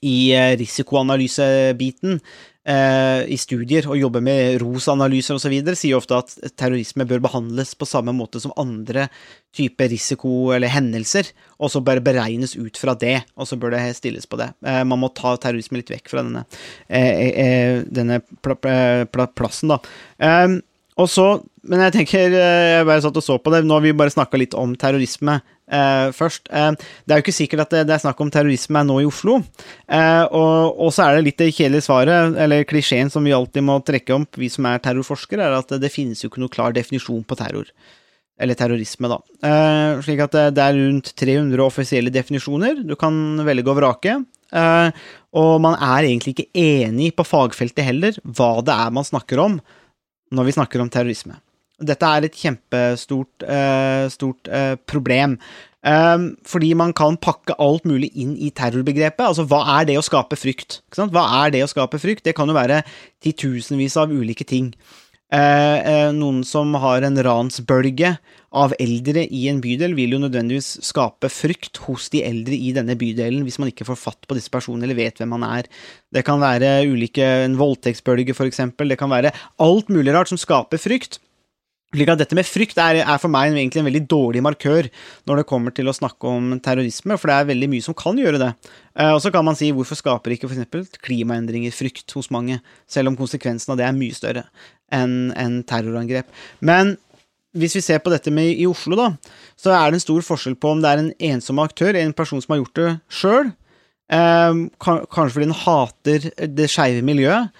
i 0.04 0.32
eh, 0.37 0.52
risikoanalysebiten, 0.61 2.20
eh, 2.68 3.22
i 3.32 3.38
studier, 3.40 3.87
og 3.88 3.98
jobber 4.00 4.24
med 4.24 4.61
ROS-analyser 4.62 5.38
osv., 5.38 5.54
sier 5.78 5.96
ofte 5.98 6.18
at 6.18 6.35
terrorisme 6.59 7.06
bør 7.09 7.22
behandles 7.24 7.74
på 7.78 7.88
samme 7.88 8.14
måte 8.16 8.42
som 8.42 8.54
andre 8.61 9.09
typer 9.56 9.90
risiko 9.92 10.52
eller 10.56 10.72
hendelser, 10.72 11.32
og 11.61 11.72
så 11.72 11.82
bare 11.85 12.04
beregnes 12.04 12.56
ut 12.59 12.76
fra 12.80 12.96
det, 12.98 13.22
og 13.37 13.48
så 13.48 13.59
bør 13.61 13.76
det 13.76 13.85
stilles 13.98 14.28
på 14.28 14.40
det. 14.40 14.52
Eh, 14.66 14.82
man 14.85 15.00
må 15.02 15.12
ta 15.16 15.37
terrorisme 15.40 15.80
litt 15.80 15.92
vekk 15.92 16.12
fra 16.12 16.24
denne, 16.26 16.46
denne 16.87 18.22
pla 18.44 18.56
pla 18.61 19.30
plassen, 19.37 19.72
da. 19.72 19.80
Og 20.96 21.11
så, 21.12 21.26
men 21.68 21.82
jeg 21.85 21.92
tenker, 21.92 22.32
jeg 22.32 22.85
bare 22.88 23.02
satt 23.04 23.18
og 23.20 23.24
så 23.24 23.37
på 23.37 23.52
det, 23.52 23.66
nå 23.66 23.76
har 23.76 23.85
vi 23.85 23.92
bare 23.96 24.12
snakka 24.14 24.38
litt 24.40 24.56
om 24.56 24.72
terrorisme 24.80 25.42
eh, 25.72 26.09
først. 26.14 26.48
Uh, 26.50 26.72
det 27.05 27.14
er 27.14 27.20
jo 27.20 27.24
ikke 27.24 27.37
sikkert 27.37 27.64
at 27.66 27.74
det, 27.74 27.83
det 27.88 27.96
er 27.96 28.02
snakk 28.05 28.20
om 28.22 28.31
terrorisme 28.33 28.83
nå 28.87 29.00
i 29.02 29.09
Oslo. 29.09 29.38
Uh, 29.90 30.24
og, 30.31 30.81
og 30.87 30.94
så 30.94 31.07
er 31.07 31.16
det 31.16 31.26
litt 31.29 31.42
det 31.42 31.52
kjedelige 31.52 31.87
svaret, 31.88 32.37
eller 32.42 32.66
klisjeen 32.68 33.12
som 33.12 33.26
vi 33.26 33.35
alltid 33.37 33.66
må 33.66 33.79
trekke 33.87 34.16
om, 34.16 34.26
vi 34.38 34.50
som 34.52 34.68
er 34.70 34.83
terrorforskere, 34.85 35.46
er 35.46 35.59
at 35.61 35.76
det 35.83 35.92
finnes 35.94 36.22
jo 36.22 36.31
ikke 36.33 36.42
noe 36.44 36.52
klar 36.52 36.76
definisjon 36.76 37.24
på 37.26 37.38
terror. 37.38 37.70
Eller 38.37 38.59
terrorisme, 38.59 39.09
da. 39.09 39.16
Slik 40.05 40.20
at 40.20 40.35
det, 40.52 40.61
er 40.61 40.74
rundt 40.76 41.14
300 41.16 41.62
offisielle 41.64 42.12
definisjoner. 42.12 42.83
Du 42.85 42.92
kan 43.00 43.14
velge 43.46 43.72
og 43.72 43.79
vrake. 43.79 44.18
Og 45.40 45.55
man 45.64 45.79
er 45.81 46.05
egentlig 46.05 46.35
ikke 46.35 46.50
enig 46.61 47.14
på 47.16 47.24
fagfeltet 47.24 47.88
heller 47.88 48.20
hva 48.20 48.50
det 48.61 48.76
er 48.76 48.92
man 48.92 49.09
snakker 49.09 49.40
om 49.40 49.57
når 50.37 50.50
vi 50.50 50.57
snakker 50.59 50.85
om 50.85 50.92
terrorisme. 50.92 51.38
Dette 51.77 52.09
er 52.09 52.25
et 52.25 52.37
kjempestort 52.37 53.45
uh, 53.45 54.07
stort, 54.12 54.49
uh, 54.49 54.75
problem. 54.89 55.37
Um, 55.87 56.33
fordi 56.43 56.73
man 56.75 56.91
kan 56.97 57.19
pakke 57.23 57.55
alt 57.62 57.85
mulig 57.87 58.09
inn 58.19 58.35
i 58.43 58.51
terrorbegrepet. 58.51 59.23
Altså, 59.23 59.45
hva 59.47 59.61
er 59.77 59.91
det 59.91 59.99
å 60.01 60.05
skape 60.05 60.39
frykt? 60.41 60.81
Hva 60.97 61.27
er 61.45 61.53
det 61.55 61.62
å 61.62 61.71
skape 61.71 62.01
frykt? 62.03 62.25
Det 62.27 62.35
kan 62.35 62.49
jo 62.51 62.57
være 62.57 62.81
titusenvis 63.23 63.99
av 64.01 64.11
ulike 64.11 64.47
ting. 64.49 64.73
Uh, 65.27 66.11
noen 66.15 66.45
som 66.47 66.71
har 66.79 67.03
en 67.03 67.19
ransbølge 67.27 68.12
av 68.57 68.73
eldre 68.81 69.25
i 69.27 69.45
en 69.51 69.59
bydel, 69.62 69.95
vil 69.99 70.15
jo 70.15 70.21
nødvendigvis 70.23 70.69
skape 70.87 71.29
frykt 71.31 71.81
hos 71.85 72.09
de 72.15 72.23
eldre 72.25 72.55
i 72.57 72.73
denne 72.75 72.95
bydelen, 72.99 73.43
hvis 73.45 73.59
man 73.62 73.71
ikke 73.73 73.89
får 73.89 73.99
fatt 74.01 74.27
på 74.27 74.39
disse 74.39 74.53
personene 74.55 74.87
eller 74.87 74.99
vet 74.99 75.19
hvem 75.21 75.35
man 75.35 75.47
er. 75.47 75.69
Det 76.15 76.25
kan 76.27 76.41
være 76.43 76.81
ulike, 76.89 77.27
en 77.45 77.59
voldtektsbølge, 77.59 78.35
for 78.39 78.49
eksempel. 78.49 78.91
Det 78.91 78.99
kan 79.03 79.12
være 79.12 79.35
alt 79.62 79.93
mulig 79.93 80.15
rart 80.17 80.33
som 80.33 80.41
skaper 80.41 80.83
frykt. 80.83 81.21
Slik 81.94 82.11
at 82.11 82.18
dette 82.18 82.35
med 82.35 82.44
frykt 82.44 82.79
er, 82.83 82.99
er, 82.99 83.18
for 83.22 83.31
meg 83.33 83.55
egentlig 83.55 83.81
en 83.81 83.87
veldig 83.87 84.03
dårlig 84.11 84.42
markør 84.42 84.88
når 85.29 85.40
det 85.40 85.46
kommer 85.49 85.72
til 85.72 85.87
å 85.87 85.94
snakke 85.94 86.29
om 86.29 86.57
terrorisme, 86.61 87.14
for 87.14 87.31
det 87.31 87.37
er 87.37 87.49
veldig 87.53 87.68
mye 87.72 87.85
som 87.85 87.96
kan 87.96 88.18
gjøre 88.18 88.40
det. 88.42 88.49
Eh, 88.99 89.12
og 89.14 89.20
så 89.22 89.31
kan 89.33 89.46
man 89.46 89.57
si 89.59 89.70
hvorfor 89.72 89.99
skaper 89.99 90.35
ikke 90.35 90.51
f.eks. 90.51 90.99
klimaendringer 91.07 91.75
frykt 91.75 92.12
hos 92.18 92.29
mange, 92.35 92.59
selv 92.90 93.12
om 93.12 93.18
konsekvensen 93.18 93.72
av 93.72 93.79
det 93.79 93.87
er 93.87 93.96
mye 93.96 94.16
større 94.18 94.49
enn 94.92 95.31
en 95.38 95.61
terrorangrep. 95.66 96.27
Men 96.59 96.96
hvis 97.57 97.79
vi 97.79 97.85
ser 97.87 98.03
på 98.05 98.12
dette 98.12 98.35
med 98.35 98.51
i 98.51 98.66
Oslo, 98.68 98.99
da, 98.99 99.12
så 99.57 99.72
er 99.77 99.87
det 99.88 100.01
en 100.01 100.07
stor 100.09 100.27
forskjell 100.27 100.59
på 100.61 100.75
om 100.75 100.83
det 100.83 100.90
er 100.90 101.05
en 101.05 101.14
ensom 101.31 101.62
aktør, 101.62 101.96
en 101.96 102.16
person 102.16 102.42
som 102.42 102.53
har 102.53 102.64
gjort 102.64 102.81
det 102.83 102.90
sjøl, 103.22 103.55
eh, 104.11 104.61
kanskje 104.83 105.33
fordi 105.38 105.46
den 105.46 105.61
hater 105.62 106.29
det 106.59 106.68
skeive 106.72 107.07
miljøet, 107.07 107.55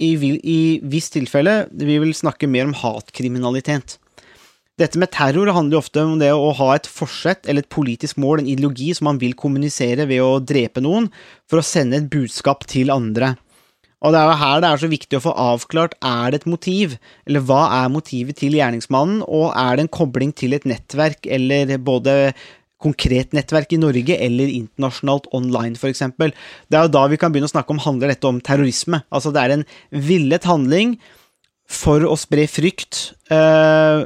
i, 0.00 0.12
i 0.40 0.60
visst 0.82 1.14
tilfelle 1.16 1.64
vi 1.70 1.98
vil 2.00 2.14
snakke 2.16 2.48
mer 2.50 2.68
om 2.68 2.76
hatkriminalitet. 2.76 3.98
Dette 4.80 4.96
med 4.96 5.12
terror 5.12 5.50
handler 5.52 5.82
ofte 5.82 6.00
om 6.00 6.16
det 6.20 6.30
å 6.32 6.54
ha 6.56 6.70
et 6.72 6.88
forsett 6.88 7.44
eller 7.44 7.66
et 7.66 7.72
politisk 7.72 8.16
mål, 8.22 8.40
en 8.40 8.48
ideologi 8.48 8.94
som 8.96 9.10
man 9.10 9.20
vil 9.20 9.36
kommunisere 9.36 10.06
ved 10.08 10.22
å 10.24 10.38
drepe 10.40 10.80
noen, 10.80 11.10
for 11.50 11.60
å 11.60 11.66
sende 11.66 12.00
et 12.00 12.08
budskap 12.12 12.64
til 12.70 12.92
andre. 12.94 13.34
Og 14.00 14.14
det 14.14 14.20
er 14.22 14.30
jo 14.30 14.38
her 14.40 14.62
det 14.62 14.70
er 14.70 14.80
så 14.80 14.88
viktig 14.88 15.18
å 15.18 15.24
få 15.26 15.34
avklart 15.36 15.98
er 16.00 16.32
det 16.32 16.40
et 16.40 16.48
motiv, 16.48 16.94
eller 17.28 17.44
hva 17.44 17.66
er 17.82 17.92
motivet 17.92 18.38
til 18.40 18.56
gjerningsmannen, 18.56 19.20
og 19.28 19.50
er 19.52 19.76
det 19.76 19.84
en 19.84 19.92
kobling 19.98 20.32
til 20.32 20.56
et 20.56 20.64
nettverk, 20.64 21.28
eller 21.28 21.76
både 21.76 22.14
konkret 22.80 23.34
nettverk 23.36 23.74
i 23.76 23.80
Norge 23.80 24.16
eller 24.16 24.50
internasjonalt 24.50 25.28
online, 25.36 25.76
f.eks. 25.76 26.02
Det 26.18 26.78
er 26.78 26.86
jo 26.86 26.94
da 26.96 27.06
vi 27.12 27.20
kan 27.20 27.32
begynne 27.32 27.50
å 27.50 27.54
snakke 27.54 27.74
om 27.74 27.82
handler 27.84 28.14
dette 28.14 28.28
om 28.28 28.40
terrorisme. 28.44 29.02
Altså 29.12 29.32
det 29.34 29.44
er 29.44 29.56
en 29.58 29.64
villet 30.08 30.48
handling 30.48 30.96
for 31.70 32.04
å 32.08 32.16
spre 32.18 32.48
frykt. 32.50 33.10
Eh, 33.30 34.04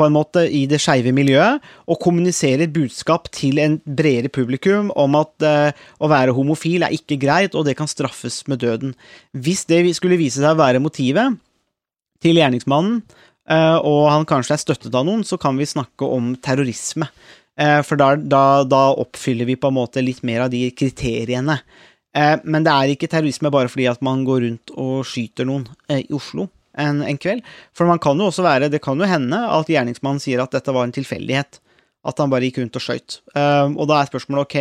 på 0.00 0.06
en 0.06 0.14
måte 0.14 0.46
i 0.48 0.62
det 0.70 0.78
skeive 0.80 1.12
miljøet, 1.12 1.60
og 1.90 2.00
kommunisere 2.00 2.64
et 2.64 2.72
budskap 2.72 3.28
til 3.36 3.58
en 3.60 3.76
bredere 3.84 4.30
publikum 4.32 4.88
om 4.96 5.18
at 5.18 5.44
eh, 5.44 5.80
å 6.00 6.08
være 6.10 6.34
homofil 6.36 6.86
er 6.86 6.94
ikke 6.96 7.18
greit, 7.20 7.56
og 7.58 7.66
det 7.68 7.76
kan 7.76 7.90
straffes 7.90 8.42
med 8.48 8.62
døden. 8.64 8.94
Hvis 9.36 9.66
det 9.68 9.82
skulle 9.98 10.20
vise 10.20 10.40
seg 10.40 10.54
å 10.54 10.60
være 10.60 10.80
motivet 10.82 11.36
til 12.24 12.40
gjerningsmannen, 12.40 13.00
uh, 13.50 13.78
og 13.80 14.10
han 14.12 14.26
kanskje 14.28 14.56
er 14.56 14.62
støttet 14.62 14.96
av 14.96 15.06
noen, 15.08 15.24
så 15.24 15.38
kan 15.40 15.56
vi 15.56 15.68
snakke 15.68 16.04
om 16.04 16.34
terrorisme. 16.44 17.08
Uh, 17.60 17.80
for 17.84 18.00
da, 18.00 18.14
da, 18.16 18.62
da, 18.64 18.82
oppfyller 19.02 19.48
vi 19.48 19.58
på 19.60 19.68
en 19.68 19.76
måte 19.76 20.02
litt 20.04 20.22
mer 20.26 20.46
av 20.46 20.52
de 20.52 20.64
kriteriene. 20.72 21.60
men 22.42 22.64
det 22.66 22.72
er 22.72 22.90
ikke 22.90 23.06
terrorisme 23.06 23.52
bare 23.54 23.70
fordi 23.70 23.84
at 23.86 24.00
man 24.02 24.24
går 24.26 24.40
rundt 24.42 24.72
og 24.74 25.04
skyter 25.06 25.46
noen 25.46 25.68
i 25.94 26.08
Oslo 26.10 26.48
en, 26.74 27.04
en, 27.06 27.18
kveld. 27.22 27.44
For 27.70 27.86
man 27.86 28.00
kan 28.02 28.18
jo 28.18 28.26
også 28.26 28.42
være, 28.42 28.66
det 28.72 28.80
kan 28.82 28.98
jo 28.98 29.06
hende 29.06 29.38
at 29.38 29.70
gjerningsmannen 29.70 30.18
sier 30.18 30.42
at 30.42 30.50
dette 30.50 30.74
var 30.74 30.88
en 30.88 30.96
tilfeldighet. 30.96 31.60
At 32.02 32.18
han 32.18 32.32
bare 32.32 32.48
gikk 32.48 32.58
rundt 32.64 32.80
og 32.80 32.82
skøyt. 32.82 33.20
Og 33.36 33.86
da 33.86 34.00
er 34.00 34.10
spørsmålet 34.10 34.42
ok, 34.42 34.56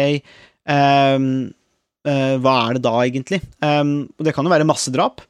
hva 2.45 2.53
er 2.67 2.77
det 2.77 2.83
da 2.85 2.93
egentlig? 3.01 3.41
Det 3.49 4.35
kan 4.35 4.45
jo 4.45 4.53
være 4.53 4.69
massedrap, 4.69 5.25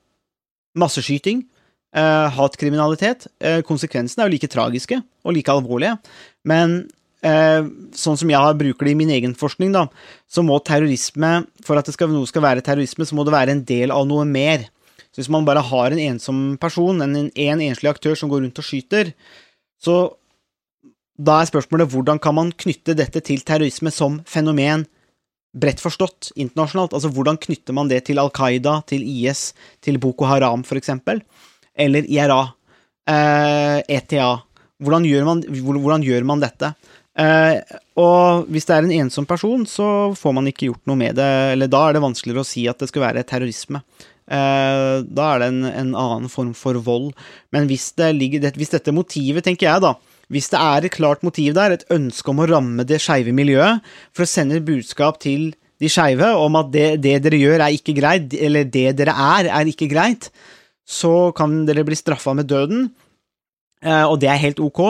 masseskyting, 0.75 1.45
uh, 1.95 2.27
hatkriminalitet. 2.35 3.27
Uh, 3.41 3.61
konsekvensene 3.65 4.23
er 4.23 4.29
jo 4.29 4.35
like 4.35 4.51
tragiske 4.51 4.99
og 4.99 5.35
like 5.35 5.53
alvorlige. 5.53 5.97
Men 6.47 6.81
sånn 7.19 8.19
som 8.19 8.29
jeg 8.31 8.57
bruker 8.59 8.87
det 8.87 8.93
i 8.93 8.99
min 8.99 9.11
egen 9.11 9.33
forskning, 9.35 9.73
da, 9.75 9.87
så 10.29 10.43
må 10.45 10.59
terrorisme, 10.63 11.31
for 11.67 11.79
at 11.79 11.89
skal, 11.91 12.11
noe 12.13 12.29
skal 12.29 12.45
være 12.45 12.63
terrorisme, 12.63 13.07
så 13.07 13.17
må 13.17 13.25
det 13.27 13.35
være 13.35 13.55
en 13.57 13.63
del 13.67 13.91
av 13.91 14.07
noe 14.07 14.23
mer. 14.27 14.69
Så 15.09 15.23
hvis 15.23 15.31
man 15.33 15.47
bare 15.47 15.63
har 15.65 15.91
en 15.91 15.99
ensom 15.99 16.39
person, 16.61 17.01
en, 17.03 17.17
en 17.27 17.65
enslig 17.65 17.91
aktør 17.91 18.15
som 18.15 18.31
går 18.31 18.45
rundt 18.45 18.61
og 18.61 18.67
skyter, 18.67 19.11
så 19.79 19.97
da 21.19 21.41
er 21.41 21.49
spørsmålet 21.49 21.91
hvordan 21.91 22.21
kan 22.23 22.37
man 22.37 22.53
knytte 22.55 22.95
dette 22.95 23.21
til 23.27 23.43
terrorisme 23.43 23.91
som 23.91 24.21
fenomen 24.29 24.85
bredt 25.59 25.81
forstått 25.83 26.31
internasjonalt? 26.39 26.93
Altså 26.95 27.11
hvordan 27.11 27.39
knytter 27.41 27.75
man 27.75 27.89
det 27.91 28.05
til 28.07 28.21
Al 28.21 28.31
Qaida, 28.31 28.79
til 28.87 29.03
IS, 29.03 29.49
til 29.83 29.99
Boko 29.99 30.29
Haram 30.29 30.63
for 30.67 30.79
eksempel, 30.79 31.19
eller 31.75 32.07
IRA, 32.07 32.43
eh, 33.09 33.81
ETA? 33.97 34.37
Hvordan 34.79 35.03
gjør 35.03 35.27
man, 35.27 35.43
hvordan 35.43 36.05
gjør 36.07 36.23
man 36.29 36.39
dette? 36.39 36.71
Eh, 37.19 37.79
og 37.99 38.47
hvis 38.51 38.67
det 38.69 38.75
er 38.75 38.85
en 38.85 38.95
ensom 39.03 39.27
person, 39.27 39.65
så 39.67 40.11
får 40.15 40.35
man 40.35 40.47
ikke 40.49 40.69
gjort 40.69 40.85
noe 40.87 40.99
med 40.99 41.17
det, 41.19 41.31
eller 41.55 41.71
da 41.71 41.87
er 41.87 41.97
det 41.97 42.05
vanskeligere 42.05 42.45
å 42.45 42.47
si 42.47 42.63
at 42.71 42.79
det 42.79 42.89
skal 42.91 43.05
være 43.09 43.25
terrorisme. 43.27 43.81
Eh, 44.29 44.99
da 45.03 45.31
er 45.33 45.41
det 45.41 45.49
en, 45.51 45.63
en, 45.67 45.95
annen 45.97 46.29
form 46.31 46.53
for 46.57 46.79
vold. 46.85 47.11
Men 47.55 47.67
hvis, 47.69 47.89
det 47.99 48.13
ligger, 48.15 48.51
hvis 48.55 48.75
dette 48.75 48.95
motivet, 48.95 49.43
tenker 49.45 49.67
jeg 49.67 49.85
da, 49.87 49.95
hvis 50.29 50.51
det 50.53 50.61
er 50.61 50.85
et 50.85 50.93
klart 50.93 51.25
motiv 51.25 51.55
der, 51.57 51.73
et 51.73 51.87
ønske 51.91 52.31
om 52.31 52.43
å 52.43 52.47
ramme 52.51 52.85
det 52.87 53.01
skeive 53.01 53.33
miljøet, 53.35 53.83
for 54.13 54.25
å 54.25 54.29
sende 54.29 54.59
et 54.59 54.67
budskap 54.67 55.19
til 55.23 55.51
de 55.79 55.89
skeive 55.89 56.27
om 56.37 56.57
at 56.59 56.71
det, 56.71 56.87
det, 57.03 57.17
dere 57.25 57.39
gjør, 57.39 57.63
er 57.65 57.75
ikke 57.75 57.95
greit, 57.97 58.35
eller 58.35 58.67
det 58.67 58.93
dere 58.99 59.15
er, 59.15 59.49
er 59.59 59.71
ikke 59.71 59.89
greit, 59.91 60.29
så 60.89 61.31
kan 61.35 61.63
dere 61.67 61.85
bli 61.87 61.97
straffa 61.97 62.35
med 62.37 62.49
døden, 62.51 62.89
og 63.79 64.17
det 64.19 64.27
er 64.27 64.41
helt 64.41 64.59
ok. 64.59 64.81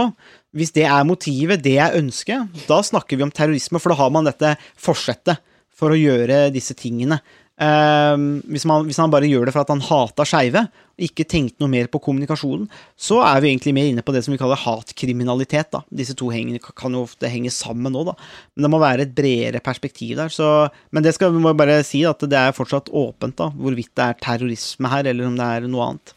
Hvis 0.58 0.74
det 0.74 0.88
er 0.90 1.06
motivet, 1.06 1.62
det 1.62 1.76
er 1.78 1.98
ønsket, 2.00 2.64
da 2.66 2.80
snakker 2.82 3.20
vi 3.20 3.26
om 3.28 3.34
terrorisme, 3.34 3.78
for 3.78 3.94
da 3.94 4.00
har 4.00 4.10
man 4.14 4.26
dette 4.26 4.56
forsettet 4.82 5.38
for 5.80 5.94
å 5.94 6.00
gjøre 6.00 6.48
disse 6.54 6.74
tingene. 6.78 7.20
Uh, 7.60 8.40
hvis, 8.48 8.64
man, 8.64 8.86
hvis, 8.88 8.98
han 9.02 9.12
bare 9.12 9.28
gjør 9.28 9.50
det 9.50 9.52
for 9.52 9.66
at 9.66 9.72
han 9.74 9.84
hata 9.84 10.24
skeive, 10.28 10.62
og 10.72 11.04
ikke 11.04 11.26
tenkte 11.28 11.60
noe 11.60 11.72
mer 11.72 11.90
på 11.92 12.00
kommunikasjonen, 12.04 12.70
så 12.96 13.20
er 13.28 13.42
vi 13.44 13.52
egentlig 13.52 13.74
mer 13.76 13.90
inne 13.90 14.04
på 14.06 14.16
det 14.16 14.22
som 14.24 14.32
vi 14.32 14.40
kaller 14.40 14.60
hatkriminalitet. 14.60 15.70
Da. 15.76 15.84
Disse 16.02 16.16
to 16.20 16.30
hengene, 16.32 16.62
kan 16.64 16.96
jo 16.96 17.04
ofte 17.04 17.32
henge 17.32 17.52
sammen 17.54 17.94
nå, 17.96 18.06
da. 18.08 18.16
Men 18.56 18.66
det 18.66 18.72
må 18.72 18.80
være 18.84 19.06
et 19.08 19.14
bredere 19.16 19.64
perspektiv 19.64 20.16
der. 20.20 20.32
Så, 20.32 20.48
men 20.96 21.04
det 21.04 21.14
skal 21.18 21.36
vi 21.36 21.44
må 21.44 21.54
bare 21.58 21.82
si 21.88 22.06
at 22.08 22.24
det 22.32 22.40
er 22.40 22.56
fortsatt 22.56 22.92
åpent 22.96 23.38
da, 23.40 23.52
hvorvidt 23.52 23.92
det 24.00 24.08
er 24.08 24.24
terrorisme 24.24 24.92
her, 24.96 25.12
eller 25.12 25.28
om 25.28 25.38
det 25.40 25.52
er 25.60 25.70
noe 25.70 25.92
annet. 25.92 26.16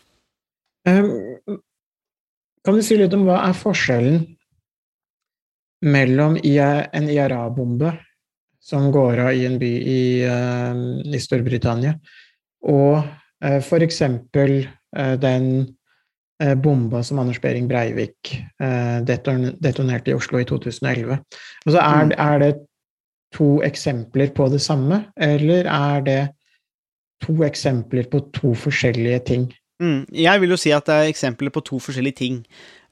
Um, 0.86 1.60
kan 2.64 2.78
du 2.78 2.84
si 2.84 2.96
litt 2.98 3.14
om 3.16 3.26
hva 3.26 3.40
er 3.48 3.58
forskjellen 3.58 4.22
mellom 5.82 6.38
en 6.38 7.08
IRA-bombe 7.10 7.92
som 8.62 8.90
går 8.94 9.18
av 9.24 9.34
i 9.34 9.46
en 9.48 9.58
by 9.58 9.70
i, 9.90 10.02
uh, 10.22 10.82
i 11.02 11.20
Storbritannia. 11.20 11.96
Og 12.70 13.00
uh, 13.02 13.58
f.eks. 13.58 14.02
Uh, 14.06 15.14
den 15.22 15.48
bomba 16.58 17.04
som 17.06 17.20
Anders 17.22 17.38
Behring 17.38 17.68
Breivik 17.70 18.32
detonerte 19.06 20.10
i 20.10 20.14
Oslo 20.16 20.40
i 20.40 20.46
2011. 20.48 21.20
Altså, 21.68 21.76
er, 21.78 22.08
mm. 22.08 22.14
er, 22.18 22.38
det 22.42 22.48
to 23.36 23.46
eksempler 23.62 24.32
på 24.34 24.48
det 24.50 24.58
samme, 24.64 25.04
eller 25.14 25.68
er 25.70 26.02
det 26.02 26.16
to 27.22 27.36
eksempler 27.46 28.10
på 28.10 28.24
to 28.34 28.56
forskjellige 28.58 29.20
ting? 29.28 29.46
Mm. 29.82 30.04
Jeg 30.14 30.42
vil 30.42 30.54
jo 30.54 30.60
si 30.60 30.70
at 30.74 30.86
det 30.86 30.94
er 30.94 31.10
eksempler 31.10 31.52
på 31.54 31.64
to 31.66 31.80
forskjellige 31.82 32.20
ting. 32.22 32.42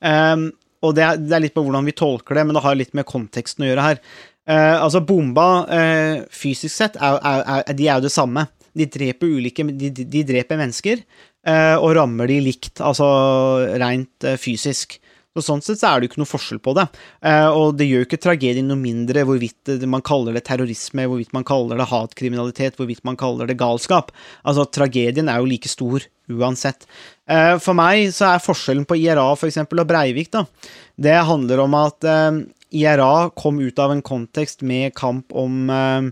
Um, 0.03 0.50
og 0.85 0.96
det 0.96 1.05
er, 1.05 1.20
det 1.20 1.37
er, 1.37 1.44
litt 1.44 1.57
på 1.57 1.62
hvordan 1.64 1.87
vi 1.87 1.96
tolker 1.96 2.38
det, 2.38 2.46
men 2.48 2.57
det 2.57 2.64
har 2.64 2.79
litt 2.79 2.94
med 2.96 3.09
konteksten 3.09 3.66
å 3.66 3.70
gjøre 3.70 3.87
her. 3.87 4.00
Uh, 4.48 4.79
altså, 4.81 5.05
bomba 5.07 5.48
uh, 5.68 6.22
fysisk 6.35 6.72
sett, 6.74 6.96
er, 6.96 7.20
er, 7.20 7.76
de 7.76 7.87
er 7.87 8.00
jo 8.00 8.09
det 8.09 8.14
samme. 8.14 8.48
De 8.70 8.87
dreper 8.87 9.26
ulike 9.26 9.64
De, 9.74 9.90
de 9.90 10.20
dreper 10.22 10.59
mennesker 10.59 11.00
uh, 11.03 11.76
og 11.83 11.92
rammer 11.98 12.31
de 12.31 12.40
likt, 12.48 12.81
altså 12.83 13.07
rent 13.81 14.29
fysisk. 14.40 14.98
Så 15.31 15.44
Sånn 15.46 15.61
sett 15.62 15.79
så 15.79 15.92
er 15.92 16.00
det 16.00 16.09
jo 16.09 16.11
ikke 16.11 16.20
noe 16.24 16.26
forskjell 16.26 16.59
på 16.59 16.72
det. 16.74 16.85
og 17.55 17.76
det 17.79 17.87
gjør 17.87 18.00
jo 18.03 18.07
ikke 18.09 18.18
tragedien 18.18 18.66
noe 18.66 18.81
mindre 18.81 19.22
hvorvidt 19.29 19.85
man 19.87 20.03
kaller 20.03 20.35
det 20.35 20.42
terrorisme, 20.48 21.05
hvorvidt 21.07 21.31
man 21.37 21.46
kaller 21.46 21.79
det 21.79 21.87
hatkriminalitet, 21.87 22.74
hvorvidt 22.74 23.05
man 23.07 23.18
kaller 23.20 23.46
det 23.46 23.55
galskap. 23.61 24.11
Altså, 24.42 24.66
tragedien 24.66 25.31
er 25.31 25.38
jo 25.38 25.46
like 25.46 25.70
stor 25.70 26.03
uansett. 26.30 26.86
for 27.62 27.78
meg 27.78 28.08
så 28.14 28.32
er 28.32 28.42
forskjellen 28.42 28.86
på 28.88 28.96
IRA 28.98 29.26
for 29.38 29.46
eksempel, 29.46 29.82
og 29.82 29.86
Breivik, 29.86 30.32
da, 30.34 30.44
det 30.98 31.14
handler 31.28 31.62
om 31.62 31.76
at 31.78 32.06
IRA 32.70 33.30
kom 33.36 33.60
ut 33.60 33.78
av 33.78 33.92
en 33.92 34.02
kontekst 34.02 34.62
med 34.62 34.94
kamp 34.98 35.32
om, 35.34 35.70
eh, 35.70 36.10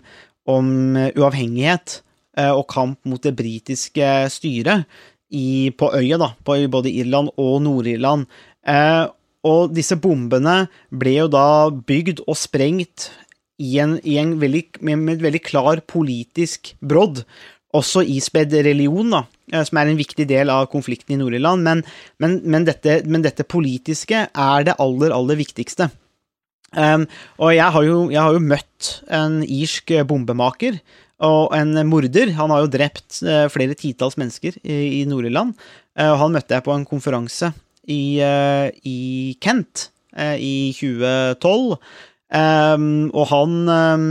om 0.48 0.70
uavhengighet 0.96 2.00
eh, 2.38 2.50
og 2.50 2.66
kamp 2.70 2.98
mot 3.06 3.22
det 3.22 3.36
britiske 3.38 4.08
styret 4.32 4.86
i, 5.30 5.70
på 5.70 5.92
øya, 5.94 6.18
da, 6.18 6.32
på 6.44 6.58
både 6.72 6.92
Irland 6.92 7.30
og 7.36 7.62
Nord-Irland. 7.62 8.26
Eh, 8.66 9.06
og 9.48 9.74
disse 9.74 9.96
bombene 10.00 10.66
ble 10.90 11.14
jo 11.20 11.28
da 11.30 11.70
bygd 11.70 12.24
og 12.26 12.36
sprengt 12.36 13.10
i 13.58 13.78
en, 13.82 13.96
i 14.06 14.18
en 14.20 14.36
veldig, 14.38 14.64
med, 14.80 14.98
med, 14.98 15.18
et 15.18 15.26
veldig 15.26 15.42
klar 15.46 15.82
politisk 15.86 16.74
brodd. 16.78 17.24
Også 17.76 18.00
ispedd 18.00 18.54
religion, 18.64 19.10
da, 19.12 19.24
som 19.68 19.76
er 19.80 19.90
en 19.90 19.98
viktig 19.98 20.24
del 20.30 20.48
av 20.48 20.70
konflikten 20.72 21.12
i 21.12 21.18
Nord-Irland. 21.20 21.66
Men, 21.66 21.82
men, 22.22 22.38
men, 22.48 22.64
dette, 22.64 23.02
men 23.04 23.24
dette 23.26 23.44
politiske 23.44 24.22
er 24.28 24.64
det 24.64 24.78
aller, 24.80 25.12
aller 25.12 25.36
viktigste. 25.36 25.90
Um, 26.76 27.06
og 27.40 27.54
jeg 27.56 27.72
har, 27.72 27.84
jo, 27.86 28.00
jeg 28.12 28.20
har, 28.20 28.34
jo, 28.36 28.44
møtt 28.44 28.88
en 29.08 29.38
irsk 29.40 29.92
bombemaker 30.08 30.76
og 31.24 31.54
en 31.56 31.72
morder. 31.88 32.34
Han 32.36 32.52
har 32.52 32.64
jo 32.64 32.72
drept 32.72 33.22
uh, 33.24 33.46
flere 33.52 33.76
titalls 33.78 34.18
mennesker 34.20 34.58
i, 34.60 35.00
i 35.00 35.04
Nord-Irland. 35.08 35.56
Uh, 35.96 36.12
han 36.20 36.34
møtte 36.34 36.58
jeg 36.58 36.66
på 36.66 36.74
en 36.74 36.84
konferanse 36.88 37.50
i, 37.88 38.20
uh, 38.20 38.68
i 38.84 39.36
Kent 39.44 39.90
i 40.18 40.72
2012. 40.74 41.76
Um, 42.28 43.08
og 43.16 43.30
han, 43.30 43.52
um, 43.72 44.06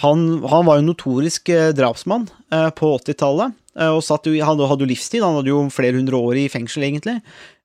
han, 0.00 0.24
han, 0.48 0.66
var 0.68 0.78
jo 0.78 0.86
notorisk 0.86 1.50
drapsmann 1.76 2.28
på 2.48 2.90
80-tallet. 2.96 3.56
og 3.92 4.02
satt 4.02 4.26
jo, 4.26 4.34
han 4.40 4.60
hadde 4.60 4.86
jo 4.86 4.88
livstid, 4.88 5.22
han 5.22 5.36
hadde 5.36 5.52
jo 5.52 5.66
flere 5.74 5.98
hundre 5.98 6.16
år 6.16 6.44
i 6.44 6.50
fengsel, 6.52 6.86
egentlig. 6.88 7.18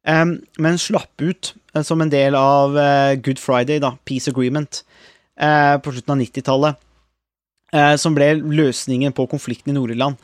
men 0.04 0.82
slapp 0.82 1.22
ut 1.22 1.54
uh, 1.76 1.82
som 1.82 2.02
en 2.02 2.12
del 2.12 2.36
av 2.36 2.78
eh, 2.78 3.15
Good 3.23 3.40
Friday, 3.40 3.80
da, 3.80 3.96
Peace 4.06 4.30
Agreement, 4.30 4.84
eh, 5.40 5.77
på 5.77 5.94
slutten 5.94 6.15
av 6.15 6.25
90-tallet. 6.25 6.90
Som 7.98 8.13
ble 8.13 8.36
løsningen 8.38 9.15
på 9.17 9.23
konflikten 9.25 9.71
i 9.71 9.73
Nord-Irland. 9.73 10.19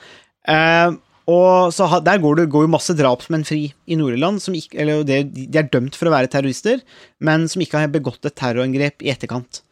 og 1.26 1.72
så 1.74 1.88
Der 2.06 2.20
går 2.22 2.36
det 2.36 2.51
går 2.53 2.68
jo 2.68 2.70
masse 2.70 2.93
drapsmenn 2.93 3.41
fri 3.41 3.74
i 3.89 3.97
Nord-Irland. 3.97 4.38
De 4.45 5.58
er 5.58 5.72
dømt 5.74 5.97
for 5.97 6.06
å 6.06 6.14
være 6.14 6.30
terrorister, 6.30 6.84
men 7.18 7.47
som 7.49 7.64
ikke 7.66 7.82
har 7.82 7.89
begått 7.89 8.22
et 8.30 8.38
terrorangrep 8.38 9.01
i 9.01 9.10
etterkant. 9.10 9.64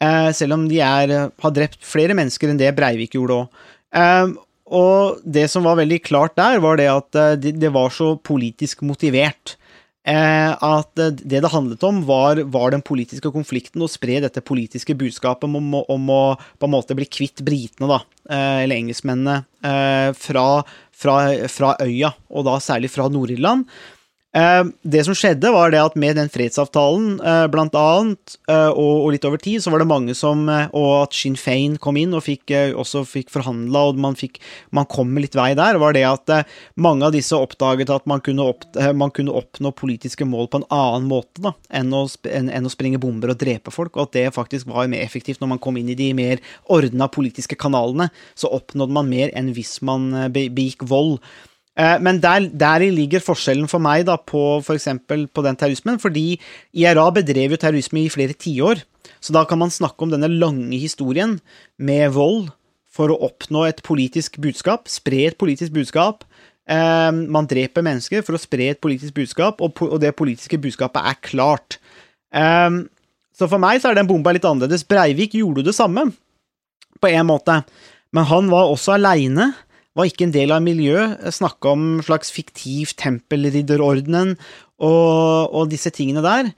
Eh, 0.00 0.30
selv 0.36 0.54
om 0.54 0.68
de 0.70 0.78
er, 0.84 1.14
har 1.42 1.54
drept 1.56 1.80
flere 1.82 2.14
mennesker 2.14 2.52
enn 2.52 2.60
det 2.60 2.74
Breivik 2.78 3.16
gjorde 3.18 3.40
òg. 3.42 3.64
Eh, 3.98 4.28
og 4.78 5.22
det 5.24 5.46
som 5.50 5.64
var 5.64 5.78
veldig 5.80 6.02
klart 6.04 6.36
der, 6.38 6.58
var 6.62 6.76
det 6.78 6.90
at 6.92 7.16
eh, 7.18 7.32
det, 7.56 7.70
var 7.74 7.90
så 7.94 8.12
politisk 8.20 8.84
motivert. 8.86 9.56
Eh, 10.08 10.52
at 10.54 11.00
eh, 11.02 11.10
det 11.18 11.40
det 11.42 11.50
handlet 11.52 11.82
om, 11.88 12.02
var, 12.08 12.38
var 12.52 12.70
den 12.76 12.84
politiske 12.84 13.32
konflikten, 13.34 13.82
og 13.84 13.90
spre 13.92 14.20
dette 14.24 14.40
politiske 14.44 14.94
budskapet 14.96 15.48
om, 15.50 15.72
å- 15.80 15.84
om 15.92 16.06
å 16.14 16.22
på 16.60 16.68
en 16.68 16.74
måte 16.76 16.94
bli 16.96 17.08
kvitt 17.08 17.42
britene, 17.44 17.88
da, 17.90 17.98
eh, 18.30 18.62
eller 18.64 18.78
engelskmennene, 18.78 19.40
eh, 19.66 20.12
fra, 20.16 20.46
fra, 20.94 21.18
fra 21.50 21.74
øya, 21.84 22.14
og 22.30 22.46
da 22.48 22.56
særlig 22.62 22.92
fra 22.94 23.08
Nord-Irland. 23.12 23.66
Eh, 24.38 24.64
det 24.82 25.02
som 25.06 25.16
skjedde, 25.16 25.50
var 25.50 25.72
det 25.72 25.80
at 25.82 25.96
med 25.98 26.18
den 26.18 26.28
fredsavtalen, 26.30 27.16
eh, 27.20 27.46
blant 27.50 27.74
annet, 27.78 28.36
eh, 28.48 28.70
og, 28.70 29.10
litt 29.12 29.24
over 29.24 29.40
tid, 29.40 29.62
så 29.62 29.72
var 29.72 29.80
det 29.82 29.88
mange 29.88 30.14
som 30.14 30.48
Og 30.48 31.02
at 31.02 31.12
Sinn 31.14 31.36
Fein 31.36 31.76
kom 31.78 31.96
inn 31.96 32.14
og 32.14 32.22
fikk, 32.22 32.52
også 32.76 33.02
fikk 33.06 33.30
forhandla, 33.30 33.88
og 33.88 33.98
man, 33.98 34.14
fikk, 34.14 34.38
man 34.70 34.86
kom 34.86 35.16
litt 35.16 35.34
vei 35.34 35.54
der, 35.54 35.78
var 35.78 35.92
det 35.92 36.04
at 36.04 36.46
mange 36.76 37.04
av 37.04 37.12
disse 37.12 37.34
oppdaget 37.34 37.90
at 37.90 38.06
man 38.06 38.20
kunne, 38.20 38.44
opp, 38.44 38.64
man 38.94 39.10
kunne 39.10 39.34
oppnå 39.34 39.72
politiske 39.72 40.24
mål 40.24 40.48
på 40.48 40.60
en 40.60 40.68
annen 40.70 41.08
måte 41.08 41.42
da, 41.42 41.54
enn 41.70 41.92
å, 41.92 42.06
enn, 42.28 42.50
enn 42.50 42.66
å 42.66 42.72
sprenge 42.72 43.00
bomber 43.00 43.32
og 43.32 43.40
drepe 43.40 43.72
folk, 43.74 43.96
og 43.96 44.08
at 44.08 44.16
det 44.16 44.34
faktisk 44.36 44.68
var 44.68 44.88
mer 44.88 45.02
effektivt 45.02 45.40
når 45.40 45.54
man 45.56 45.62
kom 45.62 45.76
inn 45.76 45.90
i 45.90 45.98
de 45.98 46.12
mer 46.14 46.42
ordna 46.68 47.08
politiske 47.08 47.56
kanalene. 47.58 48.10
Så 48.34 48.50
oppnådde 48.52 48.94
man 48.94 49.10
mer 49.10 49.32
enn 49.34 49.52
hvis 49.56 49.80
man 49.82 50.10
begikk 50.32 50.86
vold. 50.88 51.18
Eh, 51.78 51.98
Men 52.02 52.20
der, 52.20 52.48
deri 52.50 52.90
ligger 52.90 53.22
forskjellen 53.22 53.68
for 53.70 53.78
meg 53.82 54.06
da 54.08 54.16
på 54.18 54.60
eksempel 54.74 55.28
på 55.30 55.44
den 55.46 55.56
terrorismen, 55.56 56.00
fordi 56.02 56.38
IRA 56.74 57.06
bedrev 57.14 57.54
jo 57.54 57.60
terrorisme 57.62 58.02
i 58.04 58.10
flere 58.12 58.34
tiår. 58.34 58.82
Så 59.20 59.32
da 59.32 59.44
kan 59.48 59.58
man 59.58 59.70
snakke 59.70 60.02
om 60.02 60.10
denne 60.10 60.30
lange 60.30 60.78
historien 60.78 61.38
med 61.78 62.12
vold 62.12 62.50
for 62.90 63.12
å 63.12 63.20
oppnå 63.28 63.64
et 63.68 63.82
politisk 63.86 64.40
budskap, 64.42 64.88
spre 64.90 65.28
et 65.28 65.38
politisk 65.38 65.72
budskap. 65.72 66.24
Eh, 66.68 67.12
Man 67.12 67.46
dreper 67.46 67.82
mennesker 67.86 68.24
for 68.26 68.34
å 68.34 68.42
spre 68.42 68.70
et 68.70 68.80
politisk 68.80 69.14
budskap, 69.14 69.60
og 69.62 70.00
det 70.00 70.16
politiske 70.16 70.58
budskapet 70.58 71.02
er 71.04 71.22
klart. 71.22 71.78
Eh, 72.32 72.84
Så 73.38 73.46
for 73.46 73.58
meg 73.58 73.78
så 73.80 73.90
er 73.90 73.94
den 73.94 74.08
bomba 74.08 74.32
litt 74.32 74.42
annerledes. 74.42 74.82
Breivik 74.82 75.30
gjorde 75.38 75.62
det 75.62 75.74
samme, 75.76 76.12
på 76.98 77.06
en 77.06 77.26
måte, 77.26 77.64
men 78.12 78.24
han 78.24 78.48
var 78.50 78.66
også 78.66 78.96
aleine 78.96 79.54
var 79.98 80.08
ikke 80.08 80.28
en 80.28 80.34
del 80.34 80.54
av 80.54 80.64
miljøet. 80.64 81.28
Snakka 81.34 81.74
om 81.74 81.84
en 81.96 82.06
slags 82.06 82.32
fiktiv 82.34 82.94
tempelridderordenen 83.00 84.36
og, 84.78 85.54
og 85.54 85.70
disse 85.72 85.92
tingene 85.94 86.24
der. 86.24 86.52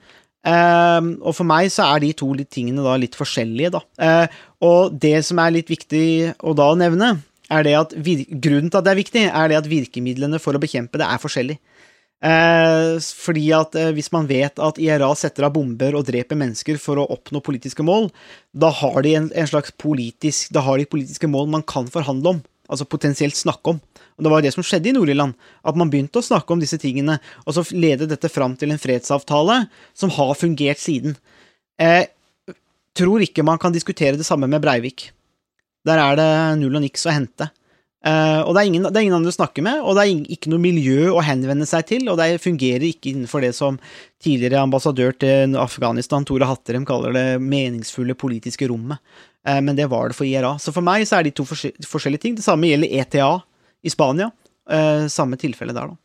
Ehm, 0.48 1.14
og 1.20 1.34
for 1.36 1.48
meg 1.48 1.68
så 1.72 1.88
er 1.90 2.04
de 2.04 2.14
to 2.16 2.30
tingene 2.48 2.84
da 2.84 2.96
litt 3.00 3.18
forskjellige, 3.18 3.74
da. 3.76 3.82
Eh, 4.00 4.38
og 4.64 4.94
det 5.00 5.18
som 5.26 5.40
er 5.42 5.56
litt 5.56 5.72
viktig 5.72 6.36
å 6.40 6.54
da 6.56 6.70
nevne, 6.78 7.18
er 7.50 7.66
det 7.66 7.74
at 7.76 7.96
grunnen 7.98 8.70
til 8.70 8.78
at 8.78 8.86
det 8.86 8.92
er 8.92 9.00
viktig, 9.00 9.24
er 9.26 9.50
det 9.50 9.58
at 9.58 9.68
virkemidlene 9.68 10.40
for 10.40 10.56
å 10.56 10.62
bekjempe 10.62 11.00
det 11.00 11.08
er 11.08 11.20
forskjellige. 11.20 11.60
Eh, 12.20 12.98
fordi 13.00 13.46
at 13.56 13.76
eh, 13.80 13.92
hvis 13.96 14.10
man 14.12 14.28
vet 14.28 14.60
at 14.60 14.78
IRA 14.80 15.08
setter 15.16 15.46
av 15.48 15.54
bomber 15.54 15.96
og 15.96 16.04
dreper 16.08 16.36
mennesker 16.36 16.76
for 16.80 17.00
å 17.00 17.06
oppnå 17.16 17.40
politiske 17.44 17.84
mål, 17.84 18.10
da 18.52 18.68
har 18.76 19.00
de 19.06 19.14
en, 19.16 19.30
en 19.32 19.48
slags 19.48 19.72
politisk 19.80 20.52
Da 20.52 20.60
har 20.66 20.76
de 20.76 20.84
politiske 20.84 21.30
mål 21.32 21.48
man 21.48 21.64
kan 21.64 21.88
forhandle 21.88 22.36
om, 22.36 22.42
altså 22.70 22.86
potensielt 22.88 23.36
snakke 23.38 23.74
om. 23.74 23.80
Og 24.18 24.24
Det 24.24 24.30
var 24.32 24.40
jo 24.40 24.46
det 24.48 24.54
som 24.54 24.64
skjedde 24.66 24.90
i 24.90 24.94
Nord-Irland, 24.96 25.34
at 25.64 25.76
man 25.80 25.90
begynte 25.90 26.20
å 26.20 26.24
snakke 26.24 26.52
om 26.54 26.60
disse 26.62 26.78
tingene, 26.80 27.18
og 27.46 27.56
så 27.56 27.64
ledet 27.72 28.10
dette 28.10 28.30
fram 28.32 28.56
til 28.56 28.72
en 28.72 28.80
fredsavtale 28.80 29.62
som 29.96 30.12
har 30.16 30.34
fungert 30.38 30.80
siden. 30.82 31.16
Eh, 31.80 32.04
tror 32.96 33.24
ikke 33.24 33.46
man 33.46 33.60
kan 33.60 33.72
diskutere 33.72 34.18
det 34.18 34.28
samme 34.28 34.48
med 34.50 34.62
Breivik. 34.62 35.10
Der 35.88 35.98
er 35.98 36.18
det 36.18 36.30
null 36.60 36.76
og 36.76 36.84
niks 36.84 37.06
å 37.08 37.14
hente. 37.14 37.48
Eh, 38.00 38.40
og 38.40 38.54
det 38.56 38.62
er, 38.62 38.68
ingen, 38.70 38.84
det 38.88 38.96
er 38.96 39.04
ingen 39.04 39.18
andre 39.18 39.32
å 39.32 39.36
snakke 39.36 39.60
med, 39.64 39.82
og 39.84 39.96
det 39.96 40.04
er 40.06 40.32
ikke 40.32 40.48
noe 40.52 40.62
miljø 40.62 41.10
å 41.12 41.24
henvende 41.24 41.66
seg 41.68 41.84
til, 41.90 42.06
og 42.08 42.16
det 42.16 42.40
fungerer 42.40 42.86
ikke 42.88 43.10
innenfor 43.12 43.44
det 43.44 43.52
som 43.56 43.76
tidligere 44.24 44.62
ambassadør 44.64 45.12
til 45.20 45.56
Afghanistan, 45.60 46.24
Tore 46.24 46.48
Hatterem, 46.48 46.86
kaller 46.88 47.12
det 47.16 47.26
meningsfulle 47.44 48.16
politiske 48.16 48.70
rommet. 48.72 49.00
Eh, 49.46 49.60
men 49.60 49.76
det 49.76 49.88
var 49.90 50.08
det 50.10 50.18
for 50.18 50.28
IRA. 50.28 50.56
Så 50.58 50.72
for 50.74 50.84
meg 50.84 51.06
så 51.08 51.18
er 51.18 51.26
de 51.28 51.32
to 51.34 51.46
forskjellige 51.48 52.26
ting. 52.26 52.36
Det 52.36 52.44
samme 52.44 52.68
gjelder 52.68 52.92
ETA 53.00 53.30
i 53.82 53.92
Spania. 53.92 54.30
Eh, 54.70 55.06
samme 55.12 55.38
tilfelle 55.40 55.74
der, 55.76 55.94
da. 55.94 55.96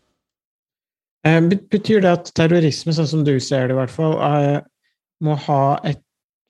Eh, 1.28 1.42
Betyr 1.42 2.02
det 2.06 2.14
at 2.14 2.32
terrorisme, 2.38 2.96
sånn 2.96 3.10
som 3.12 3.26
du 3.28 3.36
ser 3.40 3.68
det 3.68 3.76
i 3.76 3.80
hvert 3.82 3.94
fall, 3.94 4.18
må 5.24 5.36
ha 5.48 5.80
et 5.88 6.02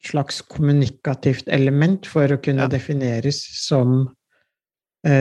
slags 0.06 0.42
kommunikativt 0.52 1.48
element 1.50 2.06
for 2.06 2.30
å 2.30 2.38
kunne 2.42 2.66
Ja. 2.66 2.68
defineres 2.70 3.40
som, 3.66 4.16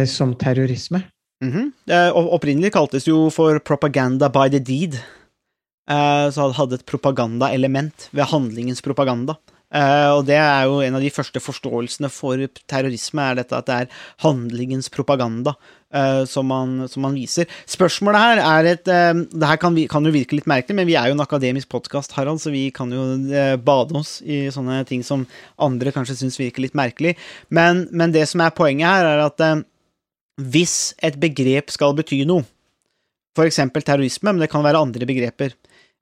som 0.06 0.34
terrorisme? 0.34 1.04
Mm 1.42 1.52
-hmm. 1.52 2.12
opprinnelig 2.12 2.72
kaltes 2.72 3.04
det 3.04 3.10
jo 3.10 3.30
for 3.30 3.58
propaganda 3.58 4.28
by 4.28 4.48
the 4.48 4.58
deed. 4.58 5.00
Så 6.32 6.52
hadde 6.52 6.74
et 6.74 6.86
propagandaelement 6.86 8.08
ved 8.12 8.24
handlingens 8.24 8.80
propaganda. 8.82 9.36
Eh, 9.74 10.10
og 10.14 10.22
det 10.28 10.36
er 10.38 10.68
jo 10.68 10.78
en 10.84 10.94
av 10.94 11.02
de 11.02 11.10
første 11.10 11.40
forståelsene 11.42 12.10
for 12.12 12.38
terrorisme, 12.70 13.24
er 13.24 13.40
dette 13.40 13.58
at 13.58 13.66
det 13.66 13.78
er 13.82 13.96
handlingens 14.22 14.90
propaganda 14.94 15.56
uh, 15.56 16.22
som, 16.30 16.46
man, 16.46 16.84
som 16.90 17.02
man 17.02 17.16
viser. 17.18 17.50
Spørsmålet 17.70 18.22
her 18.22 18.42
er 18.44 18.68
et 18.74 18.90
uh, 18.90 19.24
Det 19.26 19.50
her 19.50 19.58
kan, 19.58 19.74
vi, 19.74 19.88
kan 19.90 20.06
jo 20.06 20.14
virke 20.14 20.38
litt 20.38 20.48
merkelig, 20.50 20.78
men 20.78 20.86
vi 20.86 20.94
er 21.00 21.10
jo 21.10 21.16
en 21.16 21.24
akademisk 21.24 21.72
podkast, 21.74 22.14
Harald, 22.14 22.42
så 22.42 22.54
vi 22.54 22.68
kan 22.74 22.92
jo 22.94 23.02
bade 23.66 23.98
oss 23.98 24.20
i 24.22 24.44
sånne 24.54 24.82
ting 24.88 25.02
som 25.06 25.26
andre 25.58 25.94
kanskje 25.94 26.20
syns 26.22 26.38
virker 26.38 26.62
litt 26.62 26.78
merkelig. 26.78 27.16
Men, 27.50 27.88
men 27.90 28.14
det 28.14 28.28
som 28.30 28.44
er 28.44 28.54
poenget 28.54 28.86
her, 28.86 29.10
er 29.10 29.24
at 29.26 29.64
hvis 30.40 30.94
et 31.02 31.18
begrep 31.22 31.70
skal 31.70 31.94
bety 31.98 32.22
noe, 32.26 32.46
for 33.34 33.46
eksempel 33.50 33.82
terrorisme, 33.82 34.30
men 34.30 34.42
det 34.42 34.50
kan 34.52 34.62
være 34.62 34.82
andre 34.82 35.06
begreper, 35.08 35.54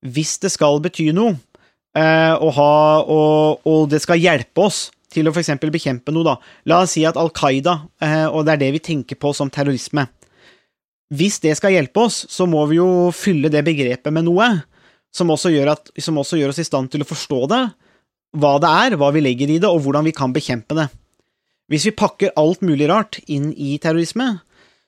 hvis 0.05 0.37
det 0.43 0.51
skal 0.53 0.81
bety 0.85 1.09
noe, 1.17 1.39
og, 2.01 2.51
ha, 2.57 2.73
og, 3.05 3.69
og 3.69 3.89
det 3.93 4.01
skal 4.05 4.21
hjelpe 4.21 4.65
oss 4.65 4.87
til 5.13 5.29
å 5.29 5.35
eksempel 5.37 5.73
bekjempe 5.73 6.13
noe, 6.15 6.25
da. 6.25 6.37
La 6.69 6.83
oss 6.85 6.97
si 6.97 7.05
at 7.09 7.19
Al 7.21 7.33
Qaida, 7.37 7.83
eh, 8.03 8.27
og 8.29 8.47
det 8.47 8.55
er 8.55 8.63
det 8.65 8.73
vi 8.79 8.85
tenker 8.93 9.19
på 9.21 9.33
som 9.37 9.51
terrorisme. 9.53 10.07
Hvis 11.13 11.41
det 11.45 11.55
skal 11.59 11.75
hjelpe 11.75 12.07
oss, 12.07 12.23
så 12.33 12.47
må 12.49 12.65
vi 12.71 12.79
jo 12.79 13.11
fylle 13.13 13.53
det 13.53 13.65
begrepet 13.67 14.15
med 14.15 14.25
noe 14.29 14.49
som 15.13 15.29
også 15.33 15.53
gjør, 15.53 15.75
at, 15.75 15.93
som 16.01 16.17
også 16.21 16.39
gjør 16.41 16.55
oss 16.55 16.63
i 16.63 16.67
stand 16.67 16.89
til 16.93 17.05
å 17.05 17.09
forstå 17.09 17.41
det, 17.53 17.63
hva 18.41 18.55
det 18.63 18.71
er, 18.87 18.97
hva 18.97 19.11
vi 19.13 19.21
legger 19.21 19.51
i 19.53 19.59
det, 19.61 19.69
og 19.69 19.85
hvordan 19.85 20.09
vi 20.09 20.15
kan 20.17 20.33
bekjempe 20.33 20.77
det. 20.79 20.89
Hvis 21.69 21.85
vi 21.89 21.97
pakker 21.97 22.33
alt 22.41 22.65
mulig 22.65 22.89
rart 22.89 23.19
inn 23.29 23.51
i 23.53 23.77
terrorisme, 23.81 24.39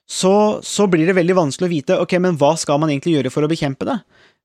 så, 0.09 0.61
så 0.65 0.85
blir 0.89 1.05
det 1.05 1.17
veldig 1.17 1.37
vanskelig 1.37 1.67
å 1.67 1.73
vite 1.73 1.99
ok, 2.01 2.17
men 2.21 2.37
hva 2.41 2.55
skal 2.61 2.81
man 2.81 2.91
egentlig 2.91 3.19
gjøre 3.19 3.31
for 3.33 3.45
å 3.45 3.49
bekjempe 3.49 3.85
det. 3.89 3.99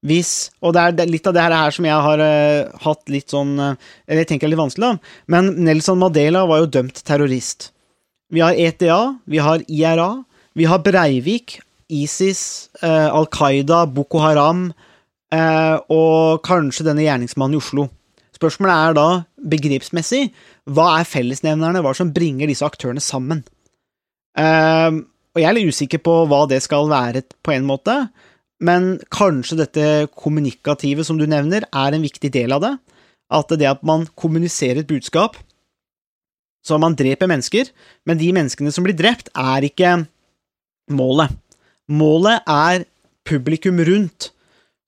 Hvis, 0.07 0.49
og 0.65 0.73
det 0.73 0.85
er 1.03 1.11
litt 1.11 1.27
av 1.29 1.35
det 1.37 1.43
her, 1.45 1.75
som 1.77 1.85
jeg 1.85 2.05
har 2.07 2.23
uh, 2.25 2.71
hatt 2.87 3.11
litt 3.13 3.35
sånn 3.35 3.51
uh, 3.61 3.75
Eller 4.09 4.23
jeg 4.23 4.31
tenker 4.31 4.49
er 4.49 4.55
litt 4.55 4.63
vanskelig, 4.63 4.95
da. 4.95 5.15
Men 5.29 5.51
Nelson 5.67 6.01
Mandela 6.01 6.47
var 6.49 6.63
jo 6.63 6.71
dømt 6.79 7.03
terrorist. 7.05 7.69
Vi 8.33 8.41
har 8.41 8.57
ETA, 8.57 9.01
vi 9.29 9.43
har 9.45 9.61
IRA, 9.69 10.09
vi 10.57 10.69
har 10.71 10.81
Breivik, 10.87 11.59
ISIS, 11.93 12.71
uh, 12.81 13.11
Al 13.13 13.29
Qaida, 13.29 13.83
Boko 13.91 14.23
Haram 14.23 14.71
eh, 15.35 15.77
og 15.93 16.43
kanskje 16.47 16.87
denne 16.89 17.05
gjerningsmannen 17.05 17.57
i 17.57 17.61
Oslo. 17.61 17.87
Spørsmålet 18.37 18.75
er 18.75 18.97
da, 18.97 19.07
begripsmessig, 19.53 20.29
hva 20.71 20.95
er 20.99 21.09
fellesnevnerne, 21.09 21.83
hva 21.85 21.93
som 21.97 22.13
bringer 22.15 22.51
disse 22.51 22.67
aktørene 22.67 23.03
sammen? 23.05 23.43
Eh, 24.39 25.01
og 25.31 25.43
jeg 25.43 25.49
er 25.49 25.57
litt 25.57 25.71
usikker 25.75 26.03
på 26.03 26.17
hva 26.31 26.45
det 26.51 26.63
skal 26.65 26.89
være 26.91 27.25
på 27.45 27.55
en 27.55 27.69
måte, 27.69 27.97
men 28.61 28.99
kanskje 29.13 29.59
dette 29.63 29.85
kommunikative 30.13 31.05
som 31.07 31.19
du 31.19 31.27
nevner, 31.29 31.65
er 31.73 31.97
en 31.97 32.05
viktig 32.05 32.33
del 32.35 32.53
av 32.57 32.65
det. 32.65 32.75
At 33.31 33.53
det 33.57 33.69
at 33.69 33.85
man 33.87 34.07
kommuniserer 34.19 34.83
et 34.83 34.91
budskap, 34.91 35.39
så 36.67 36.77
man 36.77 36.97
dreper 36.99 37.31
mennesker, 37.31 37.71
men 38.05 38.21
de 38.21 38.29
menneskene 38.37 38.73
som 38.75 38.85
blir 38.85 38.99
drept, 38.99 39.31
er 39.33 39.65
ikke 39.65 39.95
målet. 40.93 41.33
Målet 41.89 42.45
er 42.45 42.85
publikum 43.27 43.81
rundt, 43.87 44.31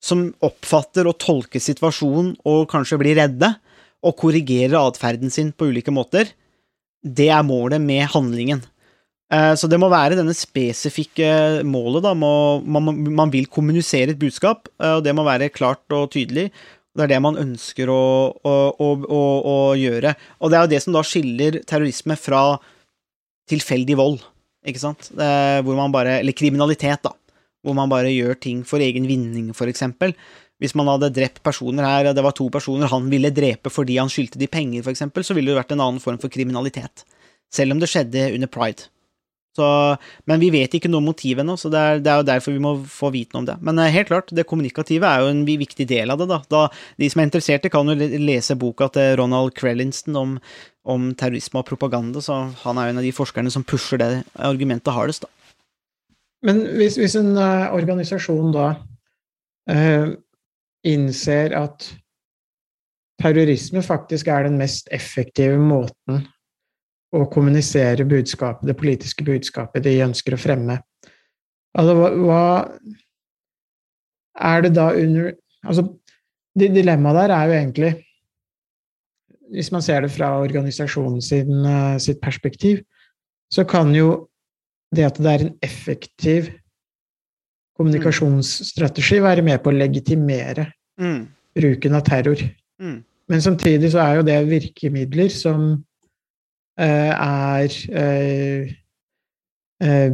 som 0.03 0.27
oppfatter 0.43 1.07
og 1.07 1.17
tolker 1.23 1.63
situasjonen 1.63 2.33
og 2.49 2.67
kanskje 2.71 2.99
blir 3.01 3.17
redde, 3.17 3.53
og 4.03 4.17
korrigerer 4.19 4.75
atferden 4.81 5.31
sin 5.31 5.53
på 5.55 5.69
ulike 5.71 5.93
måter. 5.95 6.27
Det 7.03 7.29
er 7.31 7.45
målet 7.47 7.81
med 7.81 8.09
handlingen. 8.11 8.59
Eh, 9.33 9.55
Så 9.57 9.69
det 9.69 9.79
må 9.81 9.89
være 9.91 10.17
denne 10.19 10.35
spesifikke 10.37 11.63
målet, 11.65 12.05
da. 12.05 12.13
Man, 12.13 13.33
vil 13.33 13.49
kommunisere 13.49 14.13
et 14.13 14.21
budskap, 14.21 14.69
eh, 14.79 14.97
og 14.99 15.03
det 15.05 15.15
må 15.15 15.25
være 15.25 15.51
klart 15.53 15.83
og 15.95 16.11
tydelig. 16.13 16.51
Det 16.93 17.07
er 17.07 17.15
det 17.15 17.21
man 17.25 17.39
ønsker 17.41 17.89
å, 17.89 18.03
å, 18.45 18.53
å, 18.77 18.91
å, 19.49 19.55
gjøre. 19.79 20.13
Og 20.39 20.51
det 20.51 20.57
er 20.57 20.67
jo 20.67 20.73
det 20.75 20.83
som 20.83 20.93
da 20.93 21.01
skiller 21.01 21.57
terrorisme 21.65 22.17
fra 22.19 22.43
tilfeldig 23.49 23.97
vold. 23.97 24.21
ikke 24.65 24.83
sant? 24.83 25.09
Eh, 25.17 25.59
hvor 25.65 25.75
man 25.75 25.91
bare 25.91 26.19
Eller 26.19 26.37
kriminalitet, 26.37 27.01
da. 27.01 27.15
Hvor 27.63 27.73
man 27.73 27.89
bare 27.89 28.13
gjør 28.13 28.37
ting 28.37 28.63
for 28.63 28.83
egen 28.83 29.07
vinning, 29.07 29.49
for 29.57 29.71
eksempel. 29.71 30.13
Hvis 30.61 30.75
man 30.75 30.87
hadde 30.87 31.09
drept 31.15 31.41
personer 31.43 31.83
her, 31.83 32.13
det 32.13 32.23
var 32.23 32.35
to 32.37 32.45
personer 32.53 32.87
han 32.87 33.09
ville 33.09 33.33
drepe 33.33 33.71
fordi 33.73 33.97
han 33.97 34.11
skyldte 34.11 34.37
de 34.39 34.47
penger, 34.47 34.83
for 34.83 34.93
eksempel, 34.93 35.25
så 35.25 35.33
ville 35.33 35.49
det 35.49 35.57
vært 35.57 35.73
en 35.73 35.81
annen 35.81 36.03
form 36.03 36.19
for 36.21 36.29
kriminalitet. 36.29 37.07
Selv 37.51 37.73
om 37.73 37.81
det 37.81 37.89
skjedde 37.89 38.29
under 38.35 38.51
pride. 38.51 38.93
Så, 39.53 39.65
men 40.25 40.41
vi 40.41 40.49
vet 40.49 40.73
ikke 40.73 40.89
noe 40.89 41.03
om 41.03 41.11
motivet 41.11 41.43
ennå, 41.43 41.53
så 41.61 41.69
det 41.69 41.77
er, 41.81 41.99
det 42.01 42.09
er 42.09 42.21
jo 42.21 42.25
derfor 42.31 42.55
vi 42.55 42.61
må 42.63 42.71
få 42.89 43.11
vite 43.13 43.35
noe 43.35 43.43
om 43.43 43.49
det. 43.51 43.57
Men 43.61 43.81
eh, 43.83 43.91
helt 43.93 44.09
klart, 44.09 44.33
det 44.33 44.47
kommunikative 44.49 45.05
er 45.05 45.21
jo 45.21 45.29
en 45.29 45.43
viktig 45.45 45.85
del 45.89 46.13
av 46.13 46.23
det. 46.23 46.29
da. 46.31 46.39
da 46.49 46.63
de 47.01 47.09
som 47.13 47.21
er 47.21 47.29
interesserte, 47.29 47.69
kan 47.73 47.89
jo 47.91 48.09
lese 48.23 48.57
boka 48.57 48.89
til 48.95 49.13
Ronald 49.21 49.53
Crellinston 49.59 50.17
om, 50.17 50.35
om 50.89 51.11
terrorisme 51.19 51.61
og 51.61 51.69
propaganda, 51.69 52.23
så 52.23 52.39
han 52.63 52.81
er 52.81 52.89
jo 52.89 52.95
en 52.95 53.03
av 53.03 53.07
de 53.07 53.13
forskerne 53.13 53.53
som 53.53 53.65
pusher 53.67 54.01
det 54.01 54.11
argumentet 54.41 54.95
hardest. 54.97 55.27
da. 55.27 55.31
Men 56.43 56.65
hvis, 56.75 56.97
hvis 56.99 57.15
en 57.15 57.37
uh, 57.37 57.71
organisasjon 57.77 58.51
da 58.55 58.67
uh, 59.71 60.09
innser 60.83 61.53
at 61.55 61.93
terrorisme 63.21 63.85
faktisk 63.85 64.27
er 64.27 64.49
den 64.49 64.57
mest 64.59 64.89
effektive 64.91 65.61
måten 65.61 66.25
å 67.13 67.25
kommunisere 67.29 68.05
budskapet, 68.09 68.65
det 68.67 68.75
politiske 68.79 69.23
budskapet 69.27 69.83
de 69.85 69.93
ønsker 70.05 70.33
å 70.33 70.39
fremme, 70.41 70.79
altså, 71.77 71.93
hva, 71.99 72.09
hva 72.17 72.43
er 74.53 74.61
det 74.65 74.73
da 74.75 74.89
under 74.97 75.33
Altså, 75.63 75.85
di- 76.59 76.67
dilemmaet 76.73 77.15
der 77.15 77.31
er 77.31 77.45
jo 77.47 77.53
egentlig 77.53 77.91
Hvis 79.53 79.69
man 79.71 79.81
ser 79.85 80.01
det 80.01 80.09
fra 80.11 80.31
organisasjonen 80.41 81.21
sin, 81.21 81.65
eh, 81.65 81.97
sitt 81.99 82.19
perspektiv, 82.21 82.81
så 83.53 83.63
kan 83.69 83.93
jo 83.95 84.27
det 84.93 85.05
at 85.05 85.15
det 85.21 85.25
er 85.31 85.45
en 85.45 85.53
effektiv 85.61 86.49
kommunikasjonsstrategi 87.77 89.19
være 89.21 89.41
med 89.45 89.61
på 89.63 89.69
å 89.71 89.77
legitimere 89.77 90.71
Mm. 90.99 91.27
bruken 91.55 91.95
av 91.95 92.03
terror. 92.03 92.37
Mm. 92.81 93.03
Men 93.29 93.41
samtidig 93.41 93.91
så 93.91 93.99
er 93.99 94.15
jo 94.15 94.23
det 94.23 94.47
virkemidler 94.49 95.29
som 95.31 95.83
er 96.81 97.73
eh, 97.93 98.71
eh, 99.83 100.13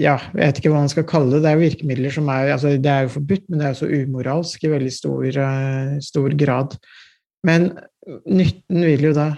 Ja, 0.00 0.14
jeg 0.32 0.40
vet 0.40 0.58
ikke 0.60 0.70
hva 0.72 0.80
man 0.80 0.88
skal 0.92 1.04
kalle 1.04 1.34
det. 1.34 1.42
Det 1.44 1.50
er 1.50 1.58
jo 1.58 1.64
virkemidler 1.66 2.14
som 2.14 2.28
er 2.32 2.52
altså 2.54 2.70
Det 2.80 2.86
er 2.90 3.02
jo 3.04 3.14
forbudt, 3.18 3.44
men 3.48 3.58
det 3.60 3.66
er 3.66 3.74
også 3.74 3.90
umoralsk 3.90 4.64
i 4.64 4.70
veldig 4.72 4.92
stor, 4.92 5.24
eh, 5.26 5.98
stor 6.00 6.34
grad. 6.40 6.76
Men 7.44 7.70
nytten 8.26 8.84
vil 8.86 9.04
jo 9.10 9.12
da 9.16 9.28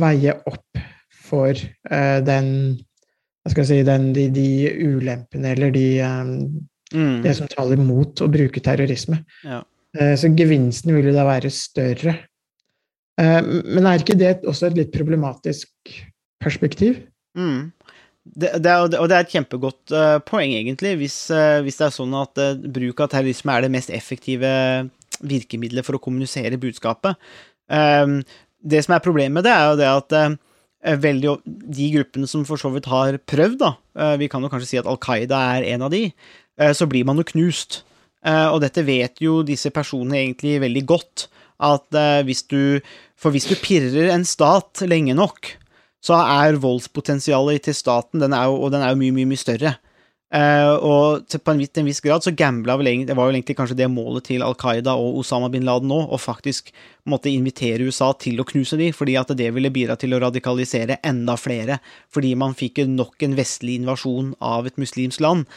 veie 0.00 0.36
opp 0.46 0.78
for 1.30 1.50
eh, 1.50 2.20
den 2.22 2.50
hva 3.40 3.50
skal 3.54 3.64
jeg 3.64 3.68
si, 3.70 3.84
den, 3.88 4.10
de, 4.14 4.26
de 4.30 4.46
ulempene 4.86 5.54
eller 5.56 5.70
de, 5.74 5.86
eh, 6.04 6.34
Mm. 6.90 7.20
det 7.22 7.36
som 7.38 7.46
taler 7.46 7.78
mot 7.78 8.18
å 8.18 8.26
bruke 8.26 8.58
terrorisme. 8.58 9.20
Ja. 9.46 9.60
Eh, 9.94 10.16
Så 10.18 10.26
gevinsten 10.34 10.90
vil 10.96 11.04
jo 11.06 11.12
da 11.14 11.22
være 11.24 11.46
større. 11.54 12.16
Eh, 13.20 13.40
Men 13.44 13.88
er 13.88 14.02
ikke 14.02 14.18
det 14.18 14.40
også 14.48 14.70
et 14.70 14.78
litt 14.78 14.94
problematisk 14.94 15.94
perspektiv? 16.40 17.02
Mm. 17.38 17.70
Det, 18.24 18.52
det 18.62 18.70
er, 18.70 18.84
og 19.00 19.08
det 19.10 19.16
er 19.16 19.24
et 19.24 19.32
kjempegodt 19.34 19.94
eh, 19.96 20.18
poeng, 20.26 20.52
egentlig, 20.56 20.94
hvis, 21.00 21.18
eh, 21.34 21.60
hvis 21.64 21.80
det 21.80 21.88
er 21.88 21.96
sånn 21.96 22.14
at 22.18 22.42
bruk 22.72 23.00
av 23.02 23.10
terrorisme 23.12 23.54
er 23.54 23.66
det 23.66 23.72
mest 23.74 23.92
effektive 23.94 24.52
virkemidlet 25.20 25.84
for 25.86 25.98
å 25.98 26.02
kommunisere 26.02 26.60
budskapet. 26.60 27.18
Um, 27.70 28.22
det 28.64 28.80
som 28.86 28.94
er 28.96 29.02
problemet 29.04 29.36
med 29.36 29.44
det, 29.44 29.52
er 29.52 29.66
jo 29.68 29.76
det 29.78 29.90
at 29.90 30.14
veldig, 31.04 31.34
de 31.44 31.88
gruppene 31.92 32.28
som 32.30 32.46
for 32.48 32.60
så 32.60 32.70
vidt 32.72 32.88
har 32.88 33.18
prøvd, 33.28 33.58
da, 33.60 33.70
vi 34.20 34.30
kan 34.32 34.40
jo 34.40 34.48
kanskje 34.52 34.70
si 34.70 34.80
at 34.80 34.88
Al 34.88 34.96
Qaida 35.00 35.42
er 35.58 35.66
en 35.74 35.84
av 35.84 35.92
de, 35.92 36.06
så 36.76 36.88
blir 36.88 37.04
man 37.08 37.20
jo 37.20 37.26
knust. 37.28 37.82
Og 38.24 38.58
dette 38.64 38.84
vet 38.88 39.20
jo 39.20 39.42
disse 39.44 39.72
personene 39.76 40.22
egentlig 40.22 40.56
veldig 40.64 40.84
godt, 40.88 41.26
at 41.60 42.00
hvis 42.24 42.46
du 42.48 42.80
For 43.20 43.34
hvis 43.34 43.48
du 43.50 43.56
pirrer 43.60 44.08
en 44.14 44.24
stat 44.24 44.80
lenge 44.88 45.14
nok, 45.16 45.52
så 46.00 46.16
er 46.16 46.56
voldspotensialet 46.60 47.66
til 47.66 47.76
staten 47.76 48.22
den 48.22 48.32
er 48.32 48.48
jo, 48.48 48.56
og 48.64 48.72
den 48.72 48.80
er 48.80 48.94
jo 48.94 49.00
mye, 49.02 49.14
mye, 49.18 49.28
mye 49.28 49.40
større. 49.40 49.76
Uh, 50.30 50.76
og 50.86 51.24
til, 51.26 51.40
på 51.42 51.50
en 51.50 51.58
viss, 51.58 51.72
en 51.74 51.88
viss 51.88 51.98
grad 52.04 52.22
så 52.22 52.30
gambla 52.38 52.76
vel 52.78 52.86
egentlig 52.86 53.08
Det 53.08 53.14
var 53.18 53.26
jo 53.26 53.32
egentlig 53.34 53.56
kanskje 53.58 53.76
det 53.80 53.88
målet 53.90 54.28
til 54.28 54.44
Al 54.46 54.54
Qaida 54.54 54.92
og 54.94 55.16
Osama 55.18 55.48
bin 55.50 55.64
Laden 55.66 55.90
nå, 55.90 55.96
å 56.06 56.20
faktisk 56.22 56.70
måtte 57.10 57.32
invitere 57.32 57.82
USA 57.82 58.12
til 58.14 58.38
å 58.38 58.46
knuse 58.46 58.78
de, 58.78 58.92
fordi 58.94 59.16
at 59.18 59.32
det 59.34 59.48
ville 59.56 59.72
bidra 59.74 59.96
til 59.98 60.14
å 60.14 60.20
radikalisere 60.22 61.00
enda 61.02 61.34
flere, 61.34 61.80
fordi 62.14 62.36
man 62.38 62.54
fikk 62.54 62.78
nok 62.86 63.26
en 63.26 63.34
vestlig 63.34 63.80
invasjon 63.80 64.36
av 64.38 64.70
et 64.70 64.78
muslimsk 64.78 65.24
land. 65.26 65.50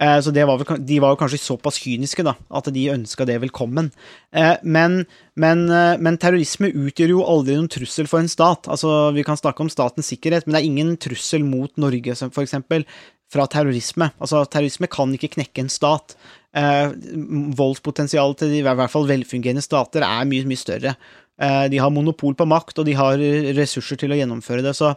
Eh, 0.00 0.20
Så 0.20 0.30
var 0.30 0.58
vel, 0.58 0.86
de 0.86 1.00
var 1.00 1.10
jo 1.10 1.18
kanskje 1.18 1.40
såpass 1.42 1.78
kyniske 1.82 2.22
da, 2.22 2.34
at 2.54 2.64
de 2.70 2.90
ønska 2.92 3.26
det 3.26 3.40
velkommen. 3.42 3.90
Eh, 4.32 4.56
Men, 4.62 5.06
men, 5.34 5.68
eh, 5.70 5.98
men 5.98 6.16
terrorisme 6.18 6.70
utgjør 6.70 7.08
jo 7.08 7.24
aldri 7.24 7.56
noen 7.56 7.68
trussel 7.68 8.06
for 8.06 8.20
en 8.20 8.28
stat. 8.28 8.68
Altså, 8.68 9.12
Vi 9.12 9.24
kan 9.24 9.36
snakke 9.36 9.60
om 9.60 9.68
statens 9.68 10.06
sikkerhet, 10.06 10.46
men 10.46 10.54
det 10.54 10.62
er 10.62 10.70
ingen 10.70 10.96
trussel 10.96 11.42
mot 11.44 11.70
Norge, 11.76 12.14
for 12.30 12.42
eksempel, 12.44 12.84
fra 13.30 13.46
terrorisme. 13.46 14.12
Altså, 14.20 14.48
Terrorisme 14.48 14.88
kan 14.88 15.12
ikke 15.12 15.34
knekke 15.34 15.58
en 15.58 15.68
stat. 15.68 16.14
Voldspotensialet 16.54 18.38
til 18.38 18.48
de, 18.48 18.58
i 18.58 18.62
hvert 18.62 18.90
fall 18.90 19.06
velfungerende 19.06 19.62
stater 19.62 20.00
er 20.00 20.24
mye, 20.24 20.44
mye 20.44 20.56
større. 20.56 20.94
De 21.38 21.78
har 21.78 21.90
monopol 21.90 22.34
på 22.34 22.46
makt, 22.48 22.78
og 22.78 22.86
de 22.86 22.94
har 22.94 23.18
ressurser 23.54 23.96
til 23.98 24.10
å 24.10 24.16
gjennomføre 24.16 24.62
det. 24.62 24.74
Så 24.74 24.96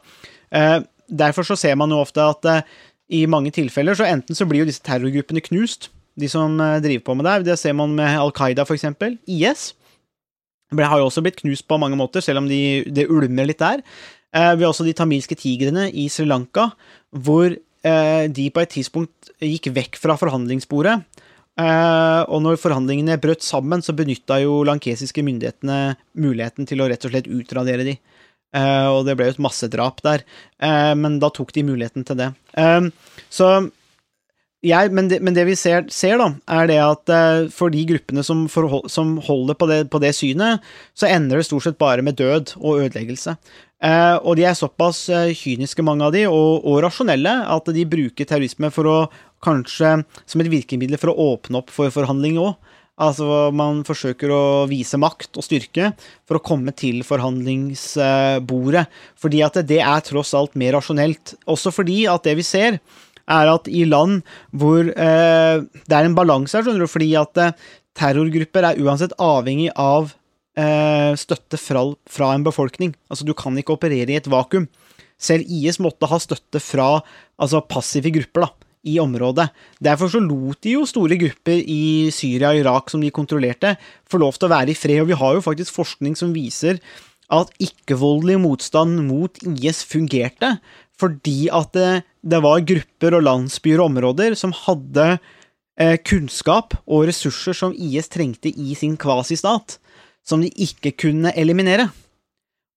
Derfor 1.11 1.43
så 1.43 1.57
ser 1.57 1.75
man 1.75 1.89
jo 1.89 1.99
ofte 1.99 2.23
at 2.23 2.65
i 3.11 3.25
mange 3.29 3.51
tilfeller 3.55 3.97
så 3.97 4.07
enten 4.07 4.37
så 4.37 4.47
blir 4.47 4.63
jo 4.63 4.69
disse 4.69 4.83
terrorgruppene 4.85 5.43
knust, 5.43 5.89
de 6.19 6.29
som 6.31 6.57
eh, 6.63 6.79
driver 6.83 7.05
på 7.07 7.17
med 7.19 7.27
det. 7.27 7.37
Det 7.51 7.59
ser 7.59 7.75
man 7.77 7.93
med 7.97 8.17
Al 8.19 8.33
Qaida, 8.35 8.65
for 8.67 8.77
eksempel. 8.77 9.17
IS. 9.27 9.71
Det 10.71 10.87
har 10.87 11.01
jo 11.01 11.09
også 11.09 11.23
blitt 11.23 11.41
knust 11.41 11.67
på 11.67 11.79
mange 11.81 11.99
måter, 11.99 12.23
selv 12.23 12.43
om 12.43 12.47
de, 12.47 12.83
det 12.87 13.09
ulmer 13.11 13.49
litt 13.49 13.59
der. 13.59 13.83
Eh, 14.31 14.53
vi 14.55 14.63
har 14.63 14.71
også 14.71 14.87
de 14.87 14.95
tamilske 14.95 15.35
tigrene 15.35 15.89
i 15.91 16.07
Sri 16.11 16.27
Lanka, 16.27 16.69
hvor 17.11 17.51
eh, 17.51 18.25
de 18.31 18.47
på 18.53 18.63
et 18.63 18.71
tidspunkt 18.77 19.33
gikk 19.43 19.71
vekk 19.75 19.99
fra 19.99 20.15
forhandlingsbordet. 20.19 21.01
Eh, 21.59 22.21
og 22.31 22.39
når 22.45 22.59
forhandlingene 22.61 23.19
brøt 23.21 23.43
sammen, 23.43 23.83
så 23.83 23.95
benytta 23.95 24.39
jo 24.43 24.61
lankesiske 24.67 25.23
myndighetene 25.27 25.97
muligheten 26.15 26.69
til 26.69 26.83
å 26.83 26.87
rett 26.87 27.03
og 27.07 27.11
slett 27.11 27.27
utradere 27.27 27.87
de. 27.87 27.97
Eh, 28.51 28.87
og 28.91 29.05
det 29.07 29.15
ble 29.15 29.29
jo 29.29 29.35
et 29.37 29.43
massedrap 29.43 30.01
der, 30.03 30.25
eh, 30.59 30.93
men 30.99 31.19
da 31.23 31.31
tok 31.31 31.53
de 31.55 31.63
muligheten 31.67 32.03
til 32.07 32.19
det. 32.19 32.31
Eh, 32.59 32.89
så 33.31 33.51
jeg, 34.61 34.91
men, 34.93 35.07
det, 35.09 35.21
men 35.25 35.33
det 35.33 35.47
vi 35.47 35.55
ser, 35.57 35.87
ser, 35.89 36.19
da, 36.21 36.27
er 36.59 36.67
det 36.69 36.77
at 36.83 37.11
for 37.55 37.73
de 37.73 37.81
gruppene 37.89 38.21
som, 38.21 38.43
forhold, 38.51 38.91
som 38.93 39.15
holder 39.25 39.57
på 39.57 39.67
det, 39.71 39.79
på 39.89 40.01
det 40.03 40.11
synet, 40.13 40.61
så 40.93 41.09
ender 41.09 41.39
det 41.39 41.47
stort 41.47 41.65
sett 41.65 41.79
bare 41.81 42.05
med 42.05 42.19
død 42.19 42.53
og 42.59 42.83
ødeleggelse. 42.83 43.33
Og 44.21 44.35
de 44.37 44.45
er 44.45 44.53
såpass 44.53 45.07
kyniske, 45.39 45.81
mange 45.81 46.05
av 46.05 46.13
de, 46.13 46.27
og, 46.29 46.61
og 46.61 46.77
rasjonelle, 46.85 47.33
at 47.49 47.73
de 47.73 47.87
bruker 47.89 48.29
terrorisme 48.29 48.69
for 48.69 48.85
å 48.91 48.99
kanskje 49.41 49.95
som 50.29 50.45
et 50.45 50.53
virkemiddel 50.53 51.01
for 51.01 51.09
å 51.09 51.31
åpne 51.33 51.63
opp 51.63 51.73
for 51.73 51.89
forhandling 51.97 52.37
òg. 52.43 52.53
Altså 53.01 53.49
man 53.55 53.81
forsøker 53.87 54.31
å 54.33 54.41
vise 54.69 54.99
makt 54.99 55.39
og 55.39 55.45
styrke 55.45 55.93
for 56.27 56.37
å 56.37 56.43
komme 56.43 56.73
til 56.77 57.01
forhandlingsbordet. 57.07 58.83
Fordi 59.17 59.41
at 59.45 59.61
det 59.69 59.79
er 59.79 60.03
tross 60.05 60.35
alt 60.37 60.57
mer 60.59 60.75
rasjonelt. 60.77 61.35
Også 61.49 61.73
fordi 61.73 62.03
at 62.11 62.27
det 62.27 62.35
vi 62.37 62.45
ser, 62.45 62.81
er 63.31 63.51
at 63.51 63.69
i 63.71 63.85
land 63.87 64.21
hvor 64.51 64.89
eh, 64.91 65.57
det 65.61 65.97
er 65.97 66.07
en 66.07 66.17
balanse 66.17 66.57
her, 66.57 66.65
skjønner 66.65 66.85
du, 66.85 66.91
fordi 66.91 67.11
at 67.19 67.41
eh, 67.41 67.53
terrorgrupper 67.97 68.67
er 68.67 68.81
uansett 68.81 69.15
avhengig 69.21 69.69
av 69.79 70.11
eh, 70.59 71.11
støtte 71.19 71.59
fra, 71.61 71.85
fra 72.11 72.33
en 72.35 72.45
befolkning. 72.45 72.95
Altså 73.11 73.27
du 73.27 73.33
kan 73.37 73.57
ikke 73.57 73.77
operere 73.77 74.13
i 74.13 74.19
et 74.19 74.29
vakuum. 74.31 74.67
Selv 75.21 75.45
IS 75.53 75.77
måtte 75.81 76.09
ha 76.09 76.17
støtte 76.21 76.61
fra 76.63 76.95
altså 77.41 77.61
passive 77.69 78.11
grupper 78.13 78.47
da, 78.47 78.51
i 78.87 78.97
området. 79.01 79.47
Derfor 79.83 80.09
så 80.09 80.21
lot 80.23 80.61
de 80.65 80.75
jo 80.77 80.85
store 80.89 81.17
grupper 81.19 81.61
i 81.61 82.09
Syria 82.13 82.51
og 82.51 82.61
Irak 82.63 82.91
som 82.91 83.03
de 83.03 83.13
kontrollerte, 83.13 83.75
få 84.09 84.21
lov 84.21 84.37
til 84.37 84.49
å 84.49 84.53
være 84.55 84.73
i 84.73 84.77
fred. 84.77 85.03
Og 85.03 85.11
vi 85.11 85.19
har 85.19 85.37
jo 85.37 85.45
faktisk 85.45 85.75
forskning 85.77 86.17
som 86.17 86.33
viser 86.35 86.81
at 87.31 87.51
ikke-voldelig 87.63 88.39
motstand 88.43 89.03
mot 89.07 89.37
IS 89.47 89.85
fungerte, 89.87 90.57
fordi 90.99 91.47
at 91.53 91.71
det, 91.77 91.91
det 92.21 92.41
var 92.43 92.65
grupper 92.67 93.17
og 93.17 93.25
landsbyer 93.25 93.79
og 93.79 93.93
områder 93.93 94.35
som 94.37 94.53
hadde 94.65 95.07
eh, 95.79 95.95
kunnskap 96.03 96.75
og 96.85 97.07
ressurser 97.09 97.57
som 97.57 97.73
IS 97.73 98.11
trengte 98.11 98.51
i 98.51 98.75
sin 98.77 98.97
kvasistat, 98.99 99.79
som 100.27 100.43
de 100.43 100.51
ikke 100.61 100.93
kunne 101.07 101.33
eliminere. 101.39 101.87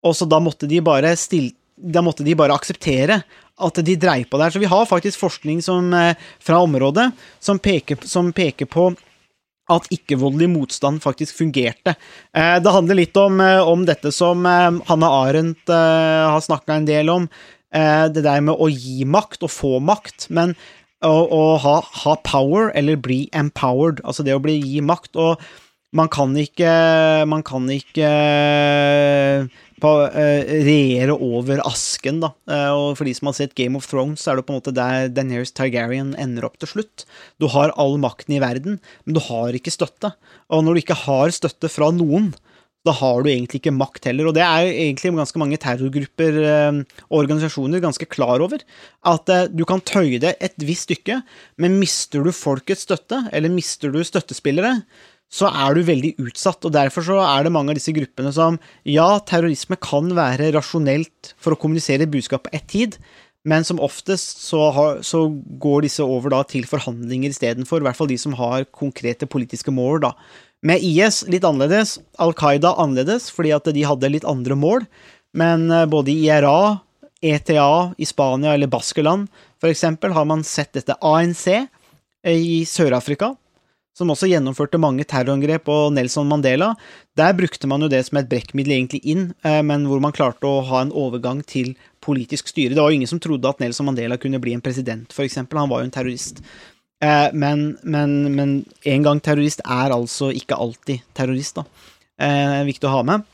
Og 0.04 0.14
så 0.16 0.28
da 0.28 0.38
måtte 0.40 0.68
de 0.70 0.84
bare 0.84 1.16
stille 1.18 1.56
da 1.74 2.02
måtte 2.06 2.22
de 2.22 2.36
bare 2.38 2.54
akseptere 2.54 3.16
at 3.60 3.80
de 3.86 3.96
dreier 4.00 4.26
på 4.30 4.38
der. 4.40 4.50
Så 4.50 4.62
vi 4.62 4.70
har 4.70 4.86
faktisk 4.86 5.20
forskning 5.20 5.62
som, 5.62 5.92
eh, 5.94 6.14
fra 6.40 6.58
området 6.62 7.12
som 7.40 7.58
peker, 7.58 7.98
som 8.06 8.32
peker 8.32 8.66
på 8.66 8.96
at 9.70 9.88
ikke-voldelig 9.88 10.50
motstand 10.50 11.00
faktisk 11.00 11.36
fungerte. 11.38 11.94
Eh, 12.34 12.58
det 12.58 12.72
handler 12.72 12.94
litt 12.94 13.16
om, 13.16 13.40
eh, 13.40 13.60
om 13.60 13.84
dette 13.84 14.12
som 14.12 14.44
Hanna 14.44 15.06
Arendt 15.06 15.66
har 15.68 16.40
snakka 16.40 16.74
en 16.74 16.84
del 16.84 17.08
om, 17.08 17.28
det 17.74 18.22
der 18.22 18.40
med 18.40 18.54
å 18.54 18.70
gi 18.70 19.04
makt 19.04 19.42
og 19.42 19.50
få 19.50 19.80
makt, 19.82 20.30
men 20.30 20.54
å, 21.02 21.26
å 21.26 21.58
ha, 21.58 21.80
ha 22.04 22.14
power 22.22 22.70
eller 22.72 22.94
bli 22.96 23.28
empowered, 23.32 24.00
altså 24.04 24.22
det 24.22 24.36
å 24.36 24.42
bli 24.42 24.60
gi 24.62 24.80
makt. 24.80 25.16
og 25.16 25.40
man 25.94 26.10
kan 26.12 26.34
ikke 26.38 26.70
Man 27.30 27.44
kan 27.46 27.68
ikke 27.72 28.08
på, 29.84 29.90
uh, 29.90 30.52
regjere 30.64 31.12
over 31.12 31.60
asken, 31.66 32.22
da. 32.22 32.30
Uh, 32.48 32.70
og 32.72 32.86
for 32.96 33.04
de 33.04 33.12
som 33.16 33.28
har 33.28 33.34
sett 33.36 33.56
Game 33.58 33.76
of 33.76 33.84
Thrones, 33.90 34.22
så 34.22 34.32
er 34.32 34.38
det 34.38 34.46
på 34.46 34.54
en 34.54 34.60
måte 34.60 34.72
der 34.72 35.10
Daenerys 35.12 35.52
Targaryen 35.52 36.14
ender 36.16 36.46
opp 36.46 36.56
til 36.62 36.70
slutt. 36.70 37.04
Du 37.42 37.50
har 37.52 37.74
all 37.76 37.98
makten 38.00 38.38
i 38.38 38.40
verden, 38.40 38.78
men 39.04 39.18
du 39.18 39.20
har 39.26 39.52
ikke 39.52 39.74
støtte. 39.74 40.14
Og 40.48 40.64
når 40.64 40.78
du 40.78 40.82
ikke 40.84 40.96
har 41.04 41.34
støtte 41.36 41.68
fra 41.68 41.90
noen, 41.92 42.32
da 42.84 42.92
har 42.92 43.22
du 43.24 43.30
egentlig 43.32 43.62
ikke 43.62 43.72
makt 43.74 44.10
heller. 44.10 44.28
Og 44.28 44.36
det 44.36 44.44
er 44.44 44.68
egentlig 44.68 45.14
ganske 45.16 45.40
mange 45.40 45.58
terrorgrupper 45.60 46.36
eh, 46.44 46.80
og 47.08 47.22
organisasjoner 47.22 47.80
ganske 47.84 48.08
klar 48.12 48.44
over. 48.44 48.60
At 49.08 49.32
eh, 49.32 49.46
du 49.48 49.64
kan 49.68 49.80
tøye 49.88 50.20
det 50.20 50.34
et 50.44 50.56
visst 50.60 50.90
stykke, 50.90 51.22
men 51.60 51.78
mister 51.80 52.24
du 52.24 52.32
folkets 52.36 52.84
støtte, 52.84 53.22
eller 53.32 53.52
mister 53.52 53.92
du 53.94 54.02
støttespillere, 54.04 54.76
så 55.34 55.50
er 55.50 55.74
du 55.74 55.82
veldig 55.86 56.14
utsatt. 56.22 56.62
og 56.62 56.74
Derfor 56.76 57.04
så 57.06 57.18
er 57.24 57.44
det 57.44 57.52
mange 57.54 57.72
av 57.72 57.78
disse 57.78 57.94
gruppene 57.94 58.30
som 58.34 58.60
Ja, 58.86 59.18
terrorisme 59.26 59.78
kan 59.82 60.12
være 60.14 60.52
rasjonelt 60.54 61.34
for 61.42 61.54
å 61.54 61.60
kommunisere 61.60 62.10
budskap 62.10 62.46
på 62.46 62.54
ett 62.54 62.68
tid, 62.70 62.98
men 63.44 63.66
som 63.66 63.82
oftest 63.82 64.40
så, 64.46 64.70
har, 64.72 65.02
så 65.04 65.26
går 65.60 65.84
disse 65.84 66.04
over 66.04 66.32
da 66.32 66.40
til 66.48 66.64
forhandlinger 66.68 67.34
istedenfor. 67.34 67.82
I 67.82 67.88
hvert 67.88 67.98
fall 67.98 68.08
de 68.08 68.20
som 68.20 68.36
har 68.38 68.64
konkrete 68.72 69.28
politiske 69.28 69.74
mål. 69.74 70.00
da. 70.06 70.14
Med 70.64 70.80
IS 70.80 71.26
litt 71.28 71.44
annerledes, 71.44 71.98
Al 72.16 72.32
Qaida 72.32 72.72
annerledes, 72.80 73.28
fordi 73.34 73.52
at 73.52 73.68
de 73.68 73.84
hadde 73.84 74.14
litt 74.14 74.24
andre 74.24 74.56
mål. 74.56 74.86
Men 75.36 75.68
eh, 75.68 75.84
både 75.90 76.14
i 76.14 76.24
IRA, 76.30 76.78
ETA 77.24 77.94
i 77.98 78.06
Spania 78.08 78.54
eller 78.54 78.68
Baskeland 78.68 79.28
f.eks. 79.60 79.84
har 80.12 80.26
man 80.28 80.44
sett 80.44 80.74
dette 80.76 80.96
ANC 81.00 81.46
eh, 81.48 81.66
i 82.32 82.64
Sør-Afrika 82.68 83.34
som 83.94 84.10
også 84.10 84.28
gjennomførte 84.30 84.80
mange 84.82 85.06
terrorangrep 85.06 85.68
og 85.70 85.92
Nelson 85.94 86.28
Mandela. 86.30 86.72
Der 87.18 87.34
brukte 87.38 87.68
man 87.70 87.84
jo 87.84 87.90
det 87.90 88.02
som 88.08 88.18
et 88.18 88.28
brekkmiddel 88.30 88.74
egentlig 88.74 89.00
inn, 89.06 89.28
eh, 89.46 89.60
men 89.62 89.86
hvor 89.86 90.02
man 90.02 90.14
klarte 90.14 90.50
å 90.50 90.64
ha 90.66 90.82
en 90.82 90.94
overgang 90.94 91.44
til 91.46 91.74
politisk 92.04 92.50
styre. 92.50 92.74
Det 92.74 92.82
var 92.82 92.90
jo 92.90 92.98
ingen 92.98 93.10
som 93.10 93.22
trodde 93.22 93.48
at 93.48 93.62
Nelson 93.62 93.86
Mandela 93.86 94.18
kunne 94.20 94.42
bli 94.42 94.56
en 94.56 94.64
president, 94.64 95.14
f.eks. 95.14 95.38
Han 95.44 95.70
var 95.70 95.82
jo 95.82 95.86
en 95.86 95.94
terrorist. 95.94 96.42
Eh, 97.04 97.28
men, 97.32 97.76
men, 97.82 98.16
men 98.34 98.56
en 98.96 99.06
gang 99.06 99.22
terrorist 99.22 99.62
er 99.62 99.94
altså 99.94 100.32
ikke 100.34 100.58
alltid 100.58 101.06
terrorist, 101.14 101.62
da. 101.62 101.94
Eh, 102.18 102.58
viktig 102.66 102.90
å 102.90 102.96
ha 102.98 103.06
med. 103.06 103.30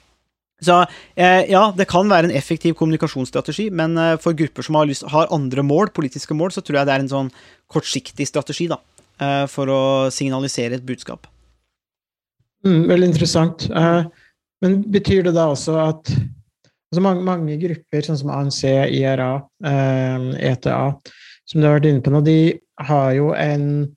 Så 0.61 0.75
ja, 1.17 1.61
det 1.73 1.87
kan 1.89 2.11
være 2.11 2.29
en 2.29 2.35
effektiv 2.37 2.75
kommunikasjonsstrategi, 2.77 3.71
men 3.73 3.95
for 4.21 4.37
grupper 4.37 4.67
som 4.67 4.77
har, 4.77 4.91
lyst, 4.91 5.07
har 5.09 5.31
andre 5.33 5.65
mål, 5.65 5.89
politiske 5.97 6.37
mål, 6.37 6.53
så 6.53 6.61
tror 6.61 6.77
jeg 6.77 6.89
det 6.91 6.93
er 6.93 7.05
en 7.07 7.09
sånn 7.09 7.31
kortsiktig 7.73 8.27
strategi, 8.29 8.67
da. 8.69 8.77
Eh, 9.21 9.47
for 9.53 9.69
å 9.69 9.83
signalisere 10.15 10.79
et 10.79 10.87
budskap. 10.87 11.29
Mm, 12.65 12.85
veldig 12.89 13.09
interessant. 13.11 13.67
Eh, 13.69 14.03
men 14.65 14.83
betyr 14.93 15.27
det 15.29 15.35
da 15.37 15.51
også 15.53 15.77
at 15.83 16.11
altså 16.11 17.03
mange, 17.05 17.25
mange, 17.27 17.57
grupper, 17.61 18.05
sånn 18.05 18.21
som 18.21 18.33
ANC, 18.35 18.63
IRA, 18.97 19.33
ETA, 19.61 20.77
eh, 20.77 20.93
e 20.97 21.51
som 21.51 21.61
du 21.61 21.67
har 21.67 21.79
vært 21.79 21.91
inne 21.91 22.05
på 22.05 22.13
nå, 22.15 22.21
de 22.25 22.39
har 22.89 23.17
jo 23.17 23.33
en 23.37 23.89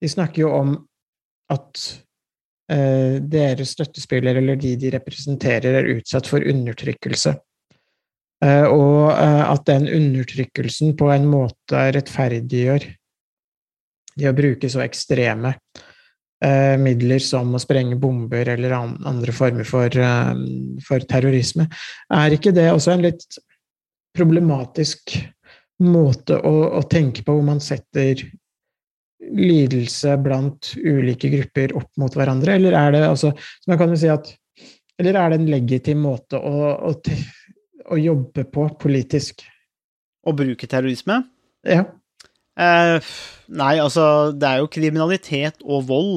De 0.00 0.08
snakker 0.08 0.46
jo 0.46 0.50
om 0.56 0.70
at 1.52 1.80
deres 2.70 3.74
støttespillere, 3.74 4.40
eller 4.40 4.56
de 4.56 4.70
de 4.80 4.92
representerer, 4.94 5.74
er 5.76 5.90
utsatt 5.92 6.24
for 6.24 6.40
undertrykkelse. 6.40 7.34
og 8.72 9.12
at 9.12 9.66
den 9.66 9.84
undertrykkelsen 9.84 10.96
på 10.96 11.10
en 11.12 11.26
måte 11.28 11.82
rettferdiggjør 11.92 12.86
i 14.22 14.28
å 14.30 14.36
bruke 14.36 14.70
så 14.70 14.82
ekstreme 14.84 15.54
eh, 16.44 16.76
midler 16.80 17.22
som 17.24 17.54
å 17.54 17.62
sprenge 17.62 17.98
bomber 18.00 18.48
eller 18.54 18.74
an, 18.76 18.96
andre 19.08 19.34
former 19.34 19.68
for, 19.68 19.88
eh, 19.88 20.32
for, 20.86 21.06
terrorisme. 21.10 21.68
Er 22.12 22.36
ikke 22.36 22.54
det 22.56 22.70
også 22.72 22.94
en 22.94 23.06
litt 23.08 23.40
problematisk 24.16 25.16
måte 25.86 26.36
å, 26.36 26.54
å, 26.76 26.82
tenke 26.90 27.24
på, 27.24 27.36
hvor 27.36 27.46
man 27.46 27.62
setter 27.64 28.26
lidelse 29.20 30.16
blant 30.20 30.72
ulike 30.76 31.30
grupper 31.32 31.76
opp 31.78 31.90
mot 32.00 32.14
hverandre, 32.16 32.56
eller 32.56 32.76
er 32.76 32.94
det 32.96 33.02
altså 33.06 33.30
man 33.68 33.78
kan 33.80 33.92
jo 33.92 33.98
si 34.00 34.08
at 34.10 34.32
eller 35.00 35.16
er 35.16 35.32
det 35.32 35.38
en 35.40 35.48
legitim 35.48 36.02
måte 36.04 36.36
å, 36.36 36.72
å, 36.90 36.92
å 37.94 37.96
jobbe 37.96 38.44
på 38.52 38.66
politisk? 38.82 39.46
Å 40.20 40.34
bruke 40.36 40.68
terrorisme? 40.68 41.22
Ja. 41.64 41.86
Eh, 42.58 43.10
nei, 43.60 43.74
altså, 43.82 44.30
det 44.36 44.48
er 44.48 44.62
jo 44.62 44.70
kriminalitet 44.72 45.60
og 45.64 45.86
vold. 45.90 46.14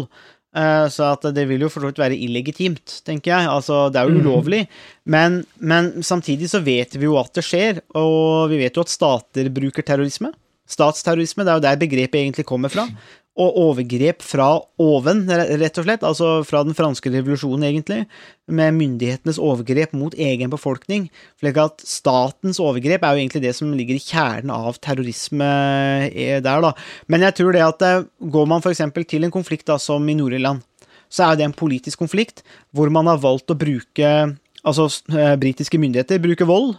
Uh, 0.53 0.85
så 0.93 1.15
at 1.15 1.23
det 1.33 1.47
vil 1.49 1.63
jo 1.65 1.67
for 1.73 1.81
så 1.81 1.89
vidt 1.89 1.97
være 1.97 2.17
illegitimt, 2.21 2.99
tenker 3.07 3.31
jeg. 3.31 3.49
Altså, 3.49 3.87
det 3.89 3.97
er 3.97 4.09
jo 4.09 4.19
mhm. 4.19 4.27
ulovlig. 4.27 4.61
Men, 5.09 5.41
men, 5.57 5.95
samtidig 6.05 6.51
så 6.51 6.61
vet 6.61 6.93
vi 6.93 7.07
jo 7.07 7.17
at 7.17 7.33
det 7.33 7.45
skjer, 7.47 7.81
og 7.97 8.53
vi 8.53 8.61
vet 8.61 8.77
jo 8.77 8.85
at 8.85 8.93
stater 8.93 9.49
bruker 9.53 9.85
terrorisme. 9.85 10.29
Statsterrorisme, 10.69 11.43
det 11.43 11.51
er 11.51 11.57
jo 11.57 11.65
der 11.65 11.81
begrepet 11.81 12.21
egentlig 12.21 12.45
kommer 12.47 12.71
fra 12.71 12.85
og 13.33 13.55
overgrep 13.57 14.21
fra 14.21 14.47
oven, 14.81 15.23
rett 15.27 15.77
og 15.81 15.87
slett, 15.87 16.03
altså 16.05 16.27
fra 16.45 16.61
den 16.67 16.75
franske 16.77 17.09
revolusjonen, 17.09 17.65
egentlig, 17.65 18.03
med 18.45 18.75
myndighetenes 18.77 19.39
overgrep 19.41 19.95
mot 19.97 20.13
egen 20.13 20.51
befolkning. 20.53 21.07
slik 21.41 21.57
at 21.57 21.81
statens 21.81 22.61
overgrep 22.61 23.01
er 23.01 23.15
jo 23.15 23.23
egentlig 23.23 23.41
det 23.41 23.55
som 23.57 23.73
ligger 23.73 23.97
i 23.97 24.03
kjernen 24.03 24.53
av 24.53 24.77
terrorisme 24.77 25.49
eh, 26.11 26.37
der, 26.45 26.61
da. 26.61 26.73
Men 27.07 27.25
jeg 27.25 27.39
tror 27.39 27.57
det 27.57 27.65
at 27.65 27.81
eh, 27.87 28.05
går 28.21 28.45
man 28.45 28.61
f.eks. 28.61 28.85
til 29.09 29.25
en 29.25 29.33
konflikt 29.33 29.65
da, 29.65 29.79
som 29.81 30.05
i 30.05 30.17
Nord-Irland, 30.19 30.61
så 31.09 31.31
er 31.31 31.37
det 31.37 31.47
en 31.47 31.57
politisk 31.57 32.01
konflikt 32.05 32.45
hvor 32.73 32.89
man 32.93 33.09
har 33.09 33.21
valgt 33.21 33.53
å 33.53 33.57
bruke 33.57 34.13
Altså, 34.63 34.85
eh, 35.11 35.33
britiske 35.35 35.75
myndigheter 35.75 36.21
bruker 36.23 36.47
vold 36.47 36.77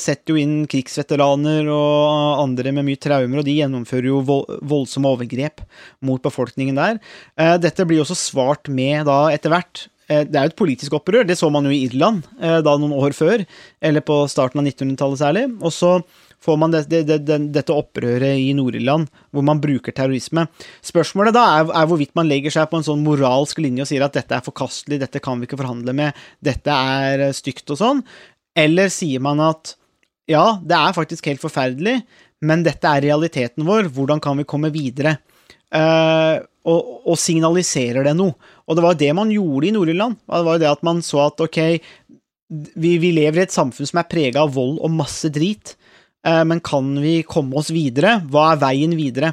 setter 0.00 0.32
jo 0.32 0.40
inn 0.40 0.62
krigsveteraner 0.70 1.66
og 1.68 2.40
andre 2.44 2.72
med 2.72 2.86
mye 2.86 3.00
traumer, 3.00 3.42
og 3.42 3.44
de 3.44 3.58
gjennomfører 3.58 4.08
jo 4.08 4.22
voldsomme 4.24 5.10
overgrep 5.12 5.60
mot 6.04 6.22
befolkningen 6.24 6.78
der. 6.78 7.00
Eh, 7.36 7.56
dette 7.60 7.86
blir 7.88 8.00
også 8.04 8.16
svart 8.16 8.70
med 8.72 9.04
da 9.08 9.26
etter 9.34 9.52
hvert. 9.52 9.84
Eh, 10.08 10.24
det 10.24 10.38
er 10.38 10.48
jo 10.48 10.54
et 10.54 10.62
politisk 10.62 10.96
opprør, 10.96 11.26
det 11.28 11.36
så 11.40 11.50
man 11.52 11.68
jo 11.68 11.74
i 11.74 11.82
Irland 11.84 12.24
da 12.38 12.78
noen 12.78 12.96
år 12.96 13.16
før, 13.16 13.44
eller 13.84 14.04
på 14.04 14.22
starten 14.32 14.62
av 14.62 14.70
1900-tallet 14.70 15.20
særlig. 15.20 15.44
Og 15.60 15.74
så 15.74 15.98
får 16.44 16.56
man 16.60 16.72
det, 16.72 16.84
det, 16.90 17.18
det, 17.26 17.38
dette 17.54 17.74
opprøret 17.74 18.38
i 18.38 18.52
Nord-Irland, 18.56 19.08
hvor 19.34 19.44
man 19.44 19.60
bruker 19.62 19.94
terrorisme. 19.94 20.46
Spørsmålet 20.86 21.34
da 21.34 21.44
er, 21.58 21.68
er, 21.72 21.88
hvorvidt 21.90 22.14
man 22.18 22.30
legger 22.30 22.54
seg 22.54 22.68
på 22.70 22.78
en 22.78 22.86
sånn 22.86 23.02
moralsk 23.04 23.60
linje 23.62 23.84
og 23.84 23.90
sier 23.90 24.06
at 24.06 24.16
dette 24.16 24.36
er 24.36 24.46
forkastelig, 24.46 25.00
dette 25.02 25.22
kan 25.24 25.40
vi 25.40 25.48
ikke 25.48 25.58
forhandle 25.60 25.94
med, 25.98 26.26
dette 26.44 26.72
er 26.72 27.28
stygt 27.36 27.74
og 27.74 27.80
sånn, 27.80 28.04
eller 28.58 28.90
sier 28.92 29.22
man 29.24 29.40
at 29.44 29.74
ja, 30.28 30.58
det 30.60 30.76
er 30.76 30.96
faktisk 30.96 31.30
helt 31.30 31.40
forferdelig, 31.40 32.02
men 32.44 32.62
dette 32.66 32.90
er 32.90 33.06
realiteten 33.06 33.66
vår, 33.66 33.88
hvordan 33.94 34.20
kan 34.22 34.38
vi 34.38 34.46
komme 34.48 34.70
videre? 34.74 35.16
Uh, 35.74 36.40
og, 36.68 37.08
og, 37.08 37.16
signaliserer 37.20 38.04
det 38.06 38.14
noe. 38.16 38.36
Og 38.68 38.76
det 38.76 38.84
var 38.84 38.96
det 39.00 39.10
man 39.16 39.32
gjorde 39.32 39.68
i 39.68 39.72
Nord-Irland. 39.72 40.18
Det 40.20 40.44
var 40.44 40.56
jo 40.56 40.62
det 40.62 40.70
at 40.70 40.84
man 40.86 41.00
så 41.04 41.26
at 41.26 41.40
ok, 41.44 41.58
vi, 42.76 42.92
vi 43.00 43.12
lever 43.16 43.42
i 43.42 43.44
et 43.46 43.54
samfunn 43.54 43.88
som 43.88 44.00
er 44.00 44.08
prega 44.08 44.44
av 44.44 44.54
vold 44.56 44.78
og 44.84 44.92
masse 44.92 45.28
drit, 45.32 45.74
uh, 46.28 46.44
men 46.48 46.62
kan 46.64 46.92
vi 47.02 47.20
komme 47.28 47.56
oss 47.60 47.72
videre? 47.74 48.18
Hva 48.28 48.52
er 48.52 48.62
veien 48.64 48.96
videre? 49.00 49.32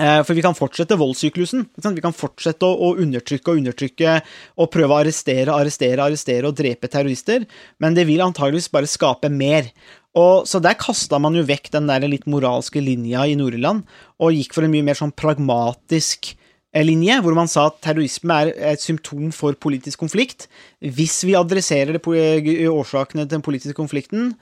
Eh, 0.00 0.22
for 0.24 0.36
vi 0.36 0.42
kan 0.44 0.56
fortsette 0.56 0.96
voldssyklusen. 0.96 1.66
Vi 1.76 2.02
kan 2.04 2.16
fortsette 2.16 2.64
å, 2.64 2.94
undertrykke 3.02 3.52
og 3.52 3.60
undertrykke 3.60 4.16
og 4.56 4.70
prøve 4.72 4.96
å 4.96 5.00
arrestere, 5.02 5.52
arrestere, 5.52 6.00
arrestere 6.00 6.48
og 6.48 6.56
drepe 6.56 6.88
terrorister, 6.88 7.44
men 7.82 7.96
det 7.98 8.06
vil 8.08 8.22
antageligvis 8.24 8.70
bare 8.72 8.88
skape 8.88 9.28
mer. 9.32 9.68
Og, 10.16 10.48
så 10.48 10.58
der 10.62 10.78
kasta 10.80 11.20
man 11.22 11.36
jo 11.36 11.44
vekk 11.46 11.68
den 11.76 11.90
der 11.90 12.08
litt 12.08 12.24
moralske 12.30 12.80
linja 12.82 13.26
i 13.28 13.36
Nord-Irland, 13.38 13.84
og 14.18 14.36
gikk 14.38 14.56
for 14.56 14.66
en 14.66 14.72
mye 14.72 14.86
mer 14.88 14.98
sånn 14.98 15.12
pragmatisk 15.12 16.32
eh, 16.32 16.86
linje, 16.86 17.20
hvor 17.20 17.36
man 17.36 17.50
sa 17.50 17.68
at 17.68 17.82
terrorisme 17.84 18.40
er 18.40 18.54
et 18.72 18.82
symptom 18.82 19.28
for 19.36 19.58
politisk 19.60 20.00
konflikt. 20.00 20.48
Hvis 20.80 21.20
vi 21.28 21.36
adresserer 21.38 21.98
det, 21.98 22.70
årsakene 22.72 23.26
til 23.26 23.36
den 23.36 23.44
politiske 23.44 23.76
konflikten, 23.76 24.32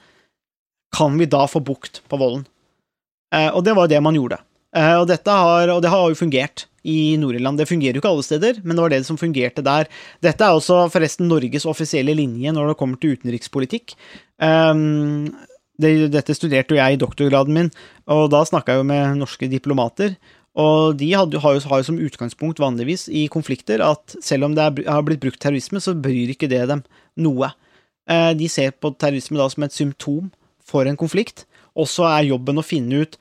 kan 0.95 1.19
vi 1.19 1.27
da 1.29 1.43
få 1.51 1.59
bukt 1.61 1.99
på 2.09 2.17
volden? 2.17 2.47
Eh, 3.35 3.51
og 3.51 3.65
det 3.67 3.75
var 3.75 3.91
det 3.91 3.99
man 4.01 4.15
gjorde. 4.15 4.39
Eh, 4.75 4.95
og, 5.01 5.09
har, 5.09 5.71
og, 5.73 5.81
det 5.81 5.91
har 5.91 6.09
jo 6.11 6.17
fungert 6.17 6.67
i 6.85 7.17
Nord-Irland. 7.19 7.59
Det 7.59 7.69
fungerer 7.69 7.97
jo 7.97 8.03
ikke 8.03 8.11
alle 8.11 8.25
steder, 8.25 8.61
men 8.63 8.77
det 8.77 8.83
var 8.85 8.93
det 8.93 9.03
som 9.07 9.19
fungerte 9.19 9.65
der. 9.65 9.89
Dette 10.23 10.45
er 10.45 10.55
også 10.55 10.85
forresten 10.93 11.29
Norges 11.29 11.67
offisielle 11.69 12.15
linje 12.17 12.53
når 12.55 12.71
det 12.71 12.79
kommer 12.79 13.01
til 13.01 13.17
utenrikspolitikk. 13.17 13.95
Um, 14.39 15.31
det, 15.79 16.11
dette 16.13 16.35
studerte 16.35 16.75
jo 16.75 16.79
jeg 16.79 16.95
i 16.95 16.99
doktorgraden 16.99 17.55
min, 17.55 17.71
og 18.11 18.27
da 18.33 18.43
snakka 18.47 18.75
jeg 18.75 18.83
jo 18.83 18.89
med 18.91 19.19
norske 19.19 19.49
diplomater. 19.51 20.15
Og 20.59 20.97
de 20.99 21.11
hadde, 21.13 21.39
har, 21.39 21.55
jo, 21.55 21.63
har, 21.69 21.81
jo, 21.81 21.87
som 21.87 22.01
utgangspunkt 22.03 22.59
vanligvis 22.59 23.07
i 23.15 23.27
konflikter 23.31 23.83
at 23.85 24.17
selv 24.23 24.49
om 24.49 24.57
det 24.57 24.65
er, 24.65 24.81
har 24.91 25.05
blitt 25.07 25.21
brukt 25.23 25.39
terrorisme, 25.41 25.81
så 25.81 25.95
bryr 25.95 26.33
ikke 26.33 26.49
det 26.51 26.65
dem 26.71 26.83
noe. 27.21 27.51
Eh, 28.09 28.31
de 28.35 28.49
ser 28.51 28.73
på 28.75 28.91
terrorisme 28.99 29.39
da 29.39 29.47
som 29.51 29.65
et 29.65 29.75
symptom 29.75 30.31
for 30.65 30.89
en 30.89 30.99
konflikt, 30.99 31.45
også 31.79 32.07
er 32.09 32.31
jobben 32.31 32.59
å 32.59 32.65
finne 32.65 33.05
ut 33.05 33.15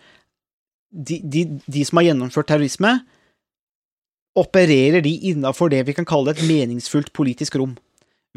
de, 0.90 1.44
de, 1.66 1.84
som 1.84 2.00
har 2.00 2.10
gjennomført 2.10 2.48
terrorisme, 2.50 2.94
opererer 4.38 5.02
de 5.04 5.12
innafor 5.32 5.72
det 5.72 5.82
vi 5.88 5.96
kan 5.96 6.06
kalle 6.08 6.32
et 6.32 6.44
meningsfullt 6.46 7.10
politisk 7.16 7.58
rom. 7.58 7.74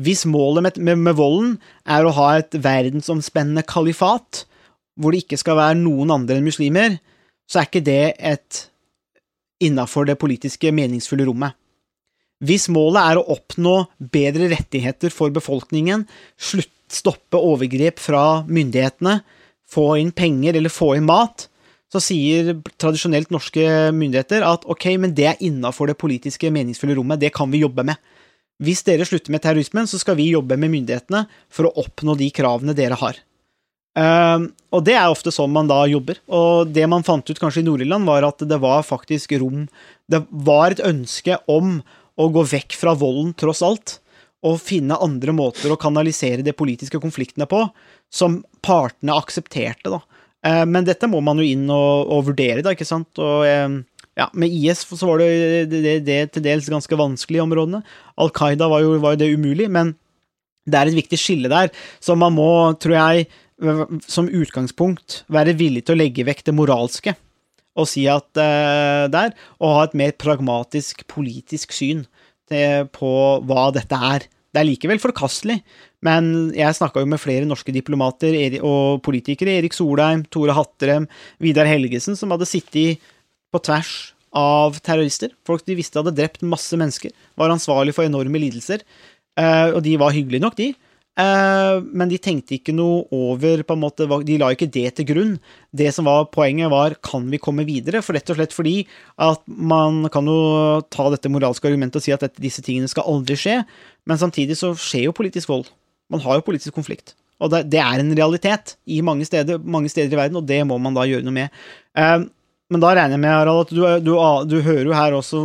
Hvis 0.02 0.24
målet 0.26 0.66
med, 0.66 0.80
med, 0.82 1.02
med 1.04 1.18
volden 1.20 1.56
er 1.86 2.08
å 2.08 2.14
ha 2.16 2.34
et 2.40 2.56
verdensomspennende 2.58 3.64
kalifat, 3.68 4.46
hvor 5.00 5.14
det 5.14 5.24
ikke 5.26 5.40
skal 5.40 5.60
være 5.60 5.80
noen 5.80 6.14
andre 6.16 6.40
enn 6.40 6.48
muslimer, 6.48 6.98
så 7.50 7.62
er 7.62 7.70
ikke 7.70 7.86
det 7.86 8.04
et 8.18 8.62
innafor 9.62 10.08
det 10.10 10.18
politiske 10.22 10.72
meningsfulle 10.74 11.28
rommet. 11.28 11.54
Hvis 12.42 12.66
målet 12.74 13.04
er 13.04 13.20
å 13.20 13.28
oppnå 13.36 13.76
bedre 14.14 14.48
rettigheter 14.50 15.14
for 15.14 15.34
befolkningen, 15.34 16.08
slutt, 16.42 16.74
stoppe 16.92 17.38
overgrep 17.38 18.02
fra 18.02 18.42
myndighetene, 18.50 19.20
få 19.72 19.94
inn 20.02 20.10
penger 20.12 20.58
eller 20.58 20.74
få 20.74 20.96
inn 20.98 21.06
mat, 21.08 21.46
så 21.92 22.00
sier 22.04 22.54
tradisjonelt 22.80 23.32
norske 23.34 23.66
myndigheter 23.96 24.46
at 24.48 24.64
ok, 24.70 24.88
men 25.02 25.16
det 25.16 25.28
er 25.34 25.44
innafor 25.44 25.92
det 25.92 26.00
politiske 26.00 26.52
meningsfulle 26.54 26.96
rommet, 26.96 27.20
det 27.20 27.34
kan 27.36 27.52
vi 27.52 27.64
jobbe 27.66 27.86
med. 27.92 28.00
Hvis 28.62 28.86
dere 28.88 29.08
slutter 29.08 29.34
med 29.34 29.42
terrorismen, 29.44 29.90
så 29.90 30.00
skal 30.00 30.16
vi 30.20 30.30
jobbe 30.32 30.56
med 30.60 30.72
myndighetene 30.72 31.26
for 31.52 31.68
å 31.68 31.76
oppnå 31.84 32.16
de 32.20 32.30
kravene 32.34 32.78
dere 32.78 33.00
har. 33.00 33.20
Uh, 33.92 34.48
og 34.72 34.86
det 34.88 34.94
er 34.96 35.12
ofte 35.12 35.34
sånn 35.36 35.52
man 35.52 35.68
da 35.68 35.82
jobber. 35.90 36.22
Og 36.32 36.70
det 36.72 36.86
man 36.88 37.04
fant 37.04 37.28
ut 37.28 37.42
kanskje 37.42 37.64
i 37.64 37.68
Nord-Irland, 37.68 38.08
var 38.08 38.28
at 38.30 38.46
det 38.48 38.62
var 38.62 38.86
faktisk 38.88 39.34
rom 39.42 39.66
Det 40.08 40.22
var 40.32 40.72
et 40.72 40.84
ønske 40.86 41.42
om 41.52 41.82
å 42.16 42.30
gå 42.32 42.46
vekk 42.54 42.78
fra 42.78 42.94
volden, 42.96 43.34
tross 43.36 43.64
alt, 43.66 43.98
og 44.46 44.62
finne 44.62 45.00
andre 45.02 45.34
måter 45.36 45.74
å 45.74 45.80
kanalisere 45.80 46.46
de 46.46 46.54
politiske 46.56 47.00
konfliktene 47.02 47.48
på, 47.50 47.66
som 48.12 48.42
partene 48.64 49.16
aksepterte, 49.18 49.92
da. 49.98 50.02
Uh, 50.46 50.66
men 50.66 50.88
dette 50.88 51.10
må 51.10 51.22
man 51.24 51.42
jo 51.42 51.46
inn 51.46 51.68
og, 51.70 52.12
og 52.12 52.28
vurdere, 52.32 52.64
da, 52.66 52.74
ikke 52.74 52.88
sant. 52.88 53.10
Og 53.22 53.46
uh, 53.46 53.80
ja, 54.20 54.28
med 54.34 54.54
IS 54.54 54.84
så 54.90 55.10
var 55.10 55.22
det, 55.22 55.72
det, 55.72 55.98
det, 56.08 56.20
til 56.34 56.46
dels 56.46 56.70
ganske 56.72 57.00
vanskelig 57.00 57.40
i 57.42 57.46
områdene. 57.46 57.84
Al 58.22 58.34
Qaida 58.36 58.70
var 58.72 58.84
jo, 58.86 58.96
var 59.04 59.16
jo 59.16 59.24
det 59.24 59.32
umulig, 59.36 59.70
men 59.72 59.96
det 60.70 60.78
er 60.78 60.92
et 60.92 61.00
viktig 61.00 61.18
skille 61.18 61.50
der, 61.50 61.72
så 62.04 62.14
man 62.20 62.36
må, 62.36 62.52
tror 62.78 62.94
jeg, 62.94 63.30
som 64.10 64.30
utgangspunkt 64.30 65.24
være 65.32 65.56
villig 65.58 65.86
til 65.86 65.96
å 65.96 66.02
legge 66.02 66.26
vekk 66.26 66.44
det 66.48 66.54
moralske 66.58 67.14
og 67.80 67.88
si 67.88 68.04
at 68.12 68.28
uh, 68.36 69.08
der, 69.12 69.32
og 69.62 69.76
ha 69.78 69.84
et 69.86 69.98
mer 69.98 70.14
pragmatisk 70.20 71.06
politisk 71.12 71.72
syn 71.76 72.04
til, 72.52 72.88
på 72.92 73.12
hva 73.48 73.70
dette 73.76 73.96
er. 73.96 74.28
Det 74.52 74.60
er 74.60 74.68
likevel 74.68 75.00
forkastelig, 75.00 75.62
men 76.04 76.26
jeg 76.52 76.76
snakka 76.76 77.00
jo 77.00 77.08
med 77.08 77.22
flere 77.24 77.48
norske 77.48 77.72
diplomater 77.72 78.36
og 78.60 79.00
politikere, 79.06 79.54
Erik 79.62 79.76
Solheim, 79.78 80.26
Tore 80.28 80.56
Hatterem, 80.58 81.08
Vidar 81.40 81.70
Helgesen, 81.70 82.18
som 82.20 82.34
hadde 82.36 82.50
sittet 82.50 83.00
på 83.52 83.62
tvers 83.64 84.12
av 84.36 84.76
terrorister. 84.84 85.32
Folk 85.48 85.64
de 85.68 85.78
visste 85.80 86.00
hadde 86.00 86.16
drept 86.18 86.44
masse 86.44 86.76
mennesker, 86.76 87.16
var 87.40 87.54
ansvarlig 87.56 87.96
for 87.96 88.08
enorme 88.08 88.44
lidelser, 88.44 88.84
uh, 89.40 89.72
og 89.72 89.80
de 89.88 89.96
var 90.02 90.16
hyggelige 90.16 90.44
nok, 90.44 90.60
de. 90.60 90.74
Uh, 91.20 91.84
men 91.92 92.08
de 92.08 92.16
tenkte 92.24 92.56
ikke 92.56 92.72
noe 92.72 93.02
over 93.12 93.66
på 93.68 93.76
en 93.76 93.82
måte, 93.82 94.08
De 94.24 94.38
la 94.40 94.52
ikke 94.54 94.70
det 94.72 94.94
til 94.96 95.08
grunn. 95.10 95.34
Det 95.76 95.90
som 95.94 96.08
var 96.08 96.30
poenget, 96.32 96.72
var 96.72 96.96
kan 97.04 97.28
vi 97.32 97.42
komme 97.42 97.68
videre? 97.68 98.02
For 98.06 98.16
rett 98.16 98.32
og 98.32 98.40
slett 98.40 98.56
fordi 98.56 98.78
at 99.20 99.44
man 99.46 100.06
kan 100.14 100.30
jo 100.30 100.80
ta 100.90 101.10
dette 101.12 101.32
moralske 101.32 101.68
argumentet 101.68 102.00
og 102.00 102.06
si 102.06 102.16
at 102.16 102.24
disse 102.40 102.64
tingene 102.64 102.90
skal 102.92 103.10
aldri 103.12 103.36
skje, 103.40 103.60
men 104.08 104.22
samtidig 104.22 104.58
så 104.60 104.72
skjer 104.74 105.10
jo 105.10 105.18
politisk 105.18 105.52
vold. 105.52 105.68
Man 106.12 106.24
har 106.24 106.40
jo 106.40 106.48
politisk 106.48 106.76
konflikt. 106.76 107.16
Og 107.42 107.52
det, 107.52 107.80
er 107.82 108.00
en 108.00 108.14
realitet 108.14 108.76
i 108.86 109.02
mange 109.04 109.26
steder, 109.26 109.60
mange 109.60 109.90
steder, 109.90 110.14
i 110.14 110.20
verden, 110.20 110.38
og 110.38 110.48
det 110.48 110.62
må 110.70 110.78
man 110.78 110.96
da 110.96 111.08
gjøre 111.10 111.26
noe 111.26 111.36
med. 111.36 111.62
Uh, 111.98 112.30
men 112.72 112.84
da 112.84 112.94
regner 112.94 113.18
jeg 113.18 113.24
med, 113.24 113.34
Harald, 113.34 113.66
at 113.66 113.74
du, 113.74 113.82
du, 114.06 114.14
du 114.48 114.62
hører 114.64 114.88
jo 114.88 114.96
her 114.96 115.18
også 115.18 115.42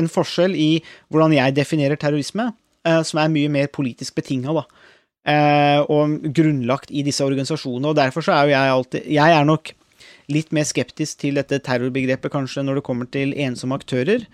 en 0.00 0.08
forskjell 0.10 0.56
i 0.58 0.70
hvordan 1.12 1.34
jeg 1.36 1.54
definerer 1.56 2.00
terrorisme, 2.00 2.50
uh, 2.88 3.00
som 3.06 3.22
er 3.22 3.32
mye 3.32 3.52
mer 3.54 3.70
politisk 3.72 4.18
betinga, 4.18 4.52
da 4.58 4.66
eh, 4.66 4.81
og 5.22 6.16
grunnlagt 6.34 6.90
i 6.90 7.04
disse 7.06 7.22
organisasjonene. 7.22 7.92
og 7.92 7.94
Derfor 7.94 8.24
så 8.26 8.32
er 8.34 8.48
jo 8.48 8.54
jeg 8.56 8.72
alltid 8.74 9.04
Jeg 9.06 9.36
er 9.36 9.44
nok 9.46 9.70
litt 10.32 10.52
mer 10.54 10.66
skeptisk 10.66 11.20
til 11.22 11.38
dette 11.38 11.60
terrorbegrepet 11.62 12.32
kanskje 12.32 12.64
når 12.64 12.80
det 12.80 12.84
kommer 12.86 13.08
til 13.10 13.34
ensomme 13.38 13.76
aktører. 13.78 14.24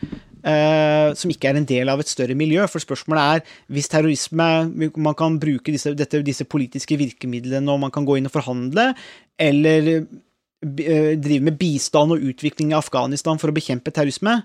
Eh, 0.46 1.08
som 1.18 1.32
ikke 1.32 1.50
er 1.50 1.58
en 1.58 1.66
del 1.66 1.90
av 1.90 2.00
et 2.02 2.10
større 2.10 2.36
miljø. 2.38 2.62
For 2.70 2.82
spørsmålet 2.82 3.38
er 3.38 3.56
hvis 3.74 3.90
terrorisme 3.90 4.48
Man 4.94 5.16
kan 5.18 5.38
bruke 5.40 5.72
disse, 5.74 5.94
dette, 5.98 6.22
disse 6.22 6.44
politiske 6.44 6.98
virkemidlene, 6.98 7.70
og 7.72 7.80
man 7.80 7.94
kan 7.94 8.06
gå 8.06 8.18
inn 8.18 8.28
og 8.30 8.34
forhandle, 8.34 8.92
eller 9.38 9.90
eh, 9.98 11.14
drive 11.18 11.44
med 11.44 11.58
bistand 11.58 12.14
og 12.14 12.22
utvikling 12.22 12.72
i 12.72 12.78
Afghanistan 12.78 13.38
for 13.38 13.50
å 13.50 13.56
bekjempe 13.56 13.94
terrorisme. 13.94 14.42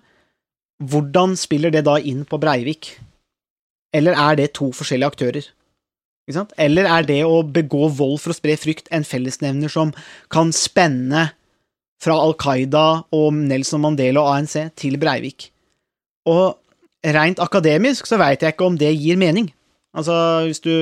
Hvordan 0.83 1.37
spiller 1.37 1.71
det 1.71 1.85
da 1.85 1.99
inn 1.99 2.25
på 2.25 2.39
Breivik? 2.41 2.95
Eller 3.93 4.17
er 4.17 4.39
det 4.39 4.55
to 4.57 4.71
forskjellige 4.73 5.13
aktører? 5.13 5.51
Eller 6.31 6.87
er 6.87 7.07
det 7.07 7.21
å 7.27 7.41
begå 7.43 7.89
vold 7.91 8.19
for 8.23 8.31
å 8.31 8.37
spre 8.37 8.55
frykt 8.59 8.87
en 8.95 9.03
fellesnevner 9.03 9.71
som 9.71 9.91
kan 10.31 10.53
spenne 10.55 11.31
fra 12.03 12.15
Al 12.19 12.35
Qaida 12.39 13.03
og 13.15 13.33
Nelson 13.35 13.83
Mandela 13.83 14.23
og 14.23 14.37
ANC 14.37 14.55
til 14.79 14.95
Breivik? 15.01 15.49
Og 16.29 16.55
rent 17.03 17.41
akademisk 17.43 18.07
så 18.07 18.19
veit 18.21 18.43
jeg 18.43 18.55
ikke 18.55 18.69
om 18.69 18.79
det 18.79 18.93
gir 18.95 19.19
mening. 19.19 19.51
Altså, 19.93 20.15
hvis 20.47 20.63
du 20.63 20.73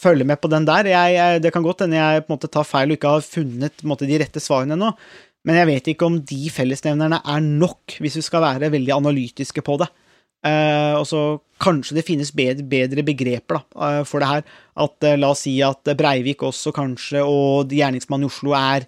følger 0.00 0.24
med 0.24 0.40
på 0.40 0.48
den 0.48 0.64
der 0.64 0.88
jeg, 0.88 1.42
Det 1.42 1.52
kan 1.52 1.62
godt 1.62 1.84
hende 1.84 2.00
jeg 2.00 2.24
på 2.24 2.32
en 2.32 2.38
måte 2.38 2.48
tar 2.48 2.64
feil 2.64 2.90
og 2.90 2.96
ikke 2.96 3.16
har 3.16 3.26
funnet 3.26 3.84
måte, 3.84 4.08
de 4.08 4.18
rette 4.18 4.40
svarene 4.40 4.74
ennå, 4.74 4.94
men 5.44 5.56
jeg 5.56 5.68
vet 5.68 5.88
ikke 5.92 6.08
om 6.08 6.18
de 6.20 6.50
fellesnevnerne 6.52 7.20
er 7.24 7.40
nok, 7.40 8.00
hvis 8.00 8.16
vi 8.16 8.24
skal 8.24 8.42
være 8.44 8.72
veldig 8.72 8.92
analytiske 8.96 9.62
på 9.64 9.76
det. 9.80 9.88
Uh, 10.40 10.96
og 10.96 11.04
så 11.04 11.22
kanskje 11.60 11.98
det 11.98 12.06
finnes 12.06 12.30
bedre, 12.32 12.64
bedre 12.64 13.02
begreper 13.04 13.58
da, 13.58 13.64
uh, 13.76 14.02
for 14.08 14.22
det 14.22 14.30
her. 14.30 14.46
At 14.80 15.04
uh, 15.04 15.16
La 15.20 15.34
oss 15.34 15.44
si 15.44 15.58
at 15.64 15.90
Breivik 15.98 16.44
også 16.46 16.72
kanskje, 16.76 17.20
og 17.20 17.74
gjerningsmannen 17.76 18.24
i 18.24 18.30
Oslo 18.30 18.54
er 18.56 18.86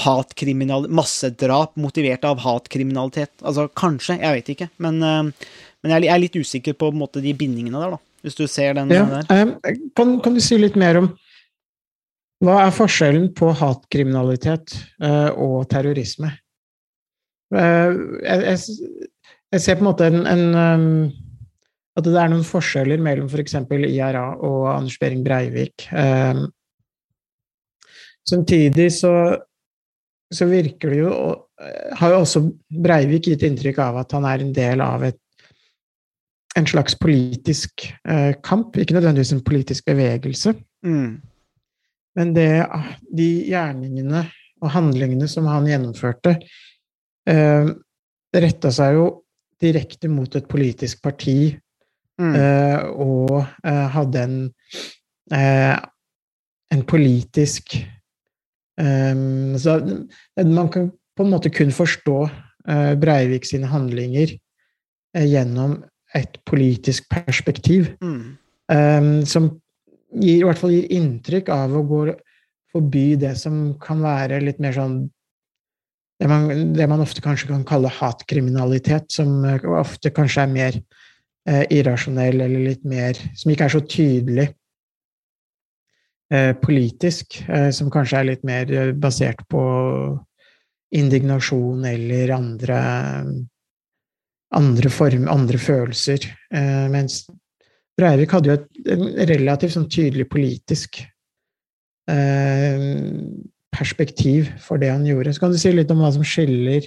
hatkriminal... 0.00 0.88
Massedrap 0.88 1.76
motivert 1.80 2.24
av 2.26 2.40
hatkriminalitet. 2.44 3.34
Altså 3.44 3.68
kanskje, 3.76 4.16
jeg 4.22 4.40
vet 4.40 4.50
ikke. 4.56 4.70
Men, 4.82 4.98
men 5.04 5.92
jeg, 5.92 6.08
er 6.10 6.22
litt 6.22 6.40
usikker 6.40 6.74
på, 6.74 6.88
på 6.88 6.98
måte, 6.98 7.22
de 7.22 7.36
bindingene 7.36 7.78
der, 7.78 7.94
da. 7.94 8.00
Hvis 8.24 8.40
du 8.40 8.46
ser 8.48 8.72
den 8.74 8.90
ja, 8.90 9.04
der. 9.04 9.52
Kan, 9.94 10.16
kan, 10.24 10.34
du 10.34 10.40
si 10.42 10.56
litt 10.56 10.78
mer 10.80 10.96
om 11.02 11.12
hva 12.44 12.56
er 12.64 12.72
forskjellen 12.74 13.28
på 13.36 13.52
hatkriminalitet 13.56 14.74
og 15.38 15.68
terrorisme? 15.70 16.32
jeg, 17.54 18.40
jeg 18.48 19.04
jeg 19.54 19.62
ser 19.62 19.78
på 19.78 19.84
en 19.84 19.90
måte 19.90 20.08
en, 20.10 20.24
en 20.26 20.44
um, 20.58 20.84
At 21.94 22.06
det 22.08 22.18
er 22.18 22.30
noen 22.32 22.46
forskjeller 22.46 23.02
mellom 23.02 23.28
f.eks. 23.30 23.56
For 23.70 23.86
IRA 23.86 24.24
og 24.42 24.62
Anders 24.72 24.98
Behring 24.98 25.22
Breivik. 25.22 25.86
Um, 25.94 26.48
samtidig 28.26 28.88
så, 28.96 29.12
så 30.32 30.48
virker 30.50 30.90
det 30.90 31.02
jo 31.04 31.12
Har 32.00 32.14
jo 32.14 32.22
også 32.24 32.42
Breivik 32.82 33.28
gitt 33.30 33.44
inntrykk 33.46 33.78
av 33.84 34.00
at 34.02 34.16
han 34.16 34.26
er 34.26 34.42
en 34.42 34.50
del 34.56 34.82
av 34.82 35.04
et, 35.06 35.20
en 36.58 36.66
slags 36.66 36.98
politisk 36.98 37.86
uh, 38.10 38.34
kamp, 38.42 38.74
ikke 38.76 38.96
nødvendigvis 38.96 39.32
en 39.36 39.46
politisk 39.46 39.86
bevegelse. 39.86 40.56
Mm. 40.86 41.22
Men 42.18 42.34
det, 42.34 42.50
de 43.10 43.28
gjerningene 43.48 44.26
og 44.62 44.70
handlingene 44.74 45.26
som 45.30 45.46
han 45.50 45.66
gjennomførte, 45.70 46.36
uh, 47.30 47.70
retta 48.34 48.70
seg 48.74 48.98
jo 48.98 49.06
direkte 49.64 50.10
mot 50.12 50.36
et 50.36 50.46
politisk 50.50 51.02
parti 51.04 51.54
mm. 52.20 52.34
eh, 52.34 52.84
og 53.00 53.40
eh, 53.40 53.86
hadde 53.96 54.24
en 54.28 54.38
uh, 55.34 55.76
en 56.74 56.84
politisk 56.88 57.76
um, 58.80 59.54
så 59.60 59.78
Man 60.36 60.70
kan 60.72 60.88
på 61.14 61.22
en 61.22 61.30
måte 61.30 61.52
kun 61.54 61.70
forstå 61.70 62.16
Breivik 62.98 63.44
sine 63.46 63.68
handlinger 63.68 64.32
gjennom 65.14 65.76
et 66.16 66.38
politisk 66.48 67.04
perspektiv, 67.12 67.90
mm. 68.00 69.26
som 69.28 69.50
gir, 70.16 70.38
i 70.38 70.46
hvert 70.46 70.58
fall 70.58 70.72
gir 70.72 70.88
inntrykk 70.96 71.50
av 71.52 71.76
å 71.76 71.82
gå 71.86 72.00
forby 72.72 73.04
det 73.20 73.34
som 73.38 73.74
kan 73.82 74.02
være 74.02 74.40
litt 74.42 74.62
mer 74.64 74.74
sånn 74.74 74.96
det 76.24 76.28
man, 76.30 76.72
det 76.72 76.86
man, 76.88 77.02
ofte 77.04 77.20
kanskje 77.20 77.50
kan 77.50 77.64
kalle 77.68 77.90
hatkriminalitet, 77.92 79.10
som 79.12 79.42
eh, 79.44 79.64
ofte 79.76 80.08
kanskje 80.14 80.46
er 80.46 80.52
mer 80.52 80.78
eh, 81.48 81.64
irrasjonell 81.76 82.40
eller 82.46 82.68
litt 82.70 82.84
mer 82.88 83.18
Som 83.36 83.52
ikke 83.52 83.66
er 83.68 83.74
så 83.74 83.82
tydelig 83.84 84.46
eh, 86.32 86.54
politisk, 86.62 87.42
eh, 87.44 87.68
som 87.76 87.92
kanskje 87.92 88.22
er 88.22 88.30
litt 88.30 88.46
mer 88.48 88.72
eh, 88.72 88.94
basert 88.96 89.44
på 89.52 89.64
indignasjon 90.96 91.84
eller 91.90 92.32
andre 92.32 92.80
andre, 94.54 94.90
form, 94.90 95.28
andre 95.28 95.58
følelser. 95.58 96.24
Eh, 96.54 96.86
mens 96.88 97.24
Breivik 97.98 98.32
hadde 98.32 98.48
jo 98.48 98.56
et, 98.56 98.70
relativt 99.28 99.76
sånn 99.76 99.90
tydelig 99.92 100.30
politisk 100.32 101.04
perspektiv 103.74 104.50
for 104.62 104.80
det 104.80 104.92
han 104.92 105.06
gjorde. 105.06 105.34
Så 105.34 105.44
kan 105.44 105.54
du 105.54 105.58
si 105.60 105.72
litt 105.74 105.90
om 105.92 106.02
hva 106.02 106.12
som 106.14 106.24
skiller 106.26 106.86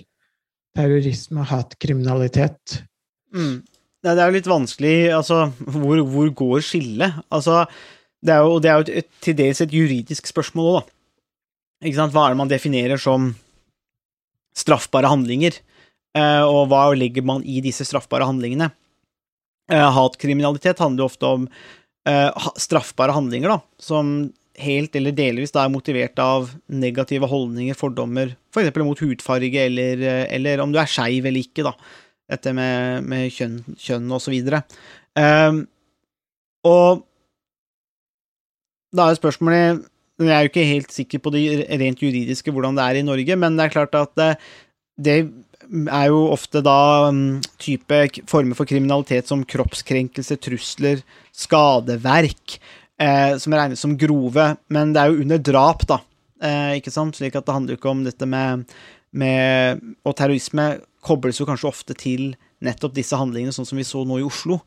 terrorisme 0.78 1.44
og 1.44 1.52
hatkriminalitet? 1.52 2.82
Mm. 3.36 3.62
Det 4.06 4.14
er 4.14 4.30
jo 4.30 4.38
litt 4.38 4.48
vanskelig 4.48 4.98
Altså, 5.18 5.50
hvor, 5.60 6.00
hvor 6.08 6.30
går 6.42 6.64
skillet? 6.64 7.18
Altså, 7.34 7.66
det 8.24 8.34
er 8.34 8.46
jo, 8.46 8.60
det 8.64 8.72
er 8.72 8.78
jo 8.80 9.00
et, 9.02 9.10
til 9.24 9.36
dels 9.38 9.62
et 9.64 9.74
juridisk 9.74 10.30
spørsmål 10.30 10.70
òg, 10.72 10.78
da. 10.80 10.94
Ikke 11.86 12.00
sant? 12.00 12.14
Hva 12.16 12.26
er 12.26 12.34
det 12.34 12.40
man 12.40 12.52
definerer 12.52 13.02
som 13.02 13.32
straffbare 14.58 15.10
handlinger? 15.12 15.60
Eh, 16.18 16.44
og 16.46 16.72
hva 16.72 16.88
legger 16.98 17.26
man 17.26 17.44
i 17.46 17.60
disse 17.62 17.86
straffbare 17.86 18.26
handlingene? 18.26 18.72
Eh, 19.70 19.90
hatkriminalitet 19.94 20.82
handler 20.82 21.04
jo 21.04 21.10
ofte 21.12 21.30
om 21.30 21.46
eh, 22.10 22.48
straffbare 22.58 23.14
handlinger, 23.14 23.54
da, 23.54 23.60
som 23.82 24.32
helt 24.58 24.96
eller 24.98 25.14
delvis 25.16 25.54
da 25.54 25.64
er 25.64 25.74
motivert 25.74 26.18
av 26.22 26.50
negative 26.68 27.30
holdninger, 27.30 27.78
fordommer, 27.78 28.34
f.eks. 28.52 28.72
For 28.74 28.86
mot 28.88 29.02
hudfarge, 29.04 29.66
eller, 29.68 30.04
eller, 30.26 30.64
om 30.64 30.74
du 30.74 30.80
er 30.82 30.90
skeiv 30.90 31.28
eller 31.30 31.46
ikke, 31.46 31.66
da. 31.68 31.74
Dette 32.28 32.52
med, 32.56 33.06
med 33.08 33.30
kjønn, 33.32 33.60
kjønn 33.80 34.10
og 34.12 34.24
så 34.24 34.34
videre. 34.34 34.64
Um, 35.18 35.62
og 36.68 37.06
da 38.98 39.08
er 39.08 39.18
spørsmålet 39.18 39.86
Jeg 40.18 40.34
er 40.34 40.46
jo 40.46 40.50
ikke 40.50 40.66
helt 40.66 40.94
sikker 40.94 41.22
på 41.22 41.32
det 41.34 41.42
rent 41.80 42.02
juridiske, 42.02 42.52
hvordan 42.52 42.78
det 42.78 42.86
er 42.86 43.00
i 43.00 43.06
Norge, 43.06 43.38
men 43.38 43.58
det 43.58 43.68
er 43.68 43.76
klart 43.76 43.96
at 43.96 44.16
det, 44.18 44.32
det 44.98 45.18
er 45.70 46.08
jo 46.10 46.24
ofte 46.32 46.64
da 46.66 47.08
um, 47.12 47.38
type 47.62 48.02
former 48.30 48.58
for 48.58 48.70
kriminalitet 48.70 49.30
som 49.30 49.46
kroppskrenkelse, 49.46 50.40
trusler, 50.42 51.04
skadeverk, 51.36 52.58
eh, 53.02 53.38
som 53.42 53.56
regnes 53.56 53.82
som 53.84 53.96
grove, 54.00 54.50
men 54.74 54.94
det 54.94 55.02
er 55.02 55.14
jo 55.14 55.24
under 55.24 55.42
drap, 55.42 55.88
da. 55.90 56.02
Eh, 56.44 56.78
ikke 56.82 56.94
sant? 56.94 57.18
Slik 57.18 57.38
at 57.38 57.48
det 57.48 57.56
handler 57.56 57.76
jo 57.76 57.82
ikke 57.82 57.94
om 57.94 58.04
dette 58.06 58.28
med, 58.30 58.68
med 59.18 59.82
Og 60.06 60.14
terrorisme 60.18 60.76
kobles 61.02 61.40
jo 61.40 61.48
kanskje 61.48 61.70
ofte 61.70 61.96
til 61.98 62.36
nettopp 62.64 62.94
disse 62.98 63.18
handlingene, 63.18 63.54
sånn 63.56 63.68
som 63.70 63.80
vi 63.80 63.86
så 63.88 64.04
nå 64.06 64.20
i 64.20 64.28
Oslo. 64.28 64.60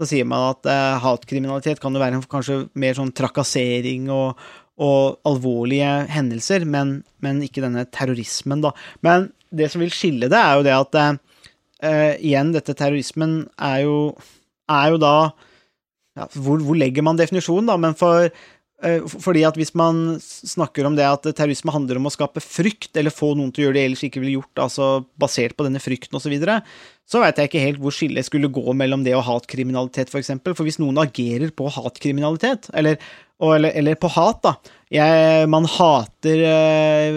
Da 0.00 0.08
sier 0.08 0.26
man 0.26 0.50
at 0.50 0.66
eh, 0.68 0.98
hatkriminalitet 1.04 1.80
kan 1.82 1.94
jo 1.94 2.02
være 2.02 2.20
kanskje 2.30 2.64
mer 2.80 2.96
sånn 2.98 3.12
trakassering 3.14 4.08
og, 4.12 4.40
og 4.82 5.20
alvorlige 5.28 5.92
hendelser, 6.10 6.66
men, 6.66 6.98
men, 7.22 7.42
ikke 7.46 7.62
denne 7.62 7.86
terrorismen, 7.94 8.64
da. 8.64 8.74
Men 9.06 9.30
det 9.54 9.70
som 9.70 9.84
vil 9.84 9.94
skille 9.94 10.30
det, 10.32 10.40
er 10.40 10.58
jo 10.58 10.66
det 10.66 10.74
at 10.74 10.98
eh, 11.00 12.14
igjen, 12.18 12.50
dette 12.56 12.74
terrorismen 12.74 13.44
er 13.54 13.84
jo, 13.84 13.98
er 14.72 14.94
jo 14.94 15.02
da 15.04 15.16
ja, 16.14 16.28
hvor, 16.38 16.60
hvor, 16.62 16.76
legger 16.78 17.04
man 17.06 17.18
definisjonen, 17.18 17.66
da? 17.70 17.76
Men 17.80 17.96
for, 17.98 18.28
eh, 18.86 19.06
fordi 19.10 19.42
at 19.48 19.56
hvis 19.58 19.72
man 19.78 20.18
snakker 20.22 20.86
om 20.86 20.94
det 20.98 21.06
at 21.08 21.26
terrorisme 21.34 21.74
handler 21.74 21.98
om 21.98 22.06
å 22.06 22.14
skape 22.14 22.42
frykt, 22.42 22.92
eller 23.00 23.14
få 23.14 23.32
noen 23.34 23.50
til 23.54 23.64
å 23.64 23.66
gjøre 23.66 23.78
det 23.78 23.84
ellers 23.88 24.04
ikke 24.06 24.22
ville 24.22 24.36
gjort, 24.36 24.62
altså 24.66 24.88
basert 25.20 25.56
på 25.58 25.66
denne 25.66 25.82
frykten 25.82 26.14
osv., 26.14 26.28
så, 26.28 26.32
videre, 26.32 26.60
så 27.10 27.22
veit 27.22 27.40
jeg 27.40 27.50
ikke 27.50 27.64
helt 27.64 27.82
hvor 27.82 27.94
skillet 27.94 28.28
skulle 28.28 28.52
gå 28.54 28.76
mellom 28.78 29.02
det 29.06 29.16
og 29.18 29.26
hatkriminalitet, 29.26 30.06
f.eks. 30.06 30.14
For, 30.14 30.22
eksempel. 30.22 30.54
for 30.54 30.68
hvis 30.68 30.80
noen 30.82 31.02
agerer 31.02 31.50
på 31.56 31.66
hatkriminalitet, 31.74 32.70
eller, 32.78 33.02
eller, 33.42 33.74
eller 33.74 33.98
på 33.98 34.12
hat, 34.14 34.46
da 34.46 34.54
jeg, 34.94 35.48
Man 35.50 35.66
hater 35.66 36.44
eh, 36.46 37.16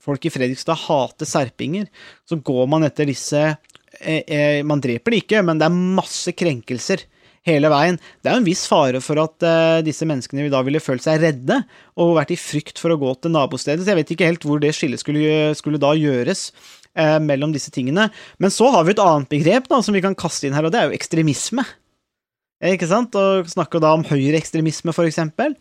Folk 0.00 0.24
i 0.24 0.30
Fredrikstad 0.32 0.78
hater 0.86 1.28
serpinger. 1.28 1.88
Så 2.24 2.38
går 2.40 2.68
man 2.70 2.86
etter 2.86 3.04
disse 3.10 3.42
eh, 4.00 4.62
Man 4.64 4.80
dreper 4.80 5.12
de 5.12 5.20
ikke, 5.20 5.42
men 5.44 5.60
det 5.60 5.66
er 5.68 5.80
masse 5.98 6.32
krenkelser 6.32 7.04
hele 7.48 7.70
veien. 7.72 7.98
Det 8.20 8.30
er 8.30 8.36
jo 8.36 8.42
en 8.42 8.48
viss 8.48 8.64
fare 8.70 9.00
for 9.04 9.20
at 9.22 9.46
uh, 9.46 9.80
disse 9.84 10.06
menneskene 10.08 10.48
da 10.52 10.60
ville 10.66 10.82
følt 10.82 11.04
seg 11.04 11.22
redde 11.24 11.60
og 11.98 12.16
vært 12.18 12.34
i 12.34 12.40
frykt 12.40 12.80
for 12.80 12.94
å 12.94 12.98
gå 13.00 13.14
til 13.18 13.34
nabostedet. 13.34 13.84
Så 13.84 13.92
jeg 13.92 14.00
vet 14.00 14.12
ikke 14.14 14.28
helt 14.28 14.46
hvor 14.46 14.62
det 14.62 14.74
skillet 14.76 15.02
skulle, 15.02 15.54
skulle 15.58 15.80
da 15.82 15.94
gjøres 15.98 16.48
uh, 16.98 17.18
mellom 17.24 17.54
disse 17.54 17.72
tingene. 17.74 18.08
Men 18.42 18.54
så 18.54 18.70
har 18.74 18.86
vi 18.86 18.94
et 18.94 19.02
annet 19.02 19.32
begrep 19.32 19.68
da, 19.70 19.82
som 19.84 19.96
vi 19.96 20.04
kan 20.04 20.18
kaste 20.18 20.48
inn 20.48 20.56
her, 20.56 20.68
og 20.68 20.74
det 20.74 20.82
er 20.82 20.88
jo 20.90 20.98
ekstremisme. 20.98 21.66
Ikke 22.74 22.88
sant? 22.90 23.14
Og 23.18 23.50
snakker 23.50 23.82
da 23.82 23.92
om 23.94 24.06
høyreekstremisme, 24.06 24.94
for 24.96 25.08
eksempel. 25.08 25.54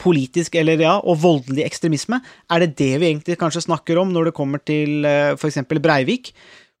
Politisk 0.00 0.56
eller 0.58 0.80
ja, 0.82 0.98
og 1.00 1.20
voldelig 1.22 1.64
ekstremisme. 1.64 2.18
Er 2.52 2.64
det 2.64 2.74
det 2.80 2.92
vi 2.98 3.12
egentlig 3.12 3.38
kanskje 3.40 3.62
snakker 3.68 4.00
om 4.02 4.10
når 4.12 4.28
det 4.28 4.36
kommer 4.36 4.60
til 4.60 5.06
for 5.38 5.48
eksempel 5.48 5.80
Breivik? 5.80 6.32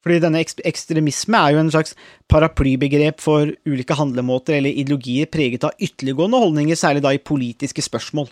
Fordi 0.04 0.20
denne 0.20 0.42
ekstremisme 0.44 1.38
er 1.40 1.54
jo 1.54 1.62
en 1.62 1.72
slags 1.72 1.94
paraplybegrep 2.28 3.22
for 3.24 3.48
ulike 3.64 3.96
handlemåter 3.96 4.58
eller 4.58 4.76
ideologier 4.76 5.30
preget 5.32 5.64
av 5.64 5.72
ytterliggående 5.80 6.40
holdninger, 6.42 6.76
særlig 6.76 7.04
da 7.06 7.14
i 7.16 7.22
politiske 7.24 7.84
spørsmål. 7.84 8.28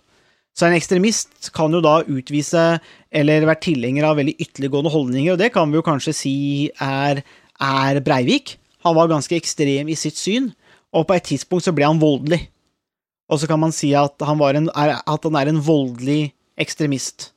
Så 0.52 0.66
en 0.68 0.76
ekstremist 0.76 1.48
kan 1.56 1.72
jo 1.72 1.80
da 1.80 2.02
utvise 2.04 2.64
eller 3.08 3.46
være 3.48 3.64
tilhenger 3.64 4.04
av 4.04 4.18
veldig 4.20 4.36
ytterliggående 4.36 4.92
holdninger, 4.92 5.32
og 5.32 5.40
det 5.40 5.48
kan 5.54 5.72
vi 5.72 5.80
jo 5.80 5.86
kanskje 5.86 6.16
si 6.16 6.34
er, 6.76 7.22
er 7.56 8.00
Breivik. 8.04 8.58
Han 8.84 8.98
var 8.98 9.08
ganske 9.08 9.38
ekstrem 9.38 9.88
i 9.88 9.96
sitt 9.96 10.20
syn, 10.20 10.50
og 10.92 11.06
på 11.08 11.16
et 11.16 11.30
tidspunkt 11.30 11.64
så 11.64 11.72
ble 11.72 11.88
han 11.88 12.02
voldelig. 12.02 12.42
Og 13.32 13.40
så 13.40 13.48
kan 13.48 13.62
man 13.62 13.72
si 13.72 13.94
at 13.96 14.20
han, 14.28 14.42
en, 14.44 14.68
at 14.76 15.24
han 15.24 15.40
er 15.40 15.48
en 15.48 15.62
voldelig 15.64 16.34
ekstremist. 16.60 17.30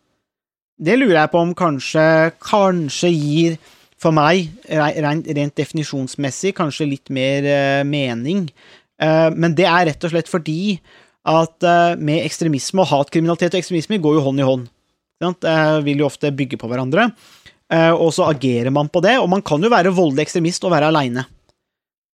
Det 0.76 0.98
lurer 1.00 1.22
jeg 1.22 1.32
på 1.32 1.40
om 1.40 1.54
kanskje, 1.56 2.34
kanskje 2.44 3.14
gir 3.16 3.56
for 4.02 4.16
meg, 4.16 4.50
rent, 4.68 5.28
rent 5.38 5.56
definisjonsmessig, 5.58 6.54
kanskje 6.58 6.90
litt 6.90 7.12
mer 7.14 7.48
uh, 7.48 7.82
mening. 7.88 8.46
Uh, 9.02 9.32
men 9.36 9.56
det 9.58 9.68
er 9.70 9.90
rett 9.90 10.08
og 10.08 10.14
slett 10.14 10.32
fordi 10.32 10.78
at 11.26 11.66
uh, 11.66 11.96
med 11.98 12.26
ekstremisme 12.26 12.84
og 12.84 12.92
hatkriminalitet 12.92 13.56
og 13.56 13.62
ekstremisme 13.62 14.02
går 14.04 14.20
jo 14.20 14.26
hånd 14.28 14.44
i 14.44 14.48
hånd. 14.50 14.68
Det 15.42 15.56
vil 15.88 16.04
jo 16.04 16.10
ofte 16.10 16.30
bygge 16.36 16.60
på 16.60 16.68
hverandre. 16.68 17.08
og 17.96 18.10
så 18.14 18.28
agerer 18.28 18.70
man 18.70 18.90
på 18.92 19.00
det, 19.02 19.16
og 19.18 19.30
man 19.32 19.42
kan 19.42 19.64
jo 19.64 19.72
være 19.72 19.94
voldelig 19.96 20.26
ekstremist 20.28 20.68
og 20.68 20.74
være 20.76 20.92
aleine. 20.92 21.24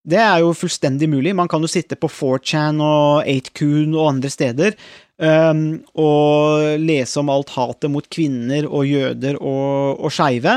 Det 0.07 0.21
er 0.21 0.41
jo 0.41 0.55
fullstendig 0.57 1.09
mulig. 1.11 1.35
Man 1.37 1.49
kan 1.49 1.61
jo 1.61 1.69
sitte 1.69 1.97
på 2.01 2.09
4chan 2.09 2.81
og 2.85 3.27
8kun 3.29 3.97
og 3.97 4.07
andre 4.15 4.31
steder 4.33 4.77
um, 5.21 5.65
og 6.01 6.81
lese 6.81 7.21
om 7.21 7.33
alt 7.33 7.53
hatet 7.57 7.93
mot 7.93 8.09
kvinner 8.09 8.69
og 8.69 8.89
jøder 8.89 9.37
og, 9.41 10.01
og 10.01 10.15
skeive. 10.15 10.57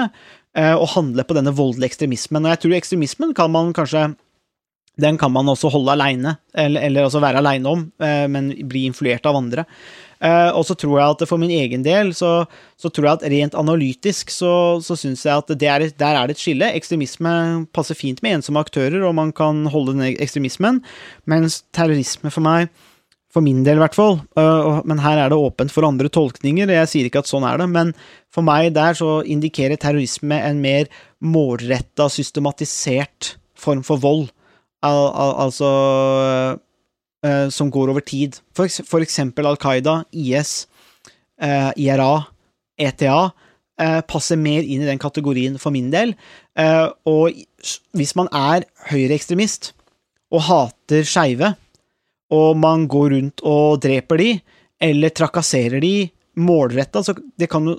Eh, 0.53 0.75
å 0.77 0.85
handle 0.93 1.25
på 1.25 1.33
denne 1.33 1.53
voldelige 1.55 1.93
ekstremismen. 1.93 2.45
Og 2.45 2.53
jeg 2.53 2.61
tror 2.61 2.77
ekstremismen 2.77 3.33
kan 3.37 3.49
man 3.53 3.73
kanskje 3.73 4.11
den 5.01 5.17
kan 5.17 5.31
man 5.33 5.47
også 5.49 5.71
holde 5.73 5.89
aleine, 5.95 6.35
eller, 6.53 6.83
eller 6.85 7.07
også 7.07 7.21
være 7.23 7.39
aleine 7.41 7.65
om, 7.65 7.87
eh, 7.97 8.27
men 8.29 8.51
bli 8.69 8.83
influert 8.85 9.25
av 9.25 9.39
andre. 9.39 9.63
Eh, 10.21 10.51
og 10.53 10.61
så 10.67 10.75
tror 10.77 10.99
jeg 10.99 11.15
at 11.15 11.23
for 11.27 11.41
min 11.41 11.49
egen 11.49 11.81
del, 11.81 12.13
så, 12.13 12.45
så 12.77 12.91
tror 12.93 13.07
jeg 13.07 13.17
at 13.17 13.25
rent 13.33 13.57
analytisk 13.57 14.29
så, 14.29 14.53
så 14.85 14.95
syns 14.99 15.25
jeg 15.25 15.33
at 15.33 15.49
er, 15.57 15.87
der 15.89 16.19
er 16.19 16.29
det 16.29 16.37
et 16.37 16.43
skille. 16.45 16.69
Ekstremisme 16.77 17.33
passer 17.73 17.97
fint 17.97 18.21
med 18.21 18.37
ensomme 18.37 18.61
aktører, 18.61 19.01
og 19.01 19.17
man 19.17 19.33
kan 19.33 19.65
holde 19.73 19.97
den 19.97 20.13
ekstremismen, 20.13 20.83
mens 21.25 21.63
terrorisme 21.73 22.29
for 22.29 22.45
meg 22.45 22.69
for 23.33 23.41
min 23.41 23.63
del, 23.65 23.79
i 23.79 23.83
hvert 23.83 23.97
fall. 23.97 24.19
Uh, 24.37 24.83
men 24.87 25.01
her 25.01 25.17
er 25.17 25.31
det 25.31 25.39
åpent 25.39 25.73
for 25.73 25.87
andre 25.87 26.11
tolkninger. 26.13 26.69
Jeg 26.69 26.89
sier 26.91 27.09
ikke 27.09 27.23
at 27.23 27.29
sånn 27.29 27.45
er 27.49 27.57
det, 27.61 27.69
men 27.71 27.93
for 28.33 28.45
meg 28.45 28.71
der 28.75 28.97
så 28.97 29.21
indikerer 29.25 29.79
terrorisme 29.81 30.37
en 30.37 30.61
mer 30.61 30.91
målretta, 31.23 32.09
systematisert 32.13 33.35
form 33.57 33.81
for 33.85 34.01
vold. 34.03 34.27
Al 34.83 35.07
al 35.07 35.33
altså 35.45 35.69
uh, 37.23 37.47
Som 37.55 37.69
går 37.71 37.89
over 37.93 38.03
tid. 38.03 38.35
For, 38.53 38.67
for 38.83 39.01
eksempel 39.01 39.47
Al 39.47 39.57
Qaida, 39.57 40.03
IS, 40.11 40.67
IRA, 41.39 42.27
ETA. 42.77 43.31
passer 44.07 44.37
mer 44.37 44.61
inn 44.61 44.83
i 44.83 44.89
den 44.89 44.99
kategorien 45.01 45.55
for 45.59 45.73
min 45.73 45.89
del. 45.91 46.13
og 47.09 47.33
hvis 47.97 48.13
man 48.15 48.27
er 48.31 48.67
høyreekstremist 48.91 49.71
og 50.31 50.43
hater 50.45 51.07
skeive, 51.07 51.55
og 52.33 52.57
man 52.59 52.87
går 52.89 53.13
rundt 53.13 53.45
og 53.45 53.79
dreper 53.83 54.21
de, 54.21 54.33
eller 54.83 55.13
trakasserer 55.15 55.83
de 55.83 55.95
målretta, 56.33 57.03
så, 57.05 57.13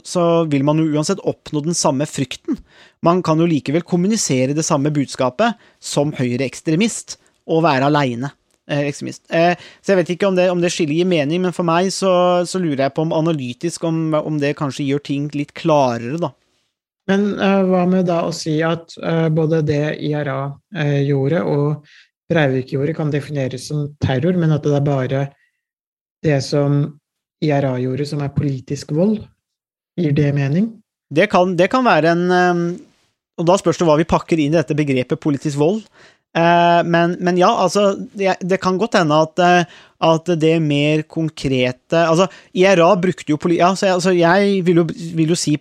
så, 0.07 0.25
vil 0.51 0.65
man 0.67 0.79
jo 0.79 0.87
uansett 0.95 1.23
oppnå 1.27 1.65
den 1.65 1.75
samme 1.75 2.07
frykten. 2.07 2.61
Man 3.03 3.23
kan 3.27 3.41
jo 3.43 3.49
likevel 3.51 3.83
kommunisere 3.83 4.55
det 4.55 4.67
samme 4.67 4.93
budskapet 4.95 5.59
som 5.83 6.15
høyreekstremist, 6.15 7.19
og 7.51 7.65
være 7.67 7.91
aleine. 7.91 8.31
Eh, 8.65 8.87
ekstremist. 8.89 9.27
Eh, 9.29 9.59
så 9.85 9.93
jeg 9.93 9.99
vet 9.99 10.15
ikke 10.15 10.31
om 10.31 10.39
det, 10.39 10.47
om 10.49 10.63
det 10.63 10.71
skiller 10.73 10.97
gir 10.97 11.09
mening, 11.09 11.43
men 11.45 11.53
for 11.53 11.69
meg 11.69 11.91
så, 11.93 12.15
så 12.49 12.61
lurer 12.63 12.87
jeg 12.87 12.95
på 12.97 13.05
om 13.05 13.13
analytisk 13.13 13.85
om, 13.85 14.07
om, 14.17 14.39
det 14.41 14.55
kanskje 14.57 14.87
gjør 14.89 15.03
ting 15.05 15.27
litt 15.37 15.53
klarere, 15.59 16.17
da. 16.23 16.33
Men 17.11 17.35
uh, 17.37 17.61
hva 17.69 17.83
med 17.85 18.07
da 18.09 18.23
å 18.25 18.31
si 18.33 18.55
at 18.65 18.95
uh, 18.97 19.29
både 19.29 19.59
det 19.69 19.99
IRA 20.09 20.47
gjorde, 21.05 21.43
og 21.45 21.85
Breivik 22.33 22.73
gjorde, 22.73 22.95
kan 22.97 23.11
defineres 23.13 23.67
som 23.69 23.89
terror, 24.01 24.37
men 24.41 24.53
at 24.55 24.65
det 24.65 24.73
er 24.79 24.85
bare 24.87 25.23
det 26.25 26.39
som 26.45 26.99
IRA 27.45 27.75
gjorde, 27.83 28.07
som 28.09 28.23
er 28.25 28.33
politisk 28.33 28.95
vold. 28.97 29.19
Gir 30.01 30.15
det 30.17 30.31
mening? 30.35 30.71
Det 31.15 31.29
kan, 31.31 31.53
det 31.57 31.69
kan 31.71 31.85
være 31.87 32.15
en 32.17 32.81
Og 33.39 33.47
da 33.47 33.57
spørs 33.59 33.77
det 33.81 33.87
hva 33.87 33.97
vi 33.99 34.07
pakker 34.07 34.39
inn 34.39 34.53
i 34.55 34.57
dette 34.57 34.77
begrepet 34.79 35.19
politisk 35.21 35.59
vold. 35.59 35.81
Eh, 36.39 36.81
men, 36.87 37.17
men 37.23 37.37
ja, 37.39 37.49
altså 37.65 37.93
det, 38.15 38.37
det 38.47 38.61
kan 38.63 38.79
godt 38.79 38.95
hende 38.99 39.15
at, 39.27 39.39
eh, 39.43 39.65
at 40.07 40.31
det 40.39 40.53
mer 40.63 41.03
konkrete 41.11 41.99
Altså, 42.09 42.29
IRA 42.55 42.89
brukte 42.99 43.31
jo. 43.35 43.39
Altså, 43.59 43.87
jeg- 43.87 43.95
altså, 43.95 44.13
jeg 44.15 44.65
vil 44.67 44.77
jo, 44.83 44.85
vil 45.19 45.35
jo 45.35 45.39
si 45.39 45.57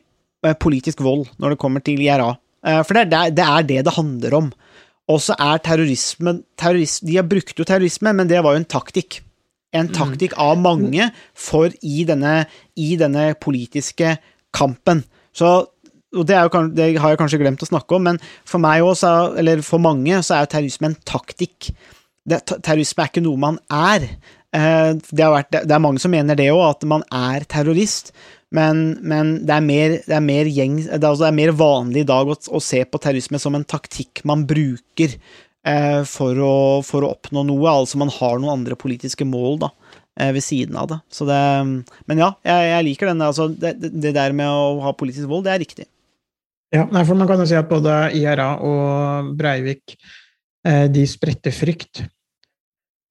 eh, 0.45 0.53
politisk 0.53 1.01
vold 1.01 1.27
når 1.41 1.49
det 1.55 1.59
kommer 1.59 1.81
til 1.81 1.99
IRA. 2.01 2.35
For 2.63 2.93
det, 2.95 3.11
er- 3.11 3.29
det 3.35 3.43
er 3.43 3.61
det 3.67 3.81
det 3.85 3.93
handler 3.97 4.33
om. 4.37 4.51
Og 5.11 5.19
så 5.19 5.35
er 5.35 5.59
terrorisme 5.65 6.37
terroris, 6.59 6.99
De 7.03 7.17
har 7.19 7.27
brukt 7.27 7.57
jo 7.59 7.65
terrorisme, 7.67 8.13
men 8.15 8.29
det 8.29 8.39
var 8.43 8.55
jo 8.55 8.61
en 8.63 8.69
taktikk. 8.71 9.19
En 9.73 9.89
taktikk 9.89 10.35
av 10.37 10.59
mange 10.61 11.09
for 11.33 11.73
i 11.81 12.03
denne, 12.05 12.45
i 12.77 12.93
denne 12.95 13.33
politiske 13.41 14.17
kampen. 14.53 15.03
Så 15.33 15.65
og 16.13 16.27
det, 16.29 16.37
jo, 16.37 16.61
det 16.77 16.91
har 17.01 17.09
jeg 17.09 17.17
kanskje 17.17 17.39
glemt 17.41 17.63
å 17.65 17.67
snakke 17.71 17.97
om, 17.97 18.03
men 18.05 18.19
for 18.45 18.61
meg 18.61 18.85
også, 18.85 19.33
eller 19.41 19.63
for 19.65 19.81
mange, 19.81 20.19
så 20.21 20.35
er 20.35 20.43
jo 20.45 20.51
terrorisme 20.51 20.91
en 20.91 20.99
taktikk. 21.09 21.71
Det, 22.29 22.37
terrorisme 22.53 23.01
er 23.01 23.09
ikke 23.09 23.23
noe 23.25 23.41
man 23.41 23.57
er. 23.73 24.05
Eh, 24.53 24.91
Det, 25.09 25.23
har 25.23 25.33
vært, 25.33 25.49
det 25.65 25.73
er 25.73 25.81
mange 25.81 26.03
som 26.03 26.13
mener 26.13 26.37
det 26.37 26.51
òg, 26.53 26.61
at 26.69 26.85
man 26.85 27.01
er 27.09 27.47
terrorist. 27.49 28.13
Men, 28.53 28.83
men 29.01 29.31
det 29.47 29.55
er 29.55 29.63
mer, 29.65 29.95
det 30.05 30.13
er 30.13 30.25
mer, 30.25 30.49
gjeng, 30.51 30.75
det 30.83 30.99
er, 30.99 31.07
altså, 31.09 31.23
det 31.25 31.31
er 31.31 31.39
mer 31.39 31.53
vanlig 31.57 32.03
i 32.03 32.09
dag 32.11 32.29
å, 32.29 32.35
å 32.37 32.61
se 32.61 32.83
på 32.85 33.01
terrorisme 33.01 33.39
som 33.41 33.57
en 33.57 33.65
taktikk 33.65 34.21
man 34.29 34.43
bruker 34.49 35.15
eh, 35.17 36.01
for, 36.05 36.37
å, 36.37 36.55
for 36.85 37.05
å 37.05 37.13
oppnå 37.15 37.45
noe. 37.49 37.71
Altså 37.71 37.97
man 38.01 38.13
har 38.13 38.37
noen 38.37 38.59
andre 38.59 38.77
politiske 38.77 39.25
mål 39.25 39.57
da, 39.65 39.71
eh, 40.21 40.29
ved 40.35 40.45
siden 40.45 40.77
av 40.77 40.91
det. 40.91 40.99
Så 41.09 41.25
det 41.29 41.39
men 41.65 42.21
ja, 42.21 42.29
jeg, 42.45 42.69
jeg 42.69 42.87
liker 42.91 43.09
den. 43.09 43.25
Altså, 43.25 43.49
det 43.57 44.13
der 44.13 44.37
med 44.37 44.49
å 44.53 44.83
ha 44.85 44.93
politisk 44.97 45.31
vold, 45.31 45.47
det 45.49 45.55
er 45.55 45.63
riktig. 45.65 45.89
Ja, 46.73 46.87
for 46.89 47.17
man 47.17 47.29
kan 47.29 47.41
jo 47.41 47.45
si 47.49 47.57
at 47.57 47.69
både 47.69 48.11
IRA 48.17 48.55
og 48.65 49.33
Breivik 49.37 49.97
eh, 50.65 50.85
de 50.93 51.09
spredte 51.09 51.53
frykt, 51.53 52.05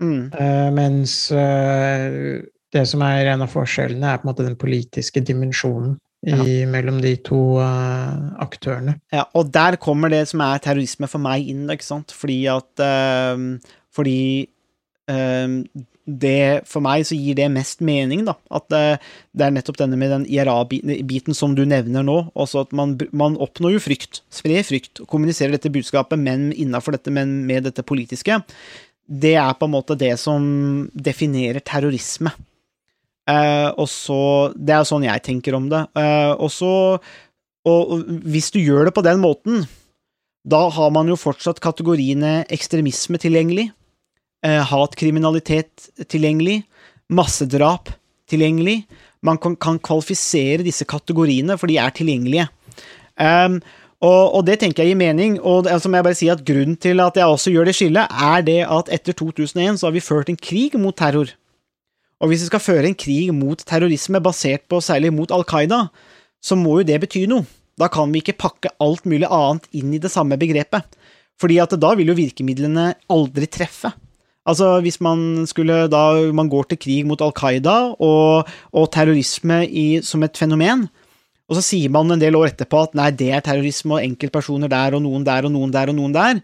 Mm. 0.02 0.32
eh, 0.34 0.70
mens 0.74 1.30
eh, 1.30 2.42
det 2.72 2.86
som 2.88 3.04
er 3.04 3.34
en 3.34 3.44
av 3.44 3.52
forskjellene, 3.52 4.08
er 4.08 4.20
på 4.20 4.26
en 4.26 4.32
måte 4.32 4.46
den 4.46 4.58
politiske 4.60 5.22
dimensjonen 5.24 5.98
i, 6.22 6.62
mellom 6.70 7.00
de 7.02 7.16
to 7.26 7.40
uh, 7.58 8.32
aktørene. 8.42 8.96
Ja, 9.12 9.26
og 9.34 9.50
der 9.54 9.76
kommer 9.82 10.12
det 10.12 10.24
som 10.30 10.42
er 10.44 10.62
terrorisme 10.62 11.08
for 11.10 11.22
meg 11.22 11.48
inn, 11.50 11.64
ikke 11.72 11.88
sant? 11.88 12.14
Fordi 12.14 12.38
at 12.52 12.82
ehm, 12.84 13.56
Fordi 13.92 14.46
ehm, 15.10 15.64
det 16.02 16.62
For 16.66 16.82
meg 16.82 17.04
så 17.06 17.14
gir 17.18 17.36
det 17.38 17.48
mest 17.54 17.82
mening, 17.84 18.24
da. 18.26 18.36
At 18.54 18.68
det, 18.72 18.84
det 19.38 19.46
er 19.46 19.52
nettopp 19.54 19.78
denne 19.78 19.98
med 19.98 20.10
den 20.14 20.24
IRA-biten 20.30 21.36
som 21.36 21.54
du 21.58 21.62
nevner 21.68 22.06
nå. 22.06 22.16
Også 22.34 22.64
at 22.66 22.72
man, 22.74 22.96
man 23.14 23.38
oppnår 23.42 23.76
jo 23.76 23.82
frykt. 23.82 24.22
Sprer 24.34 24.66
frykt. 24.66 25.04
Kommuniserer 25.10 25.54
dette 25.54 25.70
budskapet, 25.74 26.18
men 26.18 26.50
innafor 26.54 26.98
dette, 26.98 27.14
men 27.14 27.44
med 27.46 27.68
dette 27.68 27.86
politiske. 27.86 28.40
Det 29.06 29.36
er 29.38 29.54
på 29.58 29.68
en 29.68 29.74
måte 29.74 29.98
det 29.98 30.14
som 30.22 30.42
definerer 30.94 31.62
terrorisme. 31.62 32.34
Eh, 33.30 33.68
og 33.78 33.86
så 33.86 34.52
Det 34.56 34.74
er 34.74 34.88
sånn 34.88 35.06
jeg 35.06 35.22
tenker 35.22 35.54
om 35.54 35.68
det. 35.70 35.84
Eh, 35.98 36.32
og 36.32 36.50
så 36.50 36.72
og 37.62 37.92
og 37.94 38.08
hvis 38.26 38.50
du 38.50 38.58
gjør 38.58 38.88
det 38.88 38.94
på 38.96 39.04
den 39.06 39.20
måten, 39.22 39.68
da 40.42 40.66
har 40.74 40.90
man 40.90 41.06
jo 41.06 41.14
fortsatt 41.14 41.60
kategoriene 41.62 42.42
ekstremisme 42.50 43.20
tilgjengelig, 43.22 43.68
eh, 44.42 44.58
hatkriminalitet 44.66 45.92
tilgjengelig, 46.10 46.64
massedrap 47.08 47.92
tilgjengelig. 48.26 48.82
Man 49.22 49.38
kan, 49.38 49.54
kan 49.54 49.78
kvalifisere 49.78 50.66
disse 50.66 50.84
kategoriene, 50.84 51.54
for 51.54 51.70
de 51.70 51.78
er 51.78 51.94
tilgjengelige. 51.94 52.48
Um, 53.14 53.60
og, 54.02 54.34
og 54.34 54.46
det 54.48 54.58
tenker 54.58 54.82
jeg 54.82 54.96
gir 54.96 54.98
mening, 54.98 55.36
og 55.38 55.62
det, 55.62 55.76
altså 55.76 55.88
må 55.88 56.00
jeg 56.00 56.06
bare 56.08 56.18
si 56.18 56.30
at 56.32 56.42
grunnen 56.42 56.74
til 56.74 56.98
at 57.04 57.14
jeg 57.14 57.30
også 57.30 57.52
gjør 57.54 57.68
det 57.68 57.76
skillet, 57.78 58.10
er 58.10 58.42
det 58.42 58.58
at 58.66 58.90
etter 58.90 59.14
2001 59.14 59.78
så 59.78 59.86
har 59.86 59.94
vi 59.94 60.02
ført 60.02 60.32
en 60.32 60.40
krig 60.40 60.74
mot 60.74 60.96
terror. 60.98 61.30
Og 62.22 62.30
hvis 62.30 62.44
vi 62.44 62.52
skal 62.52 62.62
føre 62.62 62.86
en 62.86 62.98
krig 62.98 63.32
mot 63.34 63.58
terrorisme 63.66 64.20
basert 64.22 64.68
på 64.70 64.78
særlig 64.84 65.10
mot 65.14 65.32
Al 65.34 65.42
Qaida, 65.48 65.88
så 66.42 66.54
må 66.58 66.78
jo 66.78 66.86
det 66.86 67.00
bety 67.02 67.24
noe. 67.30 67.46
Da 67.80 67.88
kan 67.90 68.12
vi 68.12 68.20
ikke 68.22 68.38
pakke 68.38 68.70
alt 68.84 69.06
mulig 69.08 69.26
annet 69.26 69.66
inn 69.74 69.90
i 69.96 70.00
det 70.02 70.12
samme 70.12 70.38
begrepet. 70.38 70.86
Fordi 71.40 71.58
at 71.62 71.74
da 71.82 71.92
vil 71.98 72.12
jo 72.12 72.18
virkemidlene 72.18 72.92
aldri 73.10 73.48
treffe. 73.50 73.90
Altså 74.46 74.76
hvis 74.82 74.98
man 75.02 75.46
skulle 75.50 75.86
da 75.90 76.02
man 76.34 76.50
går 76.50 76.70
til 76.70 76.80
krig 76.82 77.06
mot 77.06 77.20
Al 77.22 77.34
Qaida 77.34 77.76
og, 77.94 78.50
og 78.74 78.90
terrorisme 78.94 79.62
i, 79.66 79.86
som 80.02 80.22
et 80.26 80.38
fenomen, 80.38 80.86
og 81.50 81.58
så 81.58 81.64
sier 81.64 81.90
man 81.92 82.10
en 82.14 82.22
del 82.22 82.38
år 82.38 82.52
etterpå 82.52 82.84
at 82.86 82.94
nei, 82.98 83.10
det 83.14 83.32
er 83.34 83.42
terrorisme 83.44 83.98
og 83.98 84.06
enkeltpersoner 84.06 84.70
der 84.72 84.96
og 84.96 85.02
noen 85.04 85.26
der 85.26 85.46
og 85.46 85.54
noen 85.54 85.74
der 85.74 85.90
og 85.90 85.98
noen 85.98 86.14
der, 86.14 86.40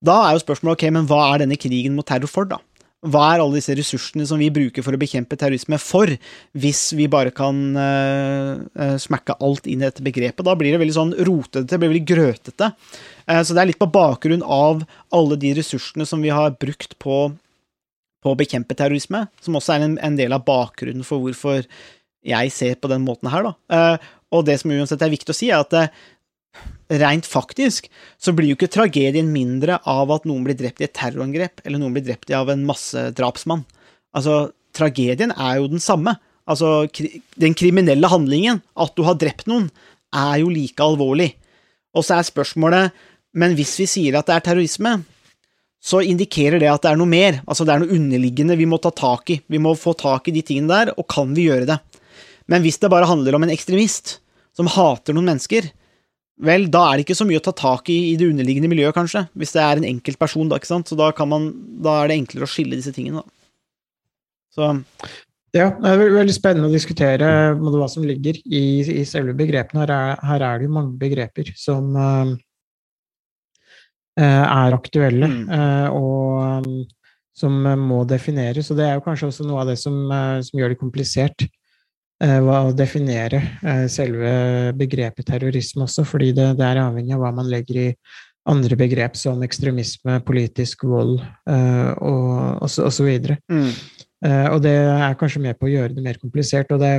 da 0.00 0.16
er 0.24 0.36
jo 0.36 0.42
spørsmålet 0.42 0.78
ok, 0.78 0.84
men 0.96 1.08
hva 1.08 1.20
er 1.28 1.42
denne 1.44 1.60
krigen 1.60 1.96
mot 1.96 2.08
terror 2.08 2.30
for, 2.30 2.48
da? 2.48 2.60
Hva 3.00 3.22
er 3.32 3.40
alle 3.40 3.56
disse 3.56 3.72
ressursene 3.78 4.26
som 4.28 4.40
vi 4.42 4.50
bruker 4.52 4.84
for 4.84 4.92
å 4.92 5.00
bekjempe 5.00 5.38
terrorisme 5.40 5.78
for, 5.80 6.10
hvis 6.52 6.82
vi 6.98 7.06
bare 7.08 7.32
kan 7.32 7.60
uh, 7.72 8.96
smekke 9.00 9.38
alt 9.40 9.68
inn 9.70 9.80
i 9.80 9.86
dette 9.86 10.04
begrepet? 10.04 10.44
Da 10.44 10.52
blir 10.58 10.74
det 10.74 10.82
veldig 10.82 10.96
sånn 10.98 11.14
rotete, 11.16 11.64
det 11.70 11.78
blir 11.80 11.94
veldig 11.94 12.04
grøtete. 12.10 12.68
Uh, 13.24 13.40
så 13.40 13.56
det 13.56 13.62
er 13.62 13.70
litt 13.72 13.80
på 13.80 13.88
bakgrunn 13.94 14.44
av 14.44 14.84
alle 15.16 15.40
de 15.40 15.54
ressursene 15.56 16.04
som 16.08 16.20
vi 16.20 16.34
har 16.34 16.52
brukt 16.60 16.98
på, 17.00 17.22
på 18.20 18.34
å 18.34 18.36
bekjempe 18.36 18.76
terrorisme, 18.76 19.24
som 19.40 19.56
også 19.56 19.78
er 19.78 19.88
en, 19.88 19.96
en 20.04 20.20
del 20.20 20.36
av 20.36 20.44
bakgrunnen 20.44 21.06
for 21.06 21.24
hvorfor 21.24 21.64
jeg 22.20 22.52
ser 22.52 22.76
på 22.76 22.92
den 22.92 23.06
måten 23.06 23.32
her, 23.32 23.48
da. 23.48 23.56
Uh, 23.72 24.16
og 24.36 24.44
det 24.46 24.60
som 24.60 24.76
uansett 24.76 25.00
er 25.00 25.16
viktig 25.16 25.32
å 25.32 25.40
si, 25.40 25.48
er 25.48 25.64
at 25.64 25.96
rent 26.90 27.26
faktisk 27.28 27.86
så 28.18 28.32
blir 28.34 28.50
jo 28.50 28.58
ikke 28.58 28.70
tragedien 28.72 29.28
mindre 29.30 29.78
av 29.88 30.10
at 30.14 30.26
noen 30.28 30.42
blir 30.46 30.58
drept 30.58 30.82
i 30.82 30.88
et 30.88 30.96
terrorangrep, 30.96 31.62
eller 31.64 31.78
noen 31.78 31.94
blir 31.94 32.06
drept 32.06 32.32
av 32.34 32.50
en 32.50 32.64
massedrapsmann. 32.66 33.62
Altså, 34.16 34.50
tragedien 34.76 35.32
er 35.36 35.60
jo 35.60 35.70
den 35.70 35.82
samme. 35.82 36.16
Altså, 36.50 36.88
den 37.38 37.54
kriminelle 37.54 38.10
handlingen, 38.10 38.62
at 38.74 38.96
du 38.98 39.04
har 39.06 39.18
drept 39.20 39.46
noen, 39.50 39.70
er 40.10 40.40
jo 40.42 40.50
like 40.50 40.82
alvorlig. 40.82 41.32
Og 41.94 42.06
så 42.06 42.18
er 42.18 42.26
spørsmålet, 42.26 42.96
men 43.38 43.54
hvis 43.58 43.76
vi 43.78 43.86
sier 43.90 44.18
at 44.18 44.26
det 44.26 44.36
er 44.36 44.46
terrorisme, 44.48 44.98
så 45.80 46.02
indikerer 46.04 46.60
det 46.60 46.68
at 46.68 46.82
det 46.84 46.90
er 46.90 46.98
noe 47.00 47.08
mer, 47.08 47.38
altså 47.48 47.64
det 47.64 47.72
er 47.72 47.82
noe 47.84 47.94
underliggende 47.96 48.58
vi 48.58 48.66
må 48.68 48.76
ta 48.82 48.90
tak 48.92 49.30
i. 49.32 49.38
Vi 49.48 49.60
må 49.62 49.72
få 49.78 49.94
tak 49.96 50.28
i 50.28 50.34
de 50.34 50.42
tingene 50.44 50.74
der, 50.74 50.92
og 50.98 51.06
kan 51.08 51.30
vi 51.36 51.46
gjøre 51.46 51.70
det? 51.70 51.78
Men 52.50 52.66
hvis 52.66 52.80
det 52.82 52.90
bare 52.92 53.08
handler 53.08 53.38
om 53.38 53.46
en 53.46 53.52
ekstremist 53.54 54.18
som 54.58 54.68
hater 54.68 55.16
noen 55.16 55.30
mennesker, 55.30 55.70
vel, 56.40 56.66
da 56.72 56.82
er 56.88 56.98
det 56.98 57.04
ikke 57.06 57.18
så 57.18 57.26
mye 57.28 57.40
å 57.40 57.44
ta 57.44 57.52
tak 57.56 57.88
i 57.92 57.98
i 58.12 58.16
det 58.20 58.28
underliggende 58.30 58.70
miljøet, 58.72 58.94
kanskje. 58.96 59.26
Hvis 59.36 59.52
det 59.56 59.62
er 59.64 59.80
en 59.80 59.88
enkelt 59.88 60.18
person, 60.18 60.48
da, 60.48 60.56
ikke 60.60 60.70
sant. 60.70 60.88
Så 60.90 60.96
da, 60.98 61.10
kan 61.16 61.28
man, 61.28 61.50
da 61.84 62.00
er 62.02 62.08
det 62.10 62.16
enklere 62.20 62.48
å 62.48 62.50
skille 62.50 62.78
disse 62.78 62.92
tingene, 62.96 63.22
da. 63.22 63.36
Så 64.54 64.70
Ja, 65.52 65.70
det 65.70 65.90
er 65.90 65.98
veldig- 66.14 66.34
spennende 66.36 66.68
å 66.68 66.72
diskutere 66.72 67.26
på 67.58 67.72
hva 67.74 67.88
som 67.90 68.04
ligger 68.06 68.36
i, 68.46 68.62
i 69.00 69.04
selve 69.04 69.34
begrepene. 69.34 69.82
Her 69.82 69.90
er, 69.90 70.20
her 70.22 70.42
er 70.46 70.58
det 70.58 70.68
jo 70.68 70.74
mange 70.76 70.98
begreper 70.98 71.50
som 71.58 71.96
eh, 71.96 72.36
eh, 74.18 74.44
er 74.46 74.76
aktuelle, 74.76 75.26
Mm. 75.26 75.48
uh, 75.50 75.88
og 75.90 76.66
um, 76.66 76.86
som 77.34 77.66
eh, 77.66 77.74
må 77.76 78.04
defineres. 78.06 78.70
Og 78.70 78.76
det 78.78 78.86
er 78.86 78.94
jo 78.98 79.04
kanskje 79.06 79.28
også 79.30 79.46
noe 79.48 79.62
av 79.62 79.66
det 79.70 79.78
som, 79.78 79.94
uh, 80.10 80.40
som 80.40 80.58
gjør 80.60 80.74
det 80.74 80.78
komplisert. 80.78 81.48
Eh, 82.22 82.38
hva- 82.44 82.64
Å 82.68 82.74
definere 82.76 83.42
eh, 83.62 83.86
selve 83.92 84.72
begrepet 84.78 85.26
terrorisme 85.32 85.86
også, 85.86 86.04
fordi 86.08 86.32
det, 86.36 86.50
det 86.58 86.66
er 86.66 86.82
avhengig 86.84 87.16
av 87.16 87.24
hva 87.24 87.32
man 87.36 87.50
legger 87.50 87.80
i 87.84 87.88
andre 88.50 88.76
begrep 88.76 89.16
som 89.20 89.42
ekstremisme, 89.44 90.18
politisk 90.26 90.84
vold 90.88 91.18
eh, 91.20 91.90
og, 92.00 92.64
videre. 93.06 93.38
mm. 93.50 93.72
Og 94.52 94.58
det 94.60 94.74
er 94.76 95.14
kanskje 95.16 95.40
med 95.40 95.56
på 95.56 95.64
å 95.64 95.70
gjøre 95.70 95.94
det 95.96 96.02
mer 96.04 96.18
komplisert. 96.20 96.68
Og 96.74 96.80
det, 96.82 96.90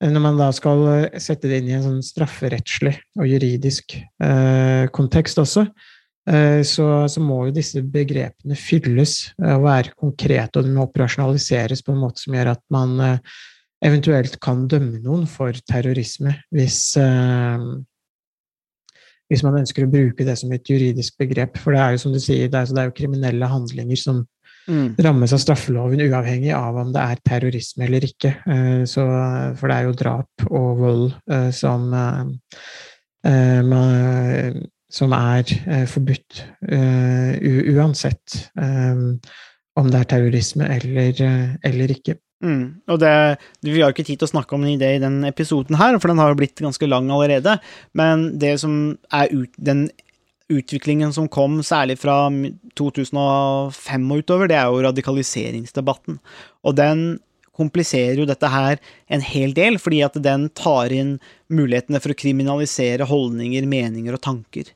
når 0.00 0.22
man 0.24 0.38
da 0.40 0.46
skal 0.56 1.10
sette 1.20 1.44
det 1.50 1.58
inn 1.60 1.66
i 1.68 1.74
en 1.76 1.84
sånn 1.84 1.98
strafferettslig 2.06 2.94
og 3.20 3.26
juridisk 3.28 3.98
eh, 3.98 4.86
kontekst 4.96 5.42
også, 5.42 5.66
eh, 6.32 6.62
så, 6.64 6.86
så 7.04 7.20
må 7.20 7.42
jo 7.50 7.54
disse 7.58 7.82
begrepene 7.84 8.56
fylles 8.56 9.16
eh, 9.42 9.52
og 9.58 9.66
være 9.66 9.92
konkrete, 9.92 10.56
og 10.56 10.64
de 10.64 10.72
må 10.72 10.86
operasjonaliseres 10.88 11.84
på 11.84 11.92
en 11.92 12.00
måte 12.06 12.24
som 12.24 12.38
gjør 12.38 12.54
at 12.54 12.64
man 12.72 12.96
eventuelt 13.82 14.38
kan 14.42 14.66
dømme 14.70 15.00
noen 15.02 15.26
for 15.26 15.52
terrorisme 15.68 16.36
hvis 16.54 16.96
eh, 17.00 17.64
hvis 19.32 19.42
man 19.46 19.56
ønsker 19.62 19.86
å 19.86 19.90
bruke 19.90 20.26
det 20.28 20.34
som 20.36 20.52
et 20.52 20.68
juridisk 20.68 21.16
begrep. 21.16 21.56
For 21.56 21.72
det 21.72 21.80
er 21.80 21.94
jo 21.94 22.00
som 22.02 22.12
du 22.12 22.18
sier, 22.20 22.50
det 22.52 22.58
er, 22.58 22.66
så 22.68 22.74
det 22.76 22.82
er 22.82 22.90
jo 22.90 22.98
kriminelle 22.98 23.48
handlinger 23.48 23.96
som 23.96 24.26
Mm. 24.68 24.94
rammes 25.02 25.32
av 25.34 25.40
straffeloven, 25.42 25.98
uavhengig 26.06 26.52
av 26.54 26.76
om 26.78 26.92
det 26.94 27.02
er 27.02 27.20
terrorisme 27.26 27.82
eller 27.88 28.04
ikke. 28.06 28.30
Eh, 28.46 28.84
Så, 28.86 29.02
for 29.58 29.66
det 29.66 29.76
er 29.76 29.88
jo 29.88 29.96
drap 29.98 30.44
og 30.50 30.78
vold 30.78 31.08
eh, 31.30 31.50
som, 31.50 31.88
eh, 31.92 33.32
eh, 33.32 34.60
som 34.92 35.12
er 35.12 35.42
eh, 35.66 35.86
forbudt 35.90 36.44
uansett 37.74 38.38
om 39.74 39.90
det 39.90 39.98
er 39.98 40.04
terrorisme 40.04 40.68
eller, 40.68 41.58
eller 41.64 41.94
ikke. 41.96 42.18
Mm. 42.42 42.82
Og 42.90 42.98
det, 42.98 43.38
Vi 43.62 43.78
har 43.78 43.90
jo 43.90 43.94
ikke 43.94 44.06
tid 44.08 44.18
til 44.20 44.26
å 44.26 44.34
snakke 44.34 44.56
om 44.56 44.64
det 44.66 44.96
i 44.96 45.02
den 45.02 45.22
episoden 45.28 45.78
her, 45.78 45.98
for 46.02 46.10
den 46.10 46.18
har 46.18 46.32
jo 46.32 46.40
blitt 46.40 46.58
ganske 46.58 46.88
lang 46.88 47.10
allerede. 47.10 47.58
Men 47.94 48.32
det 48.42 48.56
som 48.60 48.98
er 49.14 49.30
ut, 49.30 49.52
den 49.56 49.88
utviklingen 50.52 51.12
som 51.14 51.30
kom 51.32 51.60
særlig 51.64 51.98
fra 52.02 52.26
2005 52.78 54.08
og 54.10 54.24
utover, 54.24 54.50
det 54.50 54.58
er 54.58 54.68
jo 54.68 54.82
radikaliseringsdebatten. 54.84 56.18
Og 56.66 56.76
den 56.76 57.20
kompliserer 57.56 58.20
jo 58.20 58.28
dette 58.28 58.48
her 58.48 58.80
en 59.12 59.24
hel 59.24 59.52
del, 59.56 59.78
fordi 59.80 60.02
at 60.04 60.16
den 60.24 60.48
tar 60.56 60.92
inn 60.92 61.18
mulighetene 61.52 62.00
for 62.02 62.14
å 62.14 62.18
kriminalisere 62.18 63.08
holdninger, 63.08 63.68
meninger 63.68 64.16
og 64.16 64.24
tanker. 64.24 64.72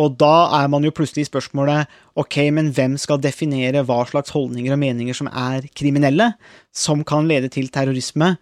Og 0.00 0.16
da 0.20 0.32
er 0.56 0.70
man 0.72 0.84
jo 0.86 0.92
plutselig 0.94 1.26
i 1.26 1.28
spørsmålet 1.28 1.90
ok, 2.18 2.38
men 2.56 2.70
hvem 2.72 2.96
skal 3.00 3.20
definere 3.20 3.84
hva 3.84 4.00
slags 4.08 4.32
holdninger 4.32 4.72
og 4.72 4.80
meninger 4.80 5.16
som 5.16 5.28
er 5.28 5.68
kriminelle, 5.76 6.30
som 6.72 7.04
kan 7.04 7.28
lede 7.28 7.50
til 7.52 7.68
terrorisme, 7.72 8.32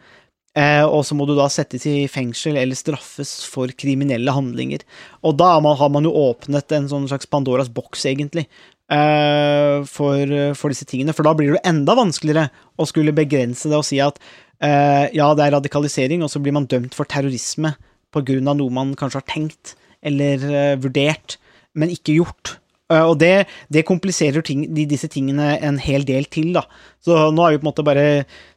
eh, 0.55 0.85
og 0.87 1.03
så 1.07 1.19
må 1.19 1.27
du 1.27 1.35
da 1.39 1.49
settes 1.51 1.89
i 1.91 2.05
fengsel 2.11 2.59
eller 2.61 2.79
straffes 2.79 3.41
for 3.51 3.73
kriminelle 3.75 4.35
handlinger. 4.35 4.87
Og 5.27 5.35
da 5.41 5.57
har 5.59 5.91
man 5.91 6.07
jo 6.07 6.15
åpnet 6.29 6.77
en 6.77 6.87
sånn 6.93 7.11
slags 7.11 7.27
Pandoras 7.31 7.73
boks, 7.75 8.07
egentlig, 8.13 8.47
eh, 8.87 9.83
for, 9.91 10.37
for, 10.55 10.71
disse 10.71 10.87
tingene. 10.87 11.17
For 11.17 11.27
da 11.27 11.35
blir 11.35 11.57
det 11.57 11.67
enda 11.67 11.99
vanskeligere 11.99 12.47
å 12.79 12.87
skulle 12.87 13.17
begrense 13.17 13.67
det 13.67 13.83
og 13.83 13.89
si 13.91 13.99
at 13.99 14.23
eh, 14.63 15.11
ja, 15.19 15.33
det 15.35 15.49
er 15.49 15.59
radikalisering, 15.59 16.23
og 16.23 16.31
så 16.31 16.39
blir 16.39 16.55
man 16.55 16.71
dømt 16.71 16.95
for 16.95 17.11
terrorisme 17.11 17.75
på 18.15 18.23
grunn 18.27 18.47
av 18.51 18.63
noe 18.63 18.75
man 18.75 18.95
kanskje 18.99 19.25
har 19.25 19.31
tenkt 19.35 19.77
eller 20.07 20.45
uh, 20.49 20.75
vurdert, 20.81 21.37
men 21.79 21.93
ikke 21.93 22.17
gjort. 22.19 22.57
Uh, 22.91 23.13
og 23.13 23.17
det, 23.21 23.47
det 23.71 23.87
kompliserer 23.87 24.43
ting, 24.47 24.65
disse 24.75 25.09
tingene 25.13 25.55
en 25.63 25.79
hel 25.79 26.07
del 26.07 26.27
til, 26.33 26.53
da. 26.57 26.65
Så 27.05 27.29
nå 27.31 27.45
har 27.45 27.55
vi 27.55 27.61
på 27.61 27.67
en 27.67 27.71
måte 27.71 27.87
bare 27.87 28.07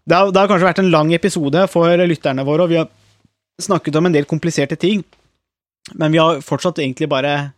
det 0.03 0.17
har, 0.17 0.31
det 0.33 0.41
har 0.41 0.49
kanskje 0.51 0.69
vært 0.71 0.81
en 0.83 0.93
lang 0.93 1.13
episode 1.15 1.67
for 1.71 2.05
lytterne 2.07 2.45
våre, 2.47 2.65
og 2.65 2.73
vi 2.73 2.79
har 2.81 2.89
snakket 3.61 3.95
om 3.99 4.09
en 4.09 4.15
del 4.15 4.25
kompliserte 4.27 4.75
ting, 4.79 5.03
men 5.93 6.11
vi 6.11 6.19
har 6.19 6.41
fortsatt 6.43 6.81
egentlig 6.81 7.07
bare 7.11 7.53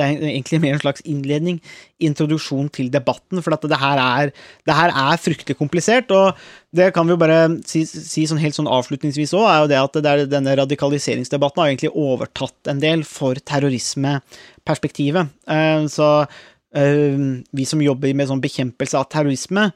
det 0.00 0.06
er 0.06 0.24
egentlig 0.32 0.60
mer 0.62 0.76
en 0.76 0.82
slags 0.82 1.04
innledning, 1.04 1.60
introduksjon 2.00 2.70
til 2.72 2.88
debatten, 2.92 3.42
for 3.44 3.52
det 3.68 3.80
her, 3.80 4.00
er, 4.00 4.32
det 4.66 4.76
her 4.76 4.94
er 4.96 5.20
fryktelig 5.20 5.58
komplisert. 5.58 6.10
Og 6.16 6.38
det 6.76 6.90
kan 6.96 7.06
vi 7.06 7.14
jo 7.14 7.20
bare 7.20 7.40
si, 7.68 7.84
si 7.84 8.24
sånn 8.28 8.40
helt 8.40 8.56
sånn 8.56 8.70
avslutningsvis 8.70 9.36
òg, 9.36 9.46
er 9.50 9.60
jo 9.60 9.70
det 9.74 9.80
at 9.82 10.00
det 10.00 10.14
er, 10.14 10.24
denne 10.30 10.56
radikaliseringsdebatten 10.62 11.62
har 11.62 11.72
egentlig 11.72 11.92
overtatt 11.92 12.72
en 12.72 12.82
del 12.82 13.04
for 13.08 13.38
terrorismeperspektivet. 13.52 15.36
Eh, 15.52 15.86
så 15.92 16.10
eh, 16.24 17.24
vi 17.52 17.68
som 17.68 17.84
jobber 17.84 18.16
med 18.16 18.32
sånn 18.32 18.42
bekjempelse 18.42 18.98
av 18.98 19.10
terrorisme, 19.12 19.70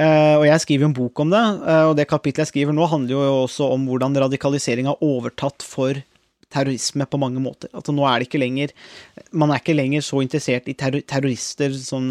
Uh, 0.00 0.38
og 0.38 0.44
jeg 0.46 0.62
skriver 0.62 0.84
jo 0.84 0.88
en 0.88 0.96
bok 0.96 1.20
om 1.20 1.32
det, 1.32 1.40
uh, 1.66 1.90
og 1.90 1.96
det 1.98 2.06
kapitlet 2.08 2.44
jeg 2.44 2.52
skriver 2.52 2.76
nå, 2.76 2.86
handler 2.88 3.10
jo 3.10 3.24
også 3.42 3.66
om 3.74 3.82
hvordan 3.90 4.14
radikalisering 4.22 4.86
har 4.88 5.02
overtatt 5.04 5.66
for 5.66 5.98
terrorisme 6.52 7.06
på 7.06 7.20
mange 7.20 7.42
måter. 7.42 7.70
Altså 7.74 7.94
nå 7.94 8.04
er 8.06 8.20
det 8.20 8.28
ikke 8.28 8.42
lenger 8.42 8.72
Man 9.32 9.50
er 9.50 9.60
ikke 9.62 9.76
lenger 9.76 10.04
så 10.04 10.22
interessert 10.24 10.68
i 10.70 10.76
terror 10.78 11.04
terrorister 11.06 11.74
som 11.78 12.04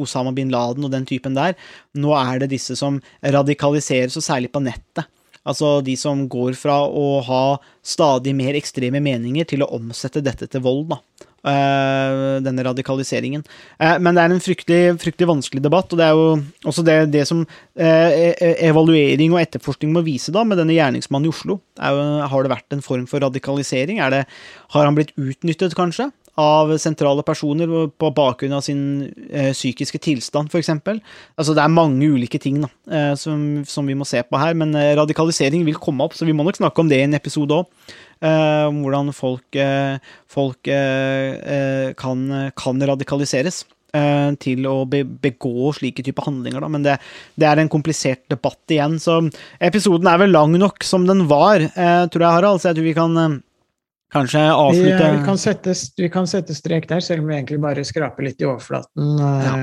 Osama 0.00 0.32
bin 0.34 0.52
Laden 0.52 0.84
og 0.86 0.92
den 0.92 1.06
typen 1.08 1.36
der. 1.36 1.56
Nå 1.94 2.14
er 2.16 2.42
det 2.42 2.52
disse 2.54 2.76
som 2.78 3.00
radikaliseres, 3.22 4.16
og 4.16 4.24
særlig 4.24 4.52
på 4.52 4.62
nettet. 4.64 5.08
Altså 5.42 5.80
de 5.82 5.96
som 5.98 6.26
går 6.30 6.54
fra 6.58 6.78
å 6.86 7.20
ha 7.26 7.44
stadig 7.82 8.34
mer 8.38 8.54
ekstreme 8.58 9.02
meninger 9.02 9.48
til 9.50 9.64
å 9.64 9.72
omsette 9.74 10.22
dette 10.22 10.46
til 10.46 10.62
vold. 10.62 10.88
da. 10.94 11.00
Uh, 11.42 12.38
denne 12.38 12.62
radikaliseringen. 12.62 13.42
Uh, 13.82 13.96
men 13.98 14.14
det 14.14 14.22
er 14.22 14.30
en 14.30 14.42
fryktelig, 14.44 14.92
fryktelig, 15.02 15.26
vanskelig 15.26 15.62
debatt, 15.64 15.90
og 15.90 15.98
det 15.98 16.04
er 16.06 16.14
jo 16.14 16.36
også 16.70 16.84
det, 16.86 16.94
det 17.10 17.24
som 17.26 17.40
uh, 17.42 18.10
evaluering 18.62 19.34
og 19.34 19.40
etterforskning 19.40 19.90
må 19.90 20.04
vise 20.06 20.30
da, 20.30 20.44
med 20.46 20.60
denne 20.62 20.76
gjerningsmannen 20.76 21.26
i 21.26 21.32
Oslo. 21.34 21.58
Jo, 21.82 22.04
har 22.30 22.46
det 22.46 22.52
vært 22.54 22.76
en 22.76 22.84
form 22.86 23.08
for 23.10 23.26
radikalisering? 23.26 23.98
Det, 24.14 24.22
har 24.76 24.86
han 24.86 24.94
blitt 24.94 25.10
utnyttet, 25.18 25.74
kanskje? 25.74 26.12
Av 26.40 26.70
sentrale 26.80 27.20
personer 27.26 27.68
på 28.00 28.08
bakgrunn 28.16 28.54
av 28.56 28.62
sin 28.64 28.84
psykiske 29.52 29.98
tilstand, 30.00 30.48
f.eks. 30.48 30.70
Altså, 30.72 31.52
det 31.52 31.60
er 31.60 31.74
mange 31.74 32.08
ulike 32.08 32.40
ting 32.40 32.62
da, 32.62 32.70
som, 33.20 33.60
som, 33.68 33.84
vi 33.84 33.96
må 33.98 34.06
se 34.08 34.22
på 34.24 34.40
her, 34.40 34.56
men 34.56 34.72
radikalisering 34.96 35.66
vil 35.68 35.76
komme 35.76 36.06
opp, 36.06 36.16
så 36.16 36.24
vi 36.24 36.32
må 36.32 36.46
nok 36.46 36.56
snakke 36.56 36.80
om 36.80 36.88
det 36.88 37.02
i 37.02 37.04
en 37.04 37.18
episode 37.20 37.60
òg. 37.60 37.68
om 38.22 38.80
hvordan 38.80 39.12
folk, 39.12 39.60
folk 40.32 40.72
kan, 42.00 42.26
kan, 42.64 42.88
radikaliseres 42.94 43.64
til 44.40 44.66
å 44.72 44.76
begå 44.88 45.76
slike 45.76 46.00
typer 46.00 46.30
handlinger. 46.30 46.64
Da. 46.64 46.72
Men 46.72 46.88
det, 46.88 46.98
det, 47.36 47.44
er 47.44 47.60
en 47.60 47.72
komplisert 47.76 48.24
debatt 48.32 48.72
igjen. 48.72 48.96
Så 48.96 49.20
episoden 49.60 50.08
er 50.08 50.24
vel 50.24 50.32
lang 50.32 50.56
nok 50.56 50.80
som 50.80 51.04
den 51.04 51.26
var, 51.28 51.60
tror 51.76 52.24
jeg, 52.24 52.36
Harald. 52.40 52.62
Så 52.62 52.72
jeg 52.72 52.80
tror 52.80 52.88
vi 52.88 53.00
kan 53.02 53.42
kanskje 54.12 54.44
avslutte 54.52 55.00
vi, 55.00 55.16
vi, 55.16 55.24
kan 55.26 55.40
sette, 55.40 55.74
vi, 55.98 56.12
kan 56.12 56.28
sette, 56.30 56.56
strek 56.56 56.88
der, 56.90 57.02
selv 57.04 57.24
om 57.24 57.32
vi 57.32 57.38
egentlig 57.38 57.62
bare 57.62 57.84
skraper 57.86 58.28
litt 58.28 58.42
i 58.42 58.48
overflaten 58.48 59.18
ja. 59.18 59.56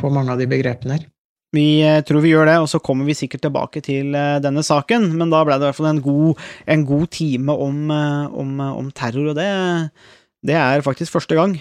på 0.00 0.12
mange 0.12 0.34
av 0.34 0.40
de 0.40 0.48
begrepene 0.50 0.98
her. 0.98 1.10
Vi 1.54 1.84
eh, 1.86 2.00
tror 2.06 2.24
vi 2.24 2.32
gjør 2.32 2.48
det, 2.50 2.58
og 2.62 2.68
så 2.70 2.80
kommer 2.82 3.06
vi 3.06 3.16
sikkert 3.16 3.44
tilbake 3.46 3.82
til 3.84 4.14
eh, 4.18 4.40
denne 4.42 4.64
saken. 4.66 5.12
Men 5.18 5.32
da 5.32 5.44
ble 5.46 5.58
det 5.58 5.66
i 5.66 5.70
hvert 5.70 5.78
fall 5.78 5.92
en 5.92 6.02
god, 6.04 6.44
en 6.74 6.84
god 6.88 7.08
time 7.14 7.56
om, 7.68 7.80
eh, 7.94 8.36
om, 8.42 8.52
om, 8.66 8.90
terror, 8.96 9.30
og 9.32 9.38
det, 9.38 9.48
det 10.44 10.56
er 10.58 10.84
faktisk 10.84 11.14
første 11.14 11.38
gang 11.38 11.56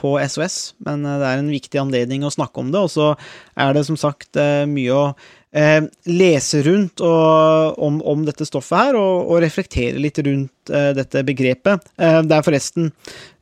på 0.00 0.16
SOS. 0.24 0.76
Men 0.86 1.04
det 1.06 1.28
er 1.28 1.42
en 1.42 1.52
viktig 1.52 1.80
anledning 1.82 2.24
å 2.26 2.32
snakke 2.32 2.62
om 2.62 2.72
det, 2.74 2.80
og 2.80 2.90
så 2.92 3.12
er 3.60 3.76
det 3.76 3.84
som 3.88 3.98
sagt 4.00 4.40
mye 4.66 4.96
å 4.96 5.04
lese 5.52 6.58
rundt 6.66 7.00
og, 7.00 7.78
om, 7.80 8.00
om, 8.04 8.24
dette 8.26 8.44
stoffet 8.44 8.76
her, 8.76 8.98
og, 8.98 9.30
og 9.30 9.38
reflektere 9.40 9.96
litt 10.02 10.18
rundt 10.26 10.72
dette 10.98 11.22
begrepet. 11.24 11.86
det 11.96 12.34
er 12.34 12.44
forresten 12.44 12.90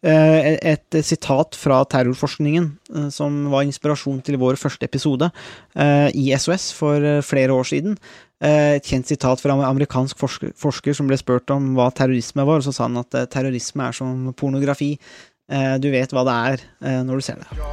Eh, 0.05 0.59
et 0.61 0.97
sitat 1.01 1.57
fra 1.57 1.79
terrorforskningen 1.89 2.67
eh, 2.93 3.07
som 3.15 3.47
var 3.49 3.65
inspirasjon 3.65 4.19
til 4.27 4.37
vår 4.43 4.59
første 4.61 4.85
episode 4.85 5.31
eh, 5.81 6.11
i 6.13 6.27
SOS 6.37 6.75
for 6.77 7.07
flere 7.25 7.57
år 7.57 7.71
siden. 7.71 7.97
Et 8.45 8.85
kjent 8.85 9.09
sitat 9.09 9.41
fra 9.41 9.55
en 9.55 9.63
amerikansk 9.65 10.19
forsker, 10.21 10.51
forsker 10.61 10.93
som 10.93 11.09
ble 11.09 11.17
spurt 11.17 11.49
om 11.55 11.71
hva 11.79 11.87
terrorisme 11.97 12.45
var, 12.45 12.61
og 12.61 12.67
så 12.67 12.75
sa 12.77 12.85
han 12.91 13.01
at 13.01 13.17
terrorisme 13.33 13.87
er 13.87 13.97
som 13.97 14.35
pornografi. 14.37 14.91
Du 15.45 15.91
vet 15.93 16.13
hva 16.15 16.23
det 16.25 16.35
er 16.35 17.03
når 17.05 17.21
du 17.21 17.25
ser 17.27 17.37
det. 17.43 17.65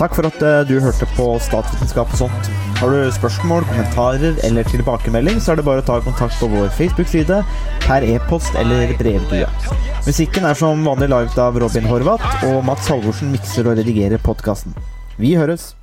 Takk 0.00 0.16
for 0.16 0.26
at 0.26 0.40
du 0.66 0.72
hørte 0.82 1.06
på 1.14 1.26
Statsvitenskap 1.44 2.10
og 2.10 2.18
sånt. 2.24 2.50
Har 2.80 2.90
du 2.90 3.10
spørsmål, 3.14 3.66
kommentarer 3.68 4.38
eller 4.48 4.66
tilbakemelding, 4.66 5.38
så 5.38 5.52
er 5.52 5.60
det 5.60 5.66
bare 5.68 5.84
å 5.84 5.86
ta 5.86 5.98
kontakt 6.02 6.38
på 6.40 6.48
vår 6.50 6.70
Facebook-side, 6.78 7.42
per 7.84 8.06
e-post 8.08 8.56
eller 8.58 8.94
brevdue. 8.98 9.46
Musikken 10.06 10.48
er 10.48 10.56
som 10.58 10.82
vanlig 10.88 11.10
laget 11.12 11.36
av 11.38 11.58
Robin 11.60 11.86
Horvath, 11.90 12.26
og 12.48 12.64
Mats 12.66 12.88
Halvorsen 12.90 13.30
mikser 13.34 13.68
og 13.68 13.78
redigerer 13.78 14.18
podkasten. 14.24 14.74
Vi 15.20 15.36
høres! 15.36 15.74